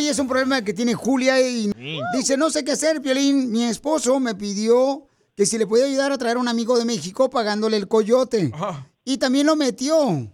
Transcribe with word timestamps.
Y 0.00 0.08
es 0.08 0.18
un 0.18 0.28
problema 0.28 0.62
que 0.62 0.72
tiene 0.72 0.94
Julia 0.94 1.40
y 1.40 1.72
dice, 2.14 2.36
no 2.36 2.50
sé 2.50 2.64
qué 2.64 2.72
hacer, 2.72 3.00
Piolín. 3.00 3.50
Mi 3.50 3.64
esposo 3.64 4.18
me 4.20 4.34
pidió 4.34 5.08
que 5.36 5.46
si 5.46 5.58
le 5.58 5.66
podía 5.66 5.86
ayudar 5.86 6.12
a 6.12 6.18
traer 6.18 6.36
a 6.36 6.40
un 6.40 6.48
amigo 6.48 6.78
de 6.78 6.84
México 6.84 7.30
pagándole 7.30 7.76
el 7.76 7.88
coyote. 7.88 8.52
Y 9.04 9.18
también 9.18 9.46
lo 9.46 9.56
metió 9.56 10.30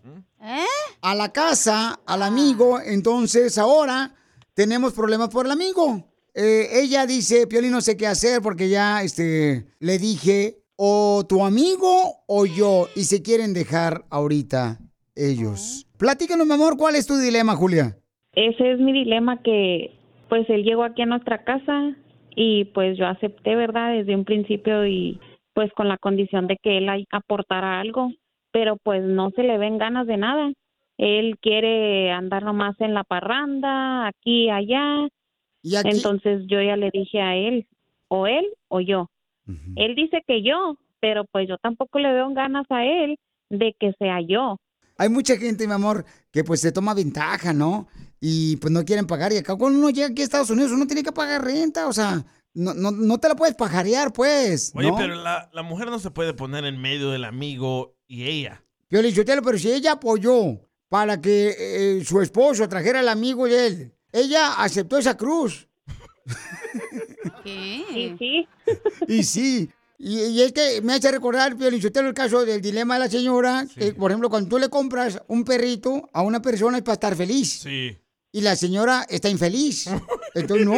a 1.01 1.15
la 1.15 1.33
casa, 1.33 2.01
al 2.07 2.23
amigo. 2.23 2.81
Entonces 2.81 3.59
ahora 3.59 4.15
tenemos 4.55 4.93
problemas 4.93 5.29
por 5.29 5.47
el 5.47 5.53
amigo. 5.53 6.05
Eh, 6.35 6.69
ella 6.81 7.07
dice, 7.07 7.47
Piolín, 7.47 7.73
no 7.73 7.81
sé 7.81 7.97
qué 7.97 8.07
hacer 8.07 8.43
porque 8.43 8.69
ya 8.69 9.03
este, 9.03 9.67
le 9.81 9.99
dije, 9.99 10.63
o 10.77 11.27
tu 11.29 11.45
amigo 11.45 12.23
o 12.27 12.47
yo, 12.47 12.89
y 12.95 13.05
se 13.05 13.21
quieren 13.21 13.53
dejar 13.53 14.05
ahorita 14.11 14.81
ellos. 15.17 15.87
Platícanos, 15.97 16.47
mi 16.47 16.53
amor, 16.53 16.77
¿cuál 16.77 16.95
es 16.95 17.07
tu 17.07 17.17
dilema, 17.17 17.57
Julia? 17.57 17.99
Ese 18.39 18.71
es 18.71 18.79
mi 18.79 18.93
dilema 18.93 19.43
que 19.43 19.91
pues 20.29 20.49
él 20.49 20.63
llegó 20.63 20.85
aquí 20.85 21.03
a 21.03 21.07
nuestra 21.07 21.43
casa 21.43 21.97
y 22.37 22.67
pues 22.67 22.97
yo 22.97 23.09
acepté, 23.09 23.57
¿verdad? 23.57 23.95
Desde 23.95 24.15
un 24.15 24.25
principio 24.25 24.87
y 24.87 25.19
pues 25.55 25.73
con 25.73 25.89
la 25.89 25.99
condición 25.99 26.47
de 26.47 26.57
que 26.63 26.79
él 26.79 26.89
aportara 27.11 27.81
algo, 27.81 28.13
pero 28.53 28.77
pues 28.77 29.03
no 29.03 29.33
se 29.33 29.43
le 29.43 29.59
ven 29.59 29.77
ganas 29.77 30.07
de 30.07 30.19
nada. 30.19 30.53
Él 30.99 31.37
quiere 31.43 32.13
andar 32.13 32.45
nomás 32.45 32.81
en 32.81 32.95
la 32.95 33.03
parranda, 33.03 34.07
aquí, 34.07 34.51
allá. 34.51 35.09
Entonces 35.65 36.43
yo 36.47 36.63
ya 36.63 36.77
le 36.77 36.91
dije 36.93 37.21
a 37.21 37.35
él, 37.35 37.67
o 38.07 38.29
él 38.29 38.47
o 38.69 38.79
yo. 38.79 39.11
Él 39.75 39.97
dice 39.97 40.23
que 40.25 40.45
yo, 40.45 40.77
pero 41.01 41.25
pues 41.25 41.49
yo 41.49 41.57
tampoco 41.59 41.99
le 41.99 42.13
veo 42.13 42.33
ganas 42.35 42.67
a 42.71 42.85
él 42.85 43.19
de 43.51 43.75
que 43.81 43.95
sea 43.99 44.21
yo. 44.21 44.59
Hay 44.97 45.09
mucha 45.09 45.37
gente, 45.37 45.67
mi 45.67 45.73
amor, 45.73 46.05
que 46.33 46.45
pues 46.45 46.61
se 46.61 46.71
toma 46.71 46.95
ventaja, 46.95 47.53
¿no? 47.53 47.89
Y 48.21 48.57
pues 48.57 48.73
no 48.73 48.85
quieren 48.85 49.07
pagar. 49.07 49.33
Y 49.33 49.37
acá 49.39 49.55
cuando 49.57 49.79
uno 49.79 49.91
llega 49.91 50.09
aquí 50.09 50.23
a 50.23 50.25
Estados 50.25 50.51
Unidos, 50.51 50.73
uno 50.73 50.87
tiene 50.87 51.03
que 51.03 51.13
pagar 51.13 51.45
renta. 51.45 51.87
O 51.87 51.93
sea, 51.93 52.25
no, 52.55 52.75
no, 52.75 52.91
no 52.91 53.19
te 53.19 53.29
la 53.29 53.37
puedes 53.37 53.55
pajarear, 53.55 54.13
pues. 54.13 54.73
Oye, 54.75 54.89
¿no? 54.91 54.97
pero 54.97 55.15
la, 55.15 55.49
la 55.53 55.63
mujer 55.63 55.89
no 55.89 55.99
se 55.99 56.11
puede 56.11 56.35
poner 56.35 56.65
en 56.65 56.81
medio 56.81 57.11
del 57.11 57.25
amigo 57.25 57.97
y 58.07 58.25
ella. 58.25 58.65
Yo 58.91 59.03
le 59.03 59.09
dije, 59.09 59.25
pero 59.25 59.59
si 59.59 59.71
ella 59.71 59.93
apoyó 59.93 60.61
para 60.89 61.21
que 61.21 61.55
eh, 61.59 62.05
su 62.05 62.21
esposo 62.23 62.69
trajera 62.69 63.01
al 63.01 63.09
amigo 63.09 63.47
de 63.47 63.67
él, 63.67 63.93
ella 64.13 64.55
aceptó 64.55 64.99
esa 64.99 65.17
cruz. 65.17 65.69
¿Qué? 67.45 67.85
Sí, 67.93 68.17
sí. 68.19 68.49
Y 69.09 69.23
sí. 69.23 69.71
Y, 69.99 70.21
y 70.21 70.43
es 70.43 70.53
que 70.53 70.81
me 70.83 70.95
hace 70.95 71.11
recordar, 71.11 71.57
Piolichotelo, 71.57 72.09
el 72.09 72.15
caso 72.15 72.45
del 72.45 72.61
dilema 72.61 72.95
de 72.95 73.01
la 73.01 73.11
señora. 73.11 73.67
que, 73.75 73.93
por 73.95 74.11
ejemplo, 74.11 74.31
cuando 74.31 74.49
tú 74.49 74.59
le 74.59 74.69
compras 74.69 75.21
un 75.27 75.45
perrito 75.45 76.09
a 76.13 76.23
una 76.23 76.41
persona 76.41 76.79
es 76.79 76.85
para 76.85 76.95
estar 76.95 77.17
feliz. 77.17 77.61
Sí. 77.61 77.97
Y 78.39 78.41
la 78.41 78.55
señora 78.55 79.05
está 79.09 79.29
infeliz. 79.29 79.91
Entonces, 80.37 80.65
no. 80.65 80.75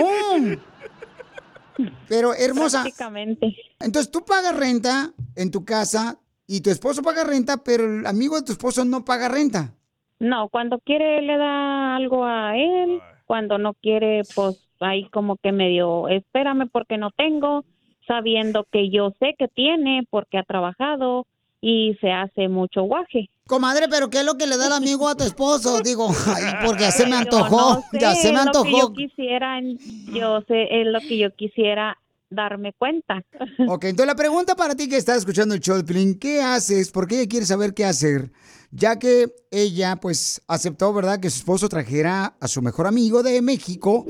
Pero, 2.08 2.32
hermosa. 2.32 2.80
Prácticamente. 2.80 3.54
Entonces, 3.78 4.10
tú 4.10 4.24
pagas 4.24 4.56
renta 4.56 5.12
en 5.36 5.50
tu 5.50 5.66
casa 5.66 6.18
y 6.46 6.62
tu 6.62 6.70
esposo 6.70 7.02
paga 7.02 7.22
renta, 7.22 7.62
pero 7.62 7.84
el 7.84 8.06
amigo 8.06 8.36
de 8.36 8.46
tu 8.46 8.52
esposo 8.52 8.86
no 8.86 9.04
paga 9.04 9.28
renta. 9.28 9.74
No, 10.20 10.48
cuando 10.48 10.78
quiere 10.78 11.20
le 11.20 11.36
da 11.36 11.96
algo 11.96 12.24
a 12.24 12.56
él, 12.56 13.02
cuando 13.26 13.58
no 13.58 13.74
quiere, 13.74 14.22
pues 14.34 14.66
ahí 14.80 15.10
como 15.10 15.36
que 15.36 15.52
medio, 15.52 16.08
espérame 16.08 16.66
porque 16.72 16.96
no 16.96 17.10
tengo, 17.10 17.66
sabiendo 18.08 18.64
que 18.72 18.88
yo 18.88 19.12
sé 19.20 19.34
que 19.38 19.48
tiene 19.48 20.06
porque 20.08 20.38
ha 20.38 20.44
trabajado 20.44 21.26
y 21.60 21.96
se 22.00 22.10
hace 22.10 22.48
mucho 22.48 22.82
guaje. 22.82 23.28
Comadre, 23.46 23.88
pero 23.88 24.08
¿qué 24.10 24.20
es 24.20 24.24
lo 24.24 24.36
que 24.36 24.46
le 24.46 24.56
da 24.56 24.66
el 24.66 24.72
amigo 24.72 25.08
a 25.08 25.14
tu 25.14 25.24
esposo? 25.24 25.80
Digo, 25.84 26.08
ay, 26.26 26.44
porque 26.64 26.82
ya 26.82 26.90
se 26.90 27.06
me 27.06 27.16
antojó, 27.16 27.74
no 27.74 27.84
sé, 27.90 27.98
ya 28.00 28.14
se 28.14 28.32
me 28.32 28.38
es 28.40 28.46
Lo 28.46 28.62
que 28.62 28.70
yo 28.70 28.76
antojó. 28.78 28.92
quisiera, 28.92 29.60
yo 29.60 30.40
sé, 30.46 30.80
es 30.80 30.86
lo 30.86 31.00
que 31.00 31.18
yo 31.18 31.34
quisiera 31.34 31.98
darme 32.30 32.72
cuenta. 32.72 33.22
Ok, 33.68 33.84
entonces 33.84 34.06
la 34.06 34.14
pregunta 34.14 34.54
para 34.54 34.74
ti 34.74 34.88
que 34.88 34.96
estás 34.96 35.18
escuchando 35.18 35.54
el 35.54 35.60
show 35.60 35.82
de 35.82 36.18
¿qué 36.18 36.40
haces? 36.40 36.90
Porque 36.90 37.16
ella 37.18 37.28
quiere 37.28 37.46
saber 37.46 37.74
qué 37.74 37.84
hacer, 37.84 38.30
ya 38.70 38.98
que 38.98 39.32
ella 39.50 39.96
pues 39.96 40.40
aceptó, 40.46 40.92
¿verdad? 40.92 41.20
Que 41.20 41.28
su 41.30 41.38
esposo 41.40 41.68
trajera 41.68 42.36
a 42.40 42.48
su 42.48 42.62
mejor 42.62 42.86
amigo 42.86 43.22
de 43.22 43.42
México 43.42 44.06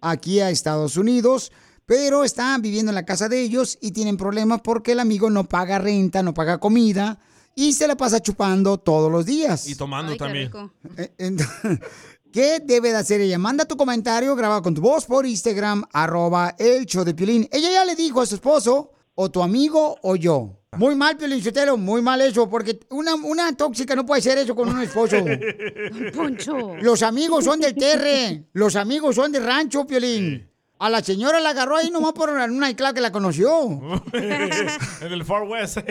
aquí 0.00 0.40
a 0.40 0.50
Estados 0.50 0.96
Unidos, 0.96 1.50
pero 1.86 2.24
están 2.24 2.62
viviendo 2.62 2.90
en 2.90 2.96
la 2.96 3.04
casa 3.04 3.28
de 3.28 3.40
ellos 3.40 3.78
y 3.80 3.92
tienen 3.92 4.16
problemas 4.16 4.60
porque 4.62 4.92
el 4.92 5.00
amigo 5.00 5.30
no 5.30 5.44
paga 5.44 5.78
renta, 5.78 6.22
no 6.22 6.34
paga 6.34 6.58
comida 6.58 7.18
y 7.54 7.72
se 7.72 7.86
la 7.86 7.96
pasa 7.96 8.20
chupando 8.20 8.78
todos 8.78 9.10
los 9.10 9.26
días. 9.26 9.68
Y 9.68 9.74
tomando 9.74 10.16
también. 10.16 10.50
Eh, 10.96 11.36
¿Qué 12.32 12.60
debe 12.64 12.90
de 12.90 12.96
hacer 12.96 13.20
ella? 13.20 13.38
Manda 13.38 13.64
tu 13.64 13.76
comentario 13.76 14.34
grabado 14.34 14.62
con 14.62 14.74
tu 14.74 14.80
voz 14.80 15.04
por 15.04 15.24
Instagram, 15.24 15.84
arroba 15.92 16.56
el 16.58 16.84
show 16.84 17.04
de 17.04 17.14
Piolín. 17.14 17.48
Ella 17.52 17.70
ya 17.70 17.84
le 17.84 17.94
dijo 17.94 18.20
a 18.20 18.26
su 18.26 18.34
esposo, 18.34 18.90
o 19.14 19.30
tu 19.30 19.40
amigo 19.40 19.96
o 20.02 20.16
yo. 20.16 20.60
Muy 20.76 20.96
mal, 20.96 21.16
Piolín 21.16 21.40
Sotelo, 21.40 21.76
muy 21.76 22.02
mal 22.02 22.20
eso, 22.20 22.50
porque 22.50 22.80
una, 22.90 23.14
una 23.14 23.56
tóxica 23.56 23.94
no 23.94 24.04
puede 24.04 24.18
hacer 24.18 24.38
eso 24.38 24.56
con 24.56 24.68
un 24.68 24.82
esposo. 24.82 25.16
Poncho. 26.14 26.74
Los 26.80 27.04
amigos 27.04 27.44
son 27.44 27.60
del 27.60 27.76
terre, 27.76 28.48
los 28.52 28.74
amigos 28.74 29.14
son 29.14 29.30
del 29.30 29.44
rancho, 29.44 29.86
Piolín. 29.86 30.50
A 30.78 30.90
la 30.90 31.02
señora 31.02 31.40
la 31.40 31.50
agarró 31.50 31.76
ahí 31.76 31.90
nomás 31.90 32.12
por 32.12 32.30
una 32.30 32.70
isla 32.70 32.92
que 32.92 33.00
la 33.00 33.12
conoció. 33.12 33.80
en 34.12 35.12
el 35.12 35.24
Far 35.24 35.44
West. 35.44 35.78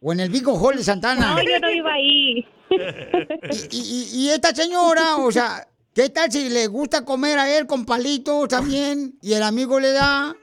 O 0.00 0.12
en 0.12 0.20
el 0.20 0.30
Big 0.30 0.46
Hall 0.46 0.76
de 0.76 0.84
Santana. 0.84 1.34
No, 1.34 1.42
yo 1.42 1.58
no 1.60 1.70
iba 1.70 1.92
ahí. 1.92 2.46
Y, 3.70 3.78
y- 3.78 4.08
y 4.12 4.28
esta 4.30 4.54
señora, 4.54 5.16
o 5.16 5.32
sea, 5.32 5.66
¿qué 5.94 6.08
tal 6.10 6.30
si 6.30 6.48
le 6.50 6.66
gusta 6.66 7.04
comer 7.04 7.38
a 7.38 7.58
él 7.58 7.66
con 7.66 7.84
palitos 7.84 8.46
también 8.48 9.18
y 9.22 9.32
el 9.32 9.42
amigo 9.42 9.80
le 9.80 9.92
da? 9.92 10.36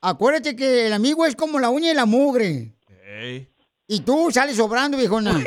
Acuérdate 0.00 0.56
que 0.56 0.86
el 0.86 0.92
amigo 0.92 1.26
es 1.26 1.36
como 1.36 1.58
la 1.60 1.70
uña 1.70 1.90
y 1.90 1.94
la 1.94 2.06
mugre. 2.06 2.72
Y 3.92 4.02
tú 4.02 4.30
sales 4.30 4.56
sobrando, 4.56 4.96
viejona. 4.96 5.32
Mm, 5.32 5.44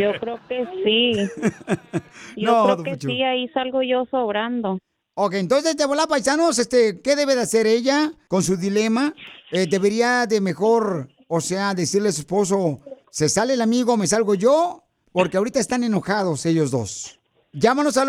Yo 0.00 0.12
creo 0.20 0.38
que 0.48 0.64
sí. 0.84 1.12
Yo 2.36 2.52
No, 2.52 2.64
creo 2.64 2.76
don 2.76 2.84
que 2.84 2.96
sí, 3.00 3.20
ahí 3.24 3.48
salgo 3.48 3.82
yo 3.82 4.04
sobrando. 4.08 4.78
Ok, 5.14 5.34
entonces, 5.34 5.76
de 5.76 5.84
volar, 5.84 6.06
paisanos, 6.06 6.56
este, 6.60 7.00
¿qué 7.02 7.16
debe 7.16 7.34
de 7.34 7.42
hacer 7.42 7.66
ella 7.66 8.12
con 8.28 8.44
su 8.44 8.56
dilema? 8.56 9.12
Eh, 9.50 9.66
¿Debería 9.66 10.24
de 10.26 10.40
mejor, 10.40 11.08
o 11.26 11.40
sea, 11.40 11.74
decirle 11.74 12.10
a 12.10 12.12
su 12.12 12.20
esposo, 12.20 12.78
se 13.10 13.28
sale 13.28 13.54
el 13.54 13.60
amigo, 13.60 13.96
me 13.96 14.06
salgo 14.06 14.36
yo? 14.36 14.84
Porque 15.10 15.36
ahorita 15.36 15.58
están 15.58 15.82
enojados 15.82 16.46
ellos 16.46 16.70
dos. 16.70 17.18
Llámanos 17.52 17.96
al 17.96 18.08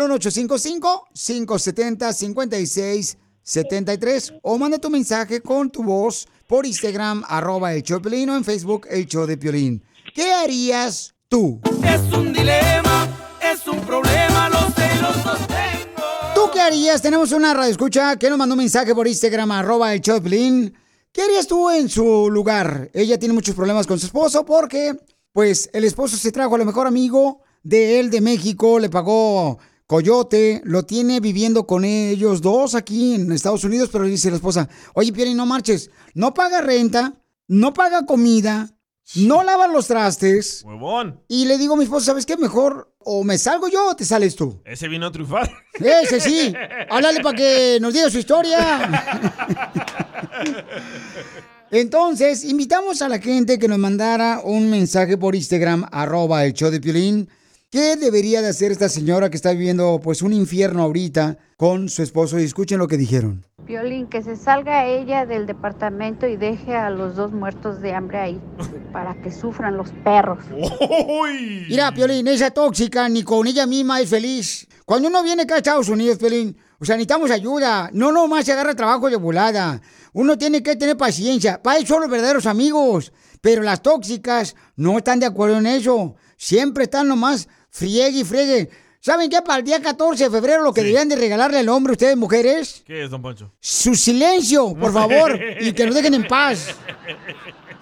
1-855-570-5673 3.44 4.38
o 4.42 4.58
manda 4.58 4.78
tu 4.78 4.90
mensaje 4.90 5.40
con 5.40 5.70
tu 5.70 5.82
voz 5.82 6.26
por 6.46 6.66
Instagram, 6.66 7.24
arroba 7.28 7.74
el 7.74 7.82
Piolín, 7.82 8.30
o 8.30 8.36
en 8.36 8.44
Facebook, 8.44 8.86
el 8.90 9.06
show 9.06 9.26
de 9.26 9.36
Piolín. 9.36 9.82
¿Qué 10.14 10.32
harías 10.32 11.14
tú? 11.28 11.60
Es 11.84 12.12
un 12.12 12.32
dilema, 12.32 13.08
es 13.42 13.66
un 13.66 13.80
problema, 13.80 14.48
lo 14.48 14.60
sé, 14.70 14.88
lo 15.00 15.12
sostengo. 15.14 16.02
¿Tú 16.34 16.42
qué 16.52 16.60
harías? 16.60 17.00
Tenemos 17.02 17.32
una 17.32 17.54
radio 17.54 17.70
escucha 17.70 18.16
que 18.16 18.28
nos 18.28 18.38
mandó 18.38 18.54
un 18.54 18.60
mensaje 18.60 18.94
por 18.94 19.08
Instagram, 19.08 19.50
arroba 19.52 19.92
el 19.94 20.00
Choplin, 20.00 20.74
¿Qué 21.14 21.22
harías 21.22 21.46
tú 21.46 21.70
en 21.70 21.88
su 21.88 22.28
lugar? 22.28 22.90
Ella 22.92 23.16
tiene 23.20 23.34
muchos 23.34 23.54
problemas 23.54 23.86
con 23.86 24.00
su 24.00 24.06
esposo 24.06 24.44
porque, 24.44 24.96
pues, 25.32 25.70
el 25.72 25.84
esposo 25.84 26.16
se 26.16 26.32
trajo 26.32 26.56
a 26.56 26.58
lo 26.58 26.64
mejor 26.64 26.88
amigo 26.88 27.40
de 27.62 28.00
él 28.00 28.10
de 28.10 28.20
México, 28.20 28.80
le 28.80 28.90
pagó 28.90 29.60
coyote, 29.86 30.62
lo 30.64 30.84
tiene 30.84 31.20
viviendo 31.20 31.66
con 31.66 31.84
ellos 31.84 32.40
dos 32.40 32.74
aquí 32.74 33.14
en 33.14 33.32
Estados 33.32 33.64
Unidos, 33.64 33.90
pero 33.92 34.04
dice 34.04 34.30
la 34.30 34.36
esposa, 34.36 34.68
oye, 34.94 35.12
Pierre, 35.12 35.34
no 35.34 35.46
marches, 35.46 35.90
no 36.14 36.34
paga 36.34 36.60
renta, 36.60 37.14
no 37.48 37.74
paga 37.74 38.06
comida, 38.06 38.74
no 39.16 39.44
lava 39.44 39.68
los 39.68 39.86
trastes. 39.86 40.62
Huevón. 40.64 41.20
Y 41.28 41.44
le 41.44 41.58
digo 41.58 41.74
a 41.74 41.76
mi 41.76 41.84
esposa, 41.84 42.06
¿sabes 42.06 42.24
qué? 42.24 42.36
Mejor 42.36 42.94
o 42.98 43.22
me 43.22 43.36
salgo 43.36 43.68
yo 43.68 43.90
o 43.90 43.96
te 43.96 44.04
sales 44.04 44.34
tú. 44.34 44.62
Ese 44.64 44.88
vino 44.88 45.06
a 45.06 45.12
triunfar. 45.12 45.50
Ese 45.74 46.20
sí. 46.20 46.54
Háblale 46.90 47.20
para 47.22 47.36
que 47.36 47.78
nos 47.80 47.92
diga 47.92 48.08
su 48.08 48.18
historia. 48.18 48.90
Entonces, 51.70 52.44
invitamos 52.44 53.02
a 53.02 53.08
la 53.08 53.18
gente 53.18 53.58
que 53.58 53.68
nos 53.68 53.78
mandara 53.78 54.40
un 54.42 54.70
mensaje 54.70 55.18
por 55.18 55.34
Instagram, 55.34 55.86
arroba 55.90 56.44
el 56.44 56.54
show 56.54 56.70
de 56.70 56.80
Piolín. 56.80 57.28
¿Qué 57.74 57.96
debería 57.96 58.40
de 58.40 58.50
hacer 58.50 58.70
esta 58.70 58.88
señora 58.88 59.30
que 59.30 59.36
está 59.36 59.50
viviendo 59.50 60.00
pues 60.00 60.22
un 60.22 60.32
infierno 60.32 60.84
ahorita 60.84 61.38
con 61.56 61.88
su 61.88 62.04
esposo? 62.04 62.38
Y 62.38 62.44
escuchen 62.44 62.78
lo 62.78 62.86
que 62.86 62.96
dijeron. 62.96 63.44
Violín, 63.66 64.06
que 64.06 64.22
se 64.22 64.36
salga 64.36 64.86
ella 64.86 65.26
del 65.26 65.44
departamento 65.44 66.28
y 66.28 66.36
deje 66.36 66.76
a 66.76 66.88
los 66.90 67.16
dos 67.16 67.32
muertos 67.32 67.80
de 67.80 67.92
hambre 67.92 68.18
ahí, 68.18 68.40
para 68.92 69.20
que 69.20 69.32
sufran 69.32 69.76
los 69.76 69.90
perros. 70.04 70.38
Mira, 71.68 71.92
Piolín, 71.92 72.28
esa 72.28 72.52
tóxica 72.52 73.08
ni 73.08 73.24
con 73.24 73.44
ella 73.48 73.66
misma 73.66 74.00
es 74.00 74.08
feliz. 74.08 74.68
Cuando 74.86 75.08
uno 75.08 75.24
viene 75.24 75.42
acá 75.42 75.56
a 75.56 75.58
Estados 75.58 75.88
Unidos, 75.88 76.18
Piolín, 76.18 76.56
o 76.78 76.84
sea, 76.84 76.94
necesitamos 76.94 77.32
ayuda. 77.32 77.90
No 77.92 78.12
nomás 78.12 78.44
se 78.44 78.52
agarra 78.52 78.76
trabajo 78.76 79.10
de 79.10 79.16
volada. 79.16 79.82
Uno 80.12 80.38
tiene 80.38 80.62
que 80.62 80.76
tener 80.76 80.96
paciencia. 80.96 81.60
Para 81.60 81.78
eso 81.78 81.88
son 81.88 82.02
los 82.02 82.10
verdaderos 82.10 82.46
amigos. 82.46 83.12
Pero 83.40 83.62
las 83.62 83.82
tóxicas 83.82 84.54
no 84.76 84.96
están 84.96 85.18
de 85.18 85.26
acuerdo 85.26 85.58
en 85.58 85.66
eso. 85.66 86.14
Siempre 86.36 86.84
están 86.84 87.08
nomás 87.08 87.48
friegue 87.74 88.20
y 88.20 88.24
friegue. 88.24 88.70
¿Saben 89.00 89.28
qué? 89.28 89.42
Para 89.42 89.58
el 89.58 89.64
día 89.64 89.82
14 89.82 90.24
de 90.24 90.30
febrero 90.30 90.62
lo 90.62 90.72
que 90.72 90.80
deberían 90.80 91.08
de 91.08 91.16
regalarle 91.16 91.58
al 91.58 91.68
hombre 91.68 91.92
ustedes, 91.92 92.16
mujeres, 92.16 92.82
¿Qué 92.86 93.04
es, 93.04 93.10
don 93.10 93.20
Poncho? 93.20 93.52
su 93.60 93.94
silencio, 93.94 94.74
por 94.74 94.92
favor, 94.92 95.38
y 95.60 95.72
que 95.72 95.84
nos 95.84 95.94
dejen 95.94 96.14
en 96.14 96.26
paz. 96.26 96.68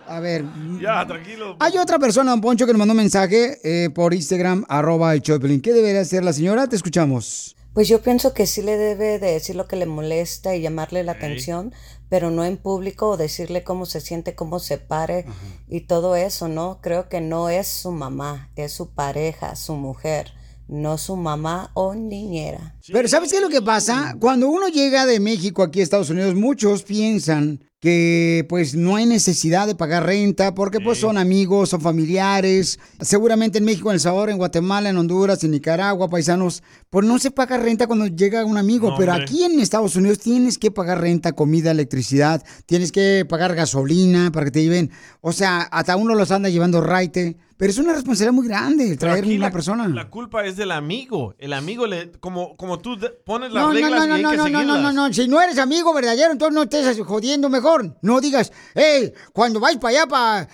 A 0.09 0.19
ver. 0.19 0.45
Ya, 0.81 1.07
tranquilo. 1.07 1.57
Hay 1.61 1.79
otra 1.79 1.99
persona, 1.99 2.33
don 2.33 2.41
Poncho, 2.41 2.67
que 2.67 2.73
nos 2.73 2.79
mandó 2.79 2.93
un 2.93 2.99
mensaje 2.99 3.61
eh, 3.63 3.91
por 3.91 4.15
Instagram, 4.15 4.65
arroba 4.69 5.15
el 5.15 5.23
Choplin. 5.23 5.61
¿Qué 5.61 5.73
debería 5.73 6.01
hacer 6.01 6.25
la 6.25 6.33
señora? 6.33 6.67
Te 6.67 6.75
escuchamos. 6.77 7.55
Pues 7.73 7.87
yo 7.89 8.03
pienso 8.03 8.35
que 8.35 8.47
sí 8.47 8.61
le 8.63 8.77
debe 8.77 9.19
de 9.19 9.33
decir 9.33 9.57
lo 9.57 9.67
que 9.67 9.77
le 9.77 9.87
molesta 9.87 10.57
y 10.57 10.61
llamarle 10.61 11.05
la 11.05 11.13
atención, 11.13 11.73
pero 12.13 12.31
no 12.31 12.45
en 12.45 12.59
público 12.59 13.09
o 13.09 13.17
decirle 13.17 13.65
cómo 13.65 13.87
se 13.87 14.03
siente, 14.03 14.35
cómo 14.35 14.59
se 14.59 14.77
pare 14.77 15.25
y 15.67 15.87
todo 15.87 16.15
eso, 16.15 16.47
¿no? 16.47 16.79
Creo 16.83 17.09
que 17.09 17.23
no 17.23 17.49
es 17.49 17.67
su 17.67 17.91
mamá, 17.91 18.51
es 18.55 18.73
su 18.73 18.91
pareja, 18.91 19.57
su 19.57 19.77
mujer, 19.77 20.35
no 20.69 20.99
su 20.99 21.17
mamá 21.17 21.71
o 21.73 21.95
niñera. 21.95 22.77
Pero 22.93 23.09
¿sabes 23.09 23.31
qué 23.31 23.37
es 23.37 23.43
lo 23.43 23.49
que 23.49 23.63
pasa? 23.63 24.15
Cuando 24.21 24.51
uno 24.51 24.69
llega 24.69 25.07
de 25.07 25.21
México 25.21 25.63
aquí 25.63 25.81
a 25.81 25.85
Estados 25.85 26.11
Unidos, 26.11 26.35
muchos 26.35 26.83
piensan 26.83 27.65
que 27.83 28.47
pues 28.49 28.77
no 28.77 28.95
hay 28.95 29.07
necesidad 29.07 29.67
de 29.67 29.75
pagar 29.75 30.07
renta 30.07 30.55
porque 30.55 30.79
pues 30.79 31.01
son 31.01 31.19
amigos, 31.19 31.71
son 31.71 31.81
familiares. 31.81 32.79
Seguramente 33.01 33.59
en 33.59 33.65
México, 33.65 33.91
en 33.91 33.95
El 33.95 34.01
Salvador, 34.01 34.31
en 34.31 34.37
Guatemala, 34.37 34.89
en 34.89 34.97
Honduras, 34.97 35.43
en 35.43 35.51
Nicaragua, 35.51 36.09
paisanos, 36.09 36.63
pues 36.91 37.05
no 37.05 37.19
se 37.19 37.33
paga 37.33 37.57
renta 37.57 37.89
cuando 37.89 38.07
llega 38.07 38.45
un 38.45 38.57
amigo. 38.57 38.91
No, 38.91 38.97
pero 38.97 39.11
hombre. 39.11 39.25
aquí 39.25 39.43
en 39.43 39.59
Estados 39.59 39.97
Unidos 39.97 40.21
tienes 40.21 40.59
que 40.59 40.71
pagar 40.71 41.01
renta, 41.01 41.33
comida, 41.33 41.73
electricidad, 41.73 42.45
tienes 42.67 42.93
que 42.93 43.27
pagar 43.29 43.57
gasolina 43.57 44.31
para 44.31 44.45
que 44.45 44.53
te 44.53 44.63
lleven. 44.63 44.93
O 45.21 45.33
sea, 45.33 45.63
hasta 45.63 45.97
uno 45.97 46.15
los 46.15 46.31
anda 46.31 46.49
llevando 46.49 46.81
raite. 46.81 47.37
Pero 47.63 47.71
es 47.71 47.79
una 47.79 47.93
responsabilidad 47.93 48.33
muy 48.33 48.49
grande 48.49 48.97
traer 48.97 49.25
una 49.25 49.47
la, 49.47 49.51
persona. 49.53 49.87
La 49.87 50.11
culpa 50.11 50.45
es 50.45 50.57
del 50.57 50.73
amigo. 50.73 51.37
El 51.39 51.53
amigo 51.53 51.87
le, 51.87 52.11
como, 52.19 52.57
como 52.57 52.81
tú 52.81 52.99
pones 53.25 53.53
las 53.53 53.63
No, 53.63 53.69
no, 53.69 53.75
reglas 53.75 54.09
no, 54.09 54.19
y 54.19 54.23
no, 54.23 54.31
hay 54.31 54.37
no, 54.37 54.49
no, 54.49 54.63
no, 54.65 54.79
no, 54.79 54.93
no. 54.93 55.13
Si 55.13 55.29
no 55.29 55.41
eres 55.41 55.59
amigo 55.59 55.95
verdadero, 55.95 56.33
entonces 56.33 56.55
no 56.57 56.63
estés 56.65 56.99
jodiendo 57.07 57.49
mejor. 57.49 57.72
No 58.03 58.21
digas, 58.21 58.53
hey, 58.75 59.13
cuando 59.33 59.61
vais 59.61 59.77
para 59.79 59.99
allá, 59.99 60.07
para, 60.07 60.49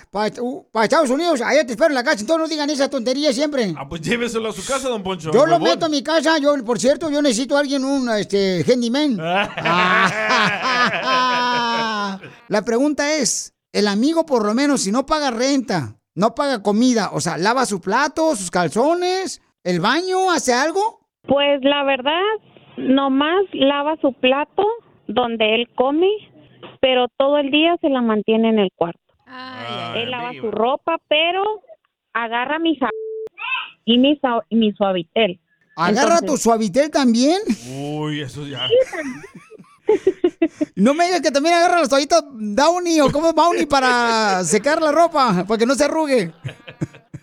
para, 0.73 0.85
Estados 0.85 1.11
Unidos, 1.11 1.41
allá 1.41 1.65
te 1.67 1.73
espero 1.73 1.89
en 1.89 1.95
la 1.95 2.05
casa. 2.05 2.21
Entonces 2.21 2.43
no 2.43 2.49
digan 2.49 2.71
esa 2.71 2.89
tontería 2.89 3.33
siempre. 3.33 3.75
Ah, 3.77 3.89
pues 3.89 4.01
lléveselo 4.03 4.49
a 4.49 4.53
su 4.53 4.65
casa, 4.65 4.89
don 4.89 5.03
Poncho. 5.03 5.31
Yo 5.33 5.47
lo 5.47 5.59
meto 5.59 5.87
a 5.87 5.89
mi 5.89 6.03
casa, 6.03 6.39
yo, 6.39 6.55
por 6.65 6.79
cierto, 6.79 7.11
yo 7.11 7.21
necesito 7.23 7.57
a 7.57 7.61
alguien, 7.61 7.85
un 7.85 8.09
este, 8.11 8.65
handyman. 8.67 9.17
La 12.49 12.63
pregunta 12.65 13.15
es, 13.15 13.55
el 13.73 13.89
amigo 13.89 14.25
por 14.25 14.45
lo 14.45 14.55
menos, 14.55 14.83
si 14.83 14.93
no 14.93 15.05
paga 15.07 15.31
renta, 15.31 15.97
no 16.15 16.35
paga 16.35 16.63
comida, 16.63 17.11
o 17.13 17.21
sea, 17.21 17.37
lava 17.37 17.67
su 17.67 17.81
plato, 17.81 18.35
sus 18.35 18.51
calzones, 18.51 19.43
el 19.63 19.81
baño, 19.81 20.31
hace 20.31 20.53
algo. 20.53 21.01
Pues 21.27 21.63
la 21.63 21.85
verdad, 21.85 22.23
nomás 22.77 23.45
lava 23.53 23.97
su 24.01 24.13
plato 24.15 24.65
donde 25.07 25.55
él 25.55 25.69
come, 25.75 26.09
pero 26.81 27.07
todo 27.17 27.39
el 27.39 27.51
día 27.51 27.77
se 27.81 27.89
la 27.89 28.01
mantiene 28.03 28.49
en 28.51 28.59
el 28.59 28.71
cuarto. 28.75 29.01
él 29.97 30.11
lava 30.11 30.33
su 30.41 30.51
ropa, 30.51 30.99
pero 31.09 31.43
agarra 32.13 32.59
mi 32.59 32.77
ja 32.77 32.89
y 33.85 33.99
mi, 33.99 34.17
sa- 34.19 34.45
y 34.49 34.57
mi 34.57 34.73
suavitel. 34.73 35.41
Agarra 35.77 36.19
Entonces- 36.19 36.27
tu 36.31 36.37
suavitel 36.37 36.91
también. 36.91 37.39
Uy, 38.01 38.21
eso 38.23 38.47
ya. 38.47 38.67
No 40.77 40.93
me 40.95 41.07
digas 41.07 41.21
que 41.23 41.31
también 41.31 41.55
agarra 41.55 41.81
las 41.81 41.89
toallitas 41.89 42.23
Downy 42.31 43.01
o 43.01 43.11
como 43.11 43.33
Bounty 43.33 43.67
para 43.67 44.45
secar 44.45 44.81
la 44.83 44.93
ropa, 44.93 45.45
para 45.47 45.59
que 45.59 45.67
no 45.67 45.75
se 45.75 45.85
arrugue. 45.85 46.33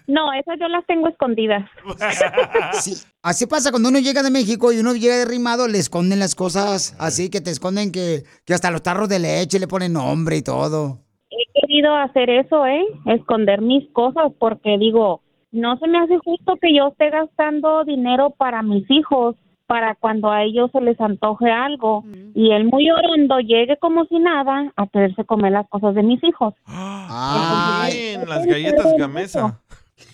No, 0.08 0.32
esas 0.34 0.60
yo 0.60 0.68
las 0.68 0.86
tengo 0.86 1.08
escondidas. 1.08 1.70
Sí, 2.74 2.94
así 3.22 3.48
pasa 3.48 3.72
cuando 3.72 3.90
uno 3.90 4.00
llega 4.00 4.22
de 4.22 4.30
México 4.30 4.72
y 4.72 4.80
uno 4.80 4.94
llega 4.94 5.16
derrimado, 5.18 5.68
le 5.68 5.78
esconden 5.78 6.20
las 6.20 6.36
cosas 6.36 6.96
así, 7.00 7.30
que 7.30 7.42
te 7.42 7.50
esconden 7.50 7.92
que, 7.92 8.24
que 8.46 8.54
hasta 8.54 8.72
los 8.72 8.84
tarros 8.84 9.10
de 9.10 9.20
leche 9.20 9.60
le 9.60 9.68
ponen 9.68 9.94
nombre 9.94 10.38
y 10.38 10.42
todo. 10.42 11.00
He 11.30 11.62
querido 11.62 11.96
hacer 11.96 12.30
eso, 12.30 12.66
¿eh? 12.66 12.86
Esconder 13.06 13.62
mis 13.62 13.90
cosas 13.92 14.32
porque 14.40 14.78
digo, 14.78 15.22
no 15.52 15.78
se 15.78 15.88
me 15.88 16.00
hace 16.00 16.18
justo 16.20 16.58
que 16.62 16.76
yo 16.76 16.90
esté 16.90 17.10
gastando 17.10 17.84
dinero 17.86 18.32
para 18.32 18.62
mis 18.62 18.90
hijos, 18.92 19.36
para 19.68 19.96
cuando 19.96 20.30
a 20.30 20.44
ellos 20.44 20.70
se 20.72 20.82
les 20.82 21.00
antoje 21.02 21.52
algo 21.52 22.04
y 22.36 22.52
él 22.52 22.66
muy 22.66 22.90
orondo 22.92 23.40
llegue 23.40 23.78
como 23.78 24.06
si 24.06 24.20
nada 24.20 24.72
a 24.76 24.88
quererse 24.88 25.24
comer 25.24 25.54
las 25.54 25.68
cosas 25.70 25.96
de 25.96 26.04
mis 26.04 26.24
hijos. 26.24 26.54
Bien, 26.68 28.28
las 28.28 28.46
galletas 28.46 28.94
Gamesa. 28.98 29.62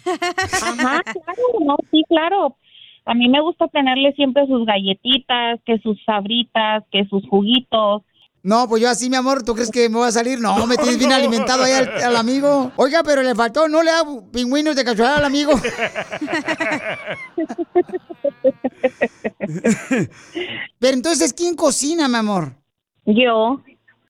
Ajá, 0.06 1.02
claro, 1.04 1.44
no, 1.66 1.78
sí, 1.92 2.04
claro. 2.08 2.56
A 3.06 3.14
mí 3.14 3.28
me 3.28 3.42
gusta 3.42 3.68
tenerle 3.68 4.14
siempre 4.14 4.46
sus 4.48 4.66
galletitas, 4.66 5.60
que 5.66 5.80
sus 5.80 5.98
sabritas, 6.06 6.84
que 6.92 7.06
sus 7.06 7.28
juguitos. 7.28 8.04
No, 8.44 8.68
pues 8.68 8.82
yo 8.82 8.90
así, 8.90 9.08
mi 9.10 9.16
amor, 9.16 9.44
¿tú 9.44 9.54
crees 9.54 9.70
que 9.70 9.88
me 9.90 10.00
va 10.00 10.08
a 10.08 10.12
salir? 10.12 10.40
No, 10.40 10.66
me 10.66 10.76
tienes 10.76 10.98
bien 10.98 11.12
alimentado 11.12 11.64
ahí 11.64 11.74
al, 11.74 11.90
al 12.04 12.16
amigo. 12.16 12.72
Oiga, 12.76 13.04
pero 13.04 13.22
le 13.22 13.36
faltó, 13.36 13.68
no 13.68 13.84
le 13.84 13.92
hago 13.92 14.32
pingüinos 14.32 14.76
de 14.76 14.84
casualidad 14.84 15.18
al 15.18 15.26
amigo. 15.26 15.54
pero 20.80 20.94
entonces, 20.94 21.34
¿quién 21.34 21.56
cocina, 21.56 22.08
mi 22.08 22.16
amor? 22.16 22.54
Yo. 23.06 23.62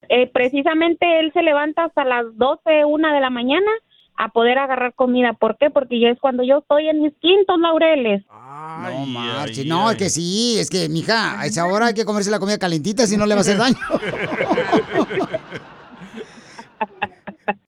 Eh, 0.07 0.27
precisamente 0.27 1.19
él 1.19 1.31
se 1.33 1.41
levanta 1.41 1.85
hasta 1.85 2.03
las 2.03 2.25
12, 2.35 2.83
una 2.85 3.13
de 3.13 3.21
la 3.21 3.29
mañana 3.29 3.71
a 4.17 4.29
poder 4.29 4.57
agarrar 4.57 4.93
comida. 4.93 5.33
¿Por 5.33 5.57
qué? 5.57 5.69
Porque 5.69 5.99
ya 5.99 6.09
es 6.09 6.19
cuando 6.19 6.43
yo 6.43 6.59
estoy 6.59 6.87
en 6.89 7.01
mis 7.01 7.13
quintos 7.19 7.59
laureles. 7.59 8.23
No 8.29 9.05
marches, 9.07 9.65
no, 9.65 9.89
es 9.91 9.97
que 9.97 10.09
sí, 10.09 10.57
es 10.59 10.69
que, 10.69 10.87
mija, 10.89 11.39
a 11.39 11.45
esa 11.45 11.65
hora 11.65 11.87
hay 11.87 11.93
que 11.93 12.05
comerse 12.05 12.29
la 12.31 12.39
comida 12.39 12.57
calentita, 12.57 13.07
si 13.07 13.17
no 13.17 13.25
le 13.25 13.33
va 13.35 13.39
a 13.39 13.41
hacer 13.41 13.57
daño. 13.57 13.77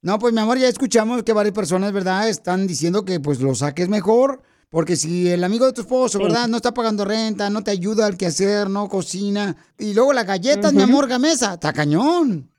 No, 0.02 0.20
pues 0.20 0.34
mi 0.34 0.40
amor, 0.42 0.58
ya 0.58 0.68
escuchamos 0.68 1.24
que 1.24 1.32
varias 1.34 1.54
personas, 1.56 1.92
¿verdad? 1.94 2.28
Están 2.28 2.68
diciendo 2.68 3.06
que 3.06 3.20
pues 3.20 3.40
lo 3.40 3.56
saques 3.56 3.88
mejor, 3.88 4.42
porque 4.70 4.96
si 4.98 5.30
el 5.30 5.44
amigo 5.44 5.66
de 5.66 5.72
tu 5.74 5.82
esposo, 5.82 6.18
Sí. 6.18 6.24
¿verdad? 6.24 6.48
No 6.48 6.58
está 6.58 6.74
pagando 6.74 7.06
renta, 7.06 7.50
no 7.50 7.64
te 7.64 7.72
ayuda 7.72 8.06
al 8.06 8.18
quehacer, 8.18 8.70
no 8.70 8.90
cocina. 8.90 9.56
Y 9.78 9.94
luego 9.94 10.12
las 10.14 10.26
galletas, 10.26 10.74
mi 10.74 10.82
amor, 10.82 11.08
gamesa, 11.08 11.54
está 11.54 11.72
cañón. 11.74 12.50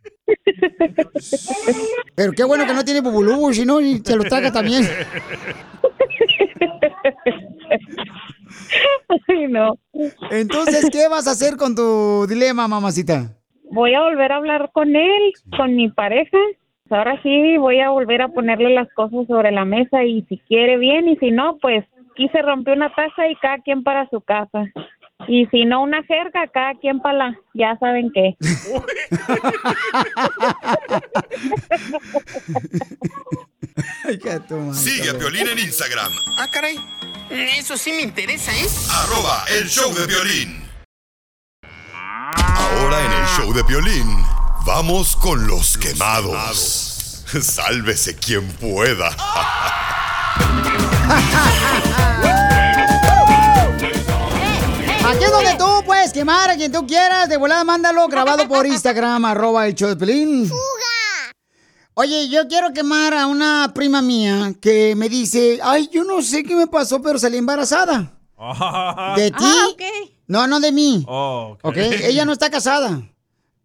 Pero 2.14 2.32
qué 2.32 2.44
bueno 2.44 2.66
que 2.66 2.74
no 2.74 2.84
tiene 2.84 3.00
bubulú, 3.00 3.52
si 3.52 3.64
no, 3.64 3.78
se 3.80 4.16
lo 4.16 4.24
traga 4.24 4.52
también. 4.52 4.84
Ay, 9.28 9.46
no. 9.48 9.78
Entonces, 10.30 10.88
¿qué 10.90 11.08
vas 11.08 11.26
a 11.26 11.32
hacer 11.32 11.56
con 11.56 11.74
tu 11.74 12.26
dilema, 12.26 12.68
mamacita? 12.68 13.30
Voy 13.70 13.94
a 13.94 14.02
volver 14.02 14.32
a 14.32 14.36
hablar 14.36 14.70
con 14.72 14.94
él, 14.94 15.32
con 15.56 15.74
mi 15.76 15.90
pareja. 15.90 16.38
Ahora 16.90 17.20
sí 17.22 17.56
voy 17.56 17.80
a 17.80 17.90
volver 17.90 18.22
a 18.22 18.28
ponerle 18.28 18.70
las 18.74 18.92
cosas 18.92 19.26
sobre 19.26 19.50
la 19.50 19.64
mesa 19.64 20.04
y 20.04 20.22
si 20.28 20.38
quiere 20.38 20.76
bien 20.76 21.08
y 21.08 21.16
si 21.16 21.30
no, 21.30 21.56
pues 21.60 21.84
aquí 22.12 22.28
se 22.28 22.42
rompió 22.42 22.74
una 22.74 22.94
taza 22.94 23.26
y 23.28 23.34
cada 23.36 23.58
quien 23.58 23.82
para 23.82 24.08
su 24.10 24.20
casa. 24.20 24.64
Y 25.28 25.47
si 25.47 25.64
no, 25.64 25.83
una 25.83 26.02
jerga, 26.02 26.49
cada 26.52 26.75
quien 26.75 27.00
para 27.00 27.16
la, 27.16 27.38
ya 27.54 27.76
saben 27.78 28.11
qué. 28.12 28.37
Sigue 34.75 35.11
a 35.11 35.18
Piolín 35.18 35.49
en 35.49 35.59
Instagram, 35.59 36.12
Ah, 36.38 36.47
caray. 36.52 36.76
Eso 37.30 37.76
sí 37.76 37.92
me 37.92 38.02
interesa, 38.02 38.52
¿eh? 38.52 38.66
arroba 38.90 39.44
el 39.49 39.68
show 39.68 39.92
de 39.94 40.06
violín. 40.06 40.62
Ahora 42.23 43.04
en 43.04 43.12
el 43.12 43.26
show 43.28 43.52
de 43.54 43.64
Piolín, 43.64 44.06
vamos 44.66 45.16
con 45.16 45.47
los 45.47 45.78
quemados. 45.78 47.25
Sálvese 47.40 48.16
quien 48.16 48.47
pueda. 48.54 49.11
Aquí 55.06 55.25
es 55.25 55.30
donde 55.30 55.54
tú 55.58 55.66
puedes 55.84 56.12
quemar 56.12 56.50
a 56.50 56.56
quien 56.56 56.73
tú 56.73 56.87
quieras. 56.87 57.28
De 57.28 57.37
volada, 57.37 57.62
mándalo 57.64 58.08
grabado 58.08 58.49
por 58.49 58.66
Instagram, 58.75 59.25
arroba 59.25 59.66
el 59.66 59.75
show 59.75 59.88
de 59.88 59.96
Pelín. 59.96 60.50
Oye, 61.94 62.28
yo 62.28 62.49
quiero 62.49 62.73
quemar 62.73 63.14
a 63.14 63.26
una 63.26 63.70
prima 63.75 64.02
mía 64.02 64.52
que 64.61 64.96
me 64.96 65.08
dice, 65.08 65.61
ay, 65.62 65.88
yo 65.92 66.02
no 66.04 66.23
sé 66.23 66.42
qué 66.42 66.56
me 66.56 66.66
pasó, 66.66 67.00
pero 67.00 67.18
salí 67.18 67.37
embarazada. 67.37 68.18
¿De 69.16 69.30
ti? 69.30 69.37
Ah, 69.44 69.68
ok. 69.73 69.82
No, 70.26 70.46
no 70.46 70.58
de 70.58 70.73
mí. 70.73 71.04
Oh, 71.06 71.56
¿Ok? 71.62 71.76
Ella 71.76 72.25
no 72.25 72.32
está 72.32 72.50
casada. 72.50 73.02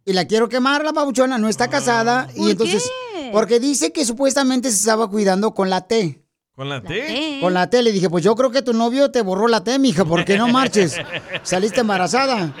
Y 0.04 0.12
la 0.12 0.26
quiero 0.26 0.48
quemar, 0.48 0.84
la 0.84 0.92
babuchona, 0.92 1.38
no 1.38 1.48
está 1.48 1.68
casada. 1.68 2.28
y 2.34 2.40
¿Por 2.40 2.50
entonces, 2.50 2.84
qué? 3.14 3.30
porque 3.32 3.58
dice 3.60 3.92
que 3.92 4.04
supuestamente 4.04 4.70
se 4.70 4.76
estaba 4.76 5.08
cuidando 5.08 5.54
con 5.54 5.68
la 5.70 5.86
T. 5.86 6.22
¿Con 6.54 6.68
la 6.68 6.82
T? 6.82 7.38
Con 7.40 7.54
la 7.54 7.70
T, 7.70 7.82
le 7.82 7.92
dije, 7.92 8.10
pues 8.10 8.22
yo 8.24 8.34
creo 8.36 8.50
que 8.50 8.60
tu 8.62 8.72
novio 8.72 9.10
te 9.10 9.22
borró 9.22 9.48
la 9.48 9.62
T, 9.64 9.78
mija, 9.78 10.04
porque 10.04 10.36
no 10.36 10.48
marches. 10.48 10.96
Saliste 11.42 11.80
embarazada. 11.80 12.52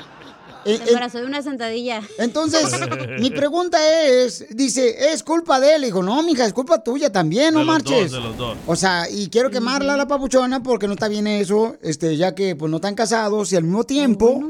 Eh, 0.64 0.78
Me 0.78 0.84
eh, 0.84 0.88
embarazó 0.88 1.18
de 1.18 1.24
una 1.26 1.42
sentadilla. 1.42 2.02
entonces, 2.18 2.70
mi 3.18 3.30
pregunta 3.30 3.78
es, 4.08 4.46
dice, 4.50 5.12
¿es 5.12 5.22
culpa 5.22 5.58
de 5.58 5.74
él? 5.76 5.82
Dijo, 5.82 6.02
no, 6.02 6.22
mija, 6.22 6.44
es 6.46 6.52
culpa 6.52 6.82
tuya 6.82 7.10
también, 7.10 7.54
no 7.54 7.60
De 7.60 7.66
los 7.66 7.74
marches. 7.74 8.10
dos, 8.10 8.22
de 8.22 8.28
los 8.28 8.36
dos. 8.36 8.56
O 8.66 8.76
sea, 8.76 9.08
y 9.10 9.28
quiero 9.28 9.50
quemarla 9.50 9.94
a 9.94 9.96
la 9.96 10.06
papuchona 10.06 10.62
porque 10.62 10.86
no 10.86 10.94
está 10.94 11.08
bien 11.08 11.26
eso, 11.26 11.76
este, 11.82 12.16
ya 12.16 12.34
que 12.34 12.56
pues 12.56 12.70
no 12.70 12.76
están 12.76 12.94
casados 12.94 13.52
y 13.52 13.56
al 13.56 13.64
mismo 13.64 13.84
tiempo 13.84 14.40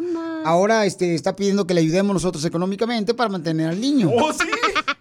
ahora 0.44 0.87
este 0.87 1.14
está 1.14 1.37
pidiendo 1.37 1.66
que 1.66 1.75
le 1.75 1.80
ayudemos 1.80 2.14
nosotros 2.14 2.44
económicamente 2.44 3.14
para 3.14 3.28
mantener 3.28 3.68
al 3.68 3.80
niño. 3.80 4.11
¿Oh, 4.12 4.32
sí? 4.32 4.44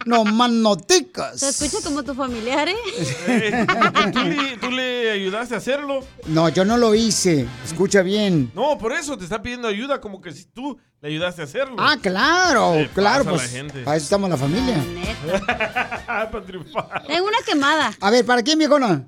No 0.06 0.24
más 0.24 0.50
noticas. 0.50 1.40
Se 1.40 1.50
escucha 1.50 1.84
como 1.84 2.04
tu 2.04 2.14
familiar, 2.14 2.68
¿eh? 2.70 2.76
Eh, 3.28 3.66
¿tú, 4.14 4.20
le, 4.24 4.58
tú 4.58 4.72
le 4.72 5.12
ayudaste 5.12 5.56
a 5.56 5.58
hacerlo? 5.58 6.04
No, 6.28 6.50
yo 6.50 6.66
no 6.66 6.78
lo 6.78 6.96
hice. 6.96 7.46
Escucha 7.66 8.02
bien. 8.02 8.52
No, 8.56 8.78
por 8.78 8.94
eso 8.94 9.18
te 9.18 9.24
está 9.24 9.42
pidiendo 9.42 9.68
ayuda, 9.68 10.02
como 10.02 10.22
que 10.22 10.32
si 10.32 10.46
tú 10.46 10.80
le 11.02 11.10
ayudaste 11.10 11.42
a 11.42 11.46
hacerlo. 11.46 11.76
Ah, 11.78 11.98
claro, 12.02 12.76
claro, 12.94 13.26
pues 13.26 13.50
para 13.86 13.98
eso 13.98 14.04
estamos 14.04 14.30
la 14.30 14.38
familia. 14.38 14.84
Para 16.06 16.44
triunfar. 16.44 17.04
Tengo 17.06 17.28
una 17.28 17.38
quemada. 17.46 17.94
A 18.00 18.10
ver, 18.10 18.26
¿para 18.26 18.42
quién, 18.42 18.58
viejona? 18.58 19.06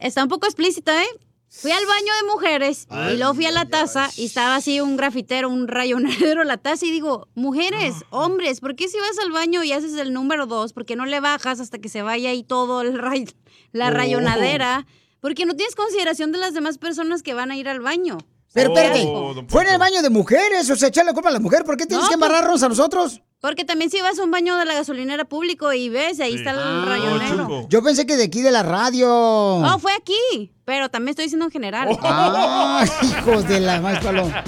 Está 0.00 0.22
un 0.22 0.28
poco 0.28 0.46
explícita, 0.46 1.02
¿eh? 1.02 1.08
Fui 1.50 1.70
al 1.70 1.84
baño 1.86 2.12
de 2.22 2.28
mujeres 2.32 2.86
y 3.12 3.16
luego 3.16 3.34
fui 3.34 3.46
a 3.46 3.50
la 3.50 3.64
taza 3.64 4.10
y 4.16 4.26
estaba 4.26 4.56
así 4.56 4.80
un 4.80 4.96
grafitero, 4.96 5.48
un 5.48 5.66
rayonadero 5.66 6.44
la 6.44 6.58
taza 6.58 6.84
y 6.86 6.90
digo, 6.90 7.26
mujeres, 7.34 7.94
hombres, 8.10 8.60
¿por 8.60 8.76
qué 8.76 8.86
si 8.88 8.98
vas 8.98 9.18
al 9.24 9.32
baño 9.32 9.64
y 9.64 9.72
haces 9.72 9.94
el 9.94 10.12
número 10.12 10.46
dos, 10.46 10.72
por 10.74 10.84
qué 10.84 10.94
no 10.94 11.06
le 11.06 11.20
bajas 11.20 11.58
hasta 11.60 11.78
que 11.78 11.88
se 11.88 12.02
vaya 12.02 12.30
ahí 12.30 12.42
todo 12.42 12.82
el 12.82 12.98
ray- 12.98 13.28
la 13.72 13.88
Oh. 13.88 13.90
rayonadera? 13.90 14.86
Porque 15.20 15.46
no 15.46 15.54
tienes 15.56 15.74
consideración 15.74 16.32
de 16.32 16.38
las 16.38 16.52
demás 16.54 16.78
personas 16.78 17.22
que 17.22 17.34
van 17.34 17.50
a 17.50 17.56
ir 17.56 17.68
al 17.68 17.80
baño. 17.80 18.18
Pero 18.52 18.72
espérate, 18.74 19.04
Oh, 19.06 19.34
fue 19.48 19.62
en 19.64 19.68
el 19.74 19.78
baño 19.78 20.00
de 20.02 20.10
mujeres, 20.10 20.70
o 20.70 20.76
sea, 20.76 20.88
echarle 20.88 21.10
la 21.10 21.14
culpa 21.14 21.28
a 21.28 21.32
la 21.32 21.40
mujer. 21.40 21.64
¿Por 21.64 21.76
qué 21.76 21.86
tienes 21.86 22.04
No, 22.04 22.10
que 22.10 22.16
pues- 22.18 22.28
embarrarnos 22.28 22.62
a 22.62 22.68
nosotros? 22.68 23.20
Porque 23.40 23.64
también 23.64 23.88
si 23.90 24.00
vas 24.00 24.18
a 24.18 24.24
un 24.24 24.32
baño 24.32 24.56
de 24.56 24.64
la 24.64 24.74
gasolinera 24.74 25.24
público 25.24 25.72
y 25.72 25.88
ves, 25.88 26.18
ahí 26.18 26.34
está 26.34 26.50
el 26.50 26.58
Ah, 26.60 26.84
rayonero. 26.86 27.68
Yo 27.68 27.82
pensé 27.84 28.04
que 28.04 28.16
de 28.16 28.24
aquí 28.24 28.42
de 28.42 28.50
la 28.50 28.64
radio. 28.64 29.08
Oh, 29.10 29.78
fue 29.78 29.92
aquí, 29.92 30.52
pero 30.64 30.88
también 30.88 31.10
estoy 31.10 31.26
diciendo 31.26 31.44
en 31.46 31.52
general. 31.52 31.96
Ah, 32.02 32.84
hijos 33.02 33.46
de 33.46 33.60
la 33.60 33.80
más 33.80 34.02
paloma. 34.02 34.42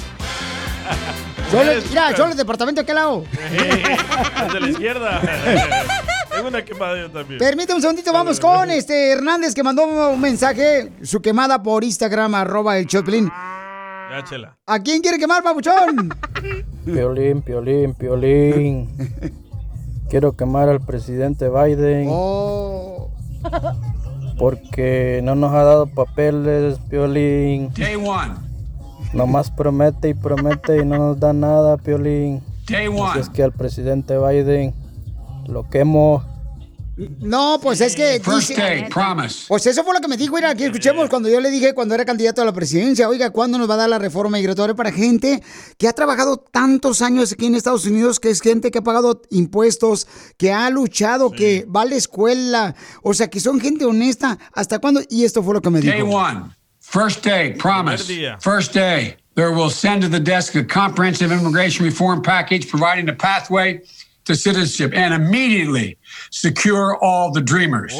Solo, 1.52 1.72
mira, 1.88 2.16
solo 2.16 2.32
el 2.32 2.36
departamento 2.36 2.80
de 2.80 2.86
qué 2.86 2.94
lado. 2.94 3.24
De 4.52 4.60
la 4.60 4.68
izquierda. 4.68 5.20
Tengo 6.34 6.48
una 6.48 6.64
quemada 6.64 6.96
yo 7.00 7.10
también. 7.10 7.38
Permítame 7.38 7.76
un 7.76 7.82
segundito, 7.82 8.12
vamos 8.12 8.40
con 8.40 8.70
este 8.70 9.10
Hernández 9.12 9.54
que 9.54 9.62
mandó 9.62 9.84
un 9.84 10.20
mensaje, 10.20 10.92
su 11.02 11.20
quemada 11.22 11.62
por 11.62 11.84
Instagram, 11.84 12.34
arroba 12.34 12.76
el 12.78 12.86
Choplin. 12.86 13.28
Ya, 13.28 14.24
chela. 14.28 14.56
¿A 14.66 14.80
quién 14.80 15.00
quiere 15.00 15.18
quemar, 15.18 15.42
papuchón? 15.44 16.12
Piolín, 16.92 17.42
piolín, 17.42 17.94
piolín. 17.94 18.88
Quiero 20.08 20.32
quemar 20.36 20.68
al 20.68 20.80
presidente 20.80 21.48
Biden. 21.48 22.08
Oh. 22.10 23.10
Porque 24.38 25.20
no 25.22 25.34
nos 25.34 25.52
ha 25.52 25.62
dado 25.64 25.86
papeles, 25.86 26.78
piolín. 26.88 27.72
Day 27.74 27.96
one. 27.96 28.34
Nomás 29.12 29.50
promete 29.50 30.08
y 30.08 30.14
promete 30.14 30.78
y 30.82 30.84
no 30.84 30.98
nos 30.98 31.20
da 31.20 31.32
nada, 31.32 31.76
piolín. 31.76 32.42
Day 32.68 32.86
Así 32.86 33.00
one. 33.00 33.20
es 33.20 33.28
que 33.28 33.42
al 33.42 33.52
presidente 33.52 34.16
Biden 34.18 34.74
lo 35.46 35.68
quemo. 35.68 36.22
No, 37.20 37.58
pues 37.62 37.80
es 37.80 37.94
que 37.96 38.20
First 38.22 38.48
dice- 38.50 38.60
day, 38.60 38.88
promise. 38.88 39.44
Pues 39.48 39.66
eso 39.66 39.82
fue 39.84 39.94
lo 39.94 40.00
que 40.00 40.08
me 40.08 40.16
dijo, 40.16 40.34
mira, 40.34 40.50
aquí 40.50 40.64
escuchemos 40.64 41.08
cuando 41.08 41.28
yo 41.28 41.40
le 41.40 41.50
dije 41.50 41.72
cuando 41.74 41.94
era 41.94 42.04
candidato 42.04 42.42
a 42.42 42.44
la 42.44 42.52
presidencia, 42.52 43.08
oiga, 43.08 43.30
¿cuándo 43.30 43.58
nos 43.58 43.68
va 43.68 43.74
a 43.74 43.78
dar 43.78 43.88
la 43.88 43.98
reforma 43.98 44.36
migratoria 44.38 44.74
para 44.74 44.92
gente 44.92 45.42
que 45.78 45.88
ha 45.88 45.92
trabajado 45.92 46.36
tantos 46.36 47.00
años 47.02 47.32
aquí 47.32 47.46
en 47.46 47.54
Estados 47.54 47.86
Unidos, 47.86 48.20
que 48.20 48.30
es 48.30 48.40
gente 48.40 48.70
que 48.70 48.78
ha 48.78 48.82
pagado 48.82 49.22
impuestos, 49.30 50.06
que 50.36 50.52
ha 50.52 50.68
luchado, 50.70 51.30
que 51.30 51.66
va 51.74 51.82
a 51.82 51.86
la 51.86 51.94
escuela, 51.94 52.74
o 53.02 53.14
sea, 53.14 53.28
que 53.28 53.40
son 53.40 53.60
gente 53.60 53.84
honesta, 53.84 54.38
¿hasta 54.52 54.78
cuándo? 54.78 55.00
Y 55.08 55.24
esto 55.24 55.42
fue 55.42 55.54
lo 55.54 55.62
que 55.62 55.70
me 55.70 55.80
Day 55.80 56.02
dijo. 56.02 56.08
one. 56.16 56.54
First 56.80 57.24
day, 57.24 57.54
promise. 57.54 58.04
First 58.40 58.74
day. 58.74 59.16
There 59.36 59.52
will 59.52 59.70
send 59.70 60.02
to 60.02 60.08
the 60.10 60.18
desk 60.20 60.56
a 60.56 60.64
comprehensive 60.66 61.32
immigration 61.32 61.86
reform 61.86 62.20
package 62.20 62.68
providing 62.68 63.08
a 63.08 63.14
pathway 63.16 63.80
to 64.24 64.34
citizenship 64.34 64.92
and 64.94 65.14
immediately 65.14 65.98
secure 66.30 66.96
all 67.00 67.32
the 67.32 67.40
dreamers. 67.42 67.94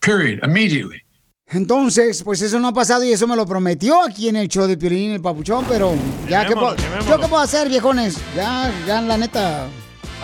Period. 0.00 0.40
Immediately. 0.44 1.02
Entonces, 1.48 2.24
pues 2.24 2.42
eso 2.42 2.58
no 2.58 2.68
ha 2.68 2.72
pasado 2.72 3.04
y 3.04 3.12
eso 3.12 3.26
me 3.28 3.36
lo 3.36 3.46
prometió 3.46 4.02
aquí 4.02 4.28
en 4.28 4.34
el 4.34 4.48
show 4.48 4.66
de 4.66 4.76
Piolín, 4.76 5.12
el 5.12 5.20
papuchón, 5.20 5.64
pero 5.68 5.94
ya, 6.28 6.42
¿qué 6.42 6.48
Quemémoslo, 6.48 6.60
puedo, 6.60 6.76
quemémoslo. 6.76 7.10
¿yo 7.10 7.20
qué 7.20 7.28
puedo 7.28 7.42
hacer, 7.42 7.68
viejones? 7.68 8.16
Ya, 8.34 8.72
ya, 8.84 9.00
la 9.00 9.16
neta, 9.16 9.68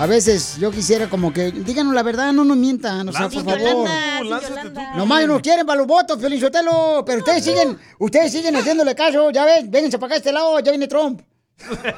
a 0.01 0.07
veces 0.07 0.57
yo 0.59 0.73
quisiera 0.73 1.09
como 1.09 1.33
que, 1.33 1.53
díganos 1.53 1.95
la 1.95 2.03
verdad, 2.03 2.33
no 2.33 2.45
nos 2.45 2.57
mientan, 2.57 3.09
o 3.09 3.13
sea, 3.13 3.29
por 3.29 3.45
favor. 3.45 3.89
lánzate. 4.29 4.73
Nomás 4.97 5.27
nos 5.29 5.41
quieren 5.43 5.65
para 5.65 5.79
los 5.79 5.87
votos, 5.87 6.19
Piolín 6.19 6.41
Sotelo, 6.41 7.05
pero 7.07 7.19
ustedes 7.19 7.45
siguen, 7.45 7.79
ustedes 8.01 8.33
siguen 8.33 8.57
haciéndole 8.57 8.95
caso, 8.97 9.31
ya 9.31 9.45
ven, 9.45 9.71
vénganse 9.71 9.99
para 9.99 10.07
acá 10.07 10.15
a 10.15 10.19
este 10.19 10.33
lado, 10.33 10.59
ya 10.59 10.73
viene 10.73 10.89
Trump. 10.89 11.21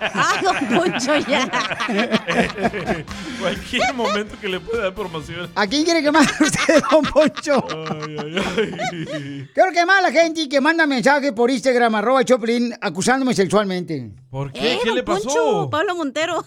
¡Ah, 0.01 0.41
don 0.43 0.57
Poncho, 0.79 1.17
ya! 1.19 1.49
Cualquier 3.41 3.95
momento 3.95 4.37
que 4.41 4.49
le 4.49 4.61
pueda 4.61 4.85
dar 4.85 4.95
promoción. 4.95 5.51
¿A 5.55 5.67
quién 5.67 5.85
quiere 5.85 6.03
quemar 6.03 6.27
usted, 6.41 6.83
don 6.91 7.03
Poncho? 7.05 7.65
Ay, 7.71 8.17
ay, 8.19 8.37
ay. 9.13 9.49
Quiero 9.55 9.73
quemar 9.73 9.99
a 9.99 10.03
la 10.03 10.13
gente 10.13 10.49
que 10.49 10.61
manda 10.61 10.87
mensaje 10.87 11.33
por 11.33 11.51
Instagram, 11.51 11.95
arroba 11.97 12.25
Choplin, 12.25 12.75
acusándome 12.81 13.35
sexualmente. 13.35 14.11
¿Por 14.35 14.51
qué? 14.51 14.73
Eh, 14.73 14.79
¿Qué 14.83 14.89
don 14.89 14.97
le 14.97 15.05
pasó? 15.05 15.29
Poncho, 15.29 15.71
Pablo 15.71 15.95
Montero. 15.95 16.45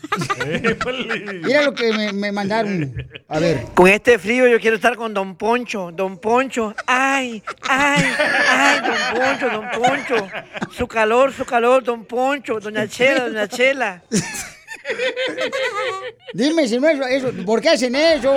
Mira 1.41 1.61
lo 1.61 1.73
que 1.73 1.93
me, 1.93 2.11
me 2.11 2.33
mandaron. 2.33 2.93
A 3.29 3.39
ver. 3.39 3.63
Con 3.75 3.87
este 3.87 4.19
frío 4.19 4.45
yo 4.45 4.59
quiero 4.59 4.75
estar 4.75 4.97
con 4.97 5.13
Don 5.13 5.37
Poncho, 5.37 5.91
Don 5.93 6.17
Poncho. 6.17 6.75
Ay, 6.85 7.41
ay, 7.61 8.03
ay, 8.49 8.81
Don 8.81 9.21
Poncho, 9.21 9.49
Don 9.49 9.69
Poncho. 9.71 10.27
Su 10.71 10.85
calor, 10.85 11.31
su 11.31 11.45
calor, 11.45 11.81
Don 11.81 12.03
Poncho, 12.03 12.59
Doña 12.59 12.89
Chela, 12.89 13.29
Doña 13.29 13.47
Chela. 13.47 14.03
Dime 16.33 16.67
si 16.67 16.81
no 16.81 16.89
es 16.89 17.23
eso. 17.23 17.31
¿Por 17.45 17.61
qué 17.61 17.69
hacen 17.69 17.95
eso? 17.95 18.33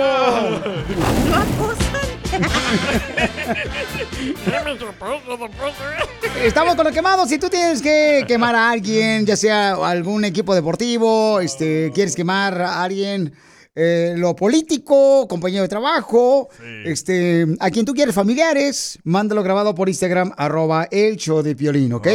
Estamos 6.43 6.75
con 6.75 6.85
los 6.85 6.93
quemados. 6.93 7.29
Si 7.29 7.37
tú 7.37 7.49
tienes 7.49 7.81
que 7.81 8.23
quemar 8.27 8.55
a 8.55 8.69
alguien, 8.71 9.25
ya 9.25 9.35
sea 9.35 9.73
algún 9.73 10.25
equipo 10.25 10.53
deportivo, 10.55 11.39
este, 11.39 11.91
quieres 11.93 12.15
quemar 12.15 12.61
a 12.61 12.83
alguien, 12.83 13.33
eh, 13.75 14.15
lo 14.17 14.35
político, 14.35 15.27
compañero 15.27 15.63
de 15.63 15.69
trabajo, 15.69 16.49
este, 16.85 17.45
a 17.59 17.69
quien 17.69 17.85
tú 17.85 17.93
quieres, 17.93 18.13
familiares, 18.15 18.99
mándalo 19.03 19.43
grabado 19.43 19.73
por 19.75 19.87
Instagram, 19.89 20.31
arroba 20.37 20.87
el 20.91 21.15
show 21.17 21.41
de 21.41 21.55
Piolín, 21.55 21.93
¿ok? 21.93 22.07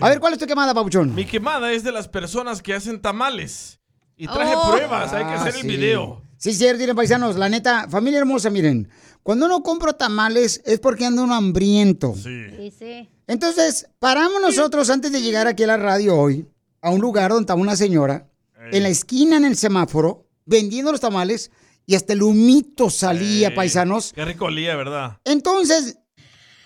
A 0.00 0.08
ver, 0.08 0.20
¿cuál 0.20 0.34
es 0.34 0.38
tu 0.38 0.46
quemada, 0.46 0.74
Pabuchón? 0.74 1.14
Mi 1.14 1.24
quemada 1.24 1.72
es 1.72 1.82
de 1.84 1.92
las 1.92 2.08
personas 2.08 2.60
que 2.62 2.74
hacen 2.74 3.00
tamales. 3.00 3.78
Y 4.16 4.26
traje 4.26 4.52
Oh. 4.54 4.70
pruebas, 4.72 5.12
hay 5.14 5.24
que 5.24 5.30
Ah, 5.30 5.40
hacer 5.40 5.54
el 5.56 5.60
sí. 5.62 5.66
video. 5.66 6.22
Sí, 6.42 6.52
cierto, 6.54 6.80
miren, 6.80 6.96
paisanos, 6.96 7.36
la 7.36 7.48
neta, 7.48 7.86
familia 7.88 8.18
hermosa, 8.18 8.50
miren, 8.50 8.88
cuando 9.22 9.46
uno 9.46 9.62
compra 9.62 9.92
tamales 9.92 10.60
es 10.64 10.80
porque 10.80 11.06
anda 11.06 11.22
uno 11.22 11.36
hambriento. 11.36 12.16
Sí. 12.16 12.46
Sí, 12.56 12.72
sí. 12.76 13.08
Entonces, 13.28 13.88
paramos 14.00 14.42
nosotros 14.42 14.90
antes 14.90 15.12
de 15.12 15.22
llegar 15.22 15.46
aquí 15.46 15.62
a 15.62 15.68
la 15.68 15.76
radio 15.76 16.16
hoy 16.16 16.48
a 16.80 16.90
un 16.90 17.00
lugar 17.00 17.30
donde 17.30 17.42
estaba 17.44 17.60
una 17.60 17.76
señora, 17.76 18.26
en 18.72 18.82
la 18.82 18.88
esquina, 18.88 19.36
en 19.36 19.44
el 19.44 19.56
semáforo, 19.56 20.26
vendiendo 20.44 20.90
los 20.90 21.00
tamales, 21.00 21.52
y 21.86 21.94
hasta 21.94 22.12
el 22.12 22.24
humito 22.24 22.90
salía, 22.90 23.50
Ey, 23.50 23.54
paisanos. 23.54 24.12
Qué 24.12 24.24
rico 24.24 24.46
olía, 24.46 24.74
¿verdad? 24.74 25.18
Entonces... 25.24 25.96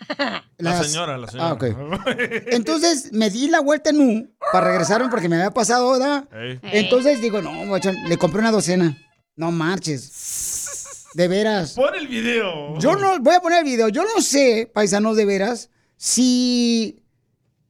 La 0.57 0.83
señora, 0.83 1.19
la 1.19 1.27
señora. 1.27 1.51
Ah, 1.51 1.53
ok. 1.53 1.65
Entonces 2.47 3.13
me 3.13 3.29
di 3.29 3.49
la 3.49 3.61
vuelta 3.61 3.91
en 3.91 4.01
U 4.01 4.31
para 4.53 4.69
regresarme 4.69 5.11
porque 5.11 5.29
me 5.29 5.37
había 5.37 5.51
pasado, 5.51 5.93
¿verdad? 5.93 6.27
Ey. 6.33 6.61
Entonces 6.63 7.21
digo, 7.21 7.43
no, 7.43 7.53
le 7.77 8.17
compré 8.17 8.41
una 8.41 8.53
docena. 8.53 8.97
No 9.37 9.53
marches. 9.53 11.05
De 11.15 11.29
veras. 11.29 11.75
Pon 11.75 11.95
el 11.95 12.09
video. 12.09 12.79
Yo 12.79 12.97
no, 12.97 13.19
voy 13.21 13.35
a 13.35 13.41
poner 13.41 13.61
el 13.61 13.65
video. 13.65 13.89
Yo 13.89 14.03
no 14.03 14.23
sé, 14.23 14.71
paisanos 14.73 15.17
de 15.17 15.25
veras, 15.25 15.71
si 15.97 17.03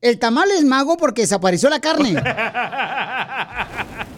el 0.00 0.18
tamal 0.18 0.50
es 0.52 0.64
mago 0.64 0.96
porque 0.96 1.22
desapareció 1.22 1.68
la 1.68 1.80
carne. 1.80 2.10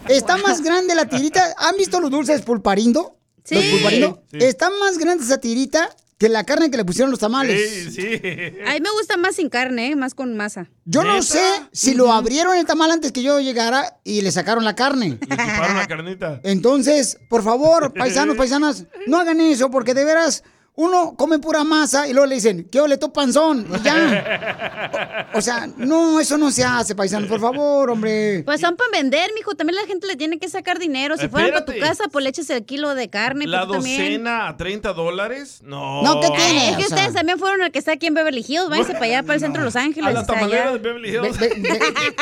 Está 0.07 0.37
más 0.37 0.61
grande 0.61 0.95
la 0.95 1.07
tirita. 1.07 1.53
¿Han 1.57 1.75
visto 1.75 1.99
los 1.99 2.11
dulces 2.11 2.41
pulparindo? 2.41 3.17
Sí. 3.43 3.55
Los 3.55 3.65
pulparindo. 3.65 4.23
Sí. 4.31 4.37
Está 4.41 4.69
más 4.69 4.97
grande 4.97 5.23
esa 5.23 5.39
tirita 5.39 5.95
que 6.19 6.27
la 6.27 6.43
carne 6.43 6.69
que 6.69 6.75
le 6.75 6.83
pusieron 6.83 7.11
los 7.11 7.19
tamales. 7.21 7.97
A 7.97 8.73
mí 8.73 8.81
me 8.81 8.91
gusta 8.91 9.15
más 9.15 9.37
sin 9.37 9.49
carne, 9.49 9.91
¿eh? 9.91 9.95
más 9.95 10.13
con 10.13 10.35
masa. 10.35 10.69
Yo 10.83 11.01
no 11.01 11.23
sé 11.23 11.41
si 11.71 11.93
lo 11.93 12.11
abrieron 12.11 12.57
el 12.57 12.65
tamal 12.65 12.91
antes 12.91 13.13
que 13.13 13.23
yo 13.23 13.39
llegara 13.39 13.99
y 14.03 14.21
le 14.21 14.31
sacaron 14.31 14.65
la 14.65 14.75
carne. 14.75 15.17
Le 15.21 15.37
chuparon 15.37 15.77
la 15.77 15.87
carnita. 15.87 16.41
Entonces, 16.43 17.17
por 17.29 17.41
favor, 17.41 17.93
paisanos, 17.93 18.35
paisanas, 18.35 18.85
no 19.07 19.17
hagan 19.17 19.39
eso 19.39 19.71
porque 19.71 19.93
de 19.93 20.03
veras 20.03 20.43
uno 20.79 21.13
come 21.17 21.39
pura 21.39 21.65
masa 21.65 22.07
y 22.07 22.13
luego 22.13 22.25
le 22.25 22.35
dicen, 22.35 22.65
¿qué 22.71 22.79
ole 22.79 22.97
tu 22.97 23.11
panzón? 23.11 23.67
Y 23.75 23.83
ya. 23.83 25.27
O 25.33 25.41
sea, 25.41 25.67
no, 25.77 26.19
eso 26.19 26.37
no 26.37 26.49
se 26.49 26.63
hace, 26.63 26.95
paisanos, 26.95 27.29
por 27.29 27.39
favor, 27.39 27.91
hombre. 27.91 28.41
Pues 28.45 28.61
son 28.61 28.75
para 28.75 28.89
vender, 28.91 29.29
mijo. 29.35 29.53
También 29.53 29.75
la 29.75 29.85
gente 29.85 30.07
le 30.07 30.15
tiene 30.15 30.39
que 30.39 30.49
sacar 30.49 30.79
dinero. 30.79 31.17
Si 31.17 31.27
fueran 31.27 31.51
para 31.51 31.65
tu 31.65 31.77
casa, 31.79 32.05
pues 32.11 32.23
le 32.23 32.29
echas 32.29 32.49
el 32.49 32.65
kilo 32.65 32.95
de 32.95 33.09
carne. 33.09 33.45
¿La 33.45 33.67
pues 33.67 33.77
también. 33.77 33.97
docena 33.97 34.47
a 34.47 34.57
30 34.57 34.93
dólares? 34.93 35.61
No. 35.63 36.01
Es 36.21 36.77
que 36.77 36.83
ustedes 36.83 37.13
también 37.13 37.37
fueron 37.37 37.61
el 37.61 37.71
que 37.71 37.79
está 37.79 37.91
aquí 37.91 38.07
en 38.07 38.15
Beverly 38.15 38.43
Hills. 38.47 38.69
Váyanse 38.69 38.93
para 38.93 39.05
allá, 39.05 39.23
para 39.23 39.35
el 39.35 39.39
centro 39.41 39.61
de 39.61 39.65
Los 39.65 39.75
Ángeles. 39.75 40.09
A 40.09 40.11
la 40.13 40.25
tamalera 40.25 40.63
allá. 40.63 40.71
de 40.71 40.77
Beverly 40.79 41.09
Hills. 41.09 41.39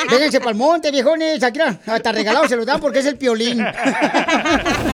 Vénganse 0.09 0.39
para 0.39 0.51
el 0.51 0.57
monte, 0.57 0.91
viejones. 0.91 1.41
Aquí, 1.43 1.59
hasta 1.59 2.11
regalado 2.11 2.47
se 2.47 2.55
los 2.55 2.65
dan 2.65 2.81
porque 2.81 2.99
es 2.99 3.05
el 3.05 3.17
piolín. 3.17 3.65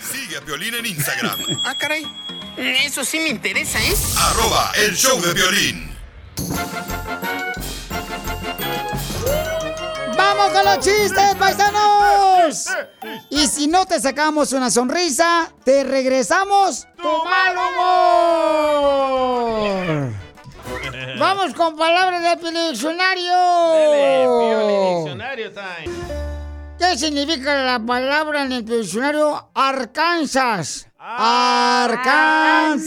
Sigue 0.00 0.36
a 0.36 0.40
Piolín 0.40 0.74
en 0.74 0.86
Instagram. 0.86 1.38
Ah, 1.64 1.74
caray. 1.78 2.04
Eso 2.56 3.04
sí 3.04 3.20
me 3.20 3.28
interesa, 3.28 3.78
¿eh? 3.80 3.94
Arroba 4.18 4.72
el 4.76 4.96
show 4.96 5.20
de 5.20 5.34
violín. 5.34 5.96
¡Vamos 10.16 10.48
con 10.52 10.64
los 10.64 10.78
chistes, 10.80 11.34
paisanos! 11.38 12.66
Y 13.30 13.46
si 13.46 13.68
no 13.68 13.86
te 13.86 14.00
sacamos 14.00 14.52
una 14.52 14.70
sonrisa, 14.70 15.52
te 15.64 15.84
regresamos 15.84 16.88
tu 16.96 17.24
mal 17.24 17.56
humor. 17.56 18.88
Vamos 21.18 21.54
con 21.54 21.76
palabras 21.76 22.22
del 22.22 22.70
diccionario. 22.70 23.34
Diccionario 25.04 25.52
time. 25.52 26.27
¿Qué 26.78 26.96
significa 26.96 27.54
la 27.64 27.84
palabra 27.84 28.42
en 28.42 28.52
el 28.52 28.64
diccionario 28.64 29.50
Arkansas? 29.54 30.86
Arkansas. 30.98 32.84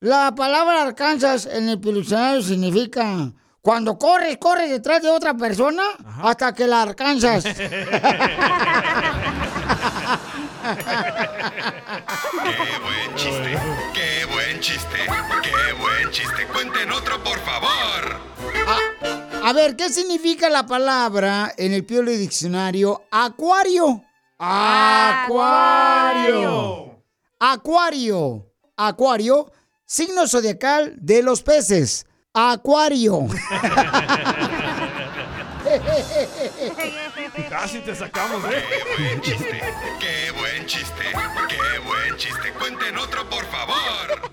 La 0.00 0.34
palabra 0.34 0.82
Arkansas 0.82 1.46
en 1.46 1.70
el 1.70 1.80
diccionario 1.80 2.42
significa 2.42 3.32
cuando 3.62 3.98
corres, 3.98 4.38
corres 4.38 4.70
detrás 4.70 5.02
de 5.02 5.10
otra 5.10 5.34
persona 5.34 5.82
hasta 6.22 6.54
que 6.54 6.66
la 6.66 6.82
alcanzas. 6.82 7.44
Qué 12.44 12.76
buen 12.82 13.14
chiste, 13.16 13.58
qué 13.94 14.24
buen 14.26 14.60
chiste, 14.60 14.98
qué 15.42 15.72
buen 15.80 16.10
chiste. 16.10 16.46
Cuenten 16.46 16.92
otro, 16.92 17.22
por 17.22 17.38
favor. 17.40 19.27
A 19.42 19.52
ver, 19.52 19.76
¿qué 19.76 19.88
significa 19.88 20.48
la 20.50 20.66
palabra 20.66 21.52
en 21.56 21.72
el 21.72 21.84
Piolo 21.84 22.10
Diccionario 22.10 23.04
acuario? 23.10 24.02
Acuario. 25.28 25.82
Acuario. 27.38 28.44
Acuario, 28.76 29.50
signo 29.86 30.28
zodiacal 30.28 30.94
de 30.98 31.22
los 31.22 31.42
peces. 31.42 32.06
Acuario. 32.32 33.26
Casi 37.50 37.80
te 37.80 37.94
sacamos, 37.94 38.44
¿eh? 38.44 38.62
Qué 38.68 39.02
buen 39.02 39.20
chiste, 39.20 39.60
qué 40.00 40.30
buen 40.38 40.66
chiste, 40.66 41.04
qué 41.48 41.78
buen 41.86 42.16
chiste. 42.16 42.52
Cuenten 42.58 42.96
otro, 42.98 43.28
por 43.28 43.44
favor. 43.46 44.30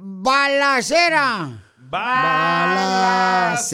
Balacera. 0.00 1.67
Balacera. 1.90 3.66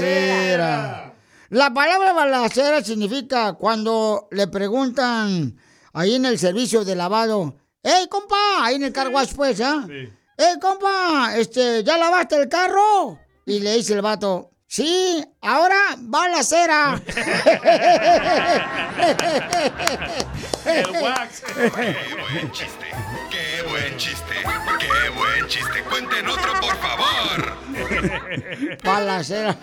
La 1.50 1.72
palabra 1.72 2.12
balacera 2.12 2.83
significa 2.83 3.53
cuando 3.55 4.29
le 4.31 4.46
preguntan 4.48 5.57
ahí 5.92 6.14
en 6.14 6.24
el 6.27 6.38
servicio 6.38 6.85
de 6.85 6.94
lavado, 6.96 7.55
¡Ey, 7.83 8.07
compa! 8.09 8.64
Ahí 8.64 8.77
en 8.77 8.85
el 8.85 8.92
car 8.92 9.09
wash, 9.09 9.35
pues, 9.35 9.61
¿ah? 9.61 9.87
¡Ey, 9.88 10.59
compa! 10.61 11.37
Este, 11.37 11.83
¿ya 11.85 11.98
lavaste 11.98 12.37
el 12.37 12.48
carro? 12.48 13.18
Y 13.46 13.61
le 13.61 13.77
dice 13.77 13.92
el 13.94 14.03
vato, 14.03 14.50
sí, 14.66 15.22
ahora 15.42 15.77
balacera. 15.98 17.00
El 20.64 20.87
wax. 21.03 21.42
Buen 22.33 22.50
chiste, 22.53 22.87
buen 23.94 23.98
chiste, 23.98 24.35
qué 24.80 25.11
buen 25.16 25.46
chiste. 25.46 25.85
Cuenten 25.88 26.26
otro, 26.28 26.52
por 26.61 26.76
favor. 26.78 27.57
Balacera. 28.85 29.57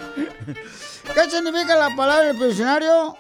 ¿Qué 1.14 1.30
significa 1.30 1.76
la 1.76 1.94
palabra 1.96 2.28
del 2.28 2.40
diccionario? 2.40 3.18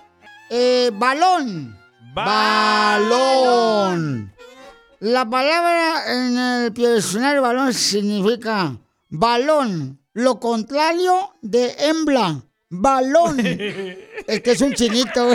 Eh, 0.49 0.89
balón. 0.93 1.77
Balón. 2.13 3.13
La 4.99 5.29
palabra 5.29 6.13
en 6.13 6.37
el 6.37 6.73
diccionario 6.73 7.41
balón 7.41 7.73
significa 7.73 8.77
balón. 9.09 9.99
Lo 10.13 10.39
contrario 10.39 11.33
de 11.41 11.75
hembla. 11.77 12.41
Balón. 12.69 13.37
Es 14.27 14.39
que 14.41 14.51
es 14.51 14.61
un 14.61 14.71
chinito. 14.73 15.29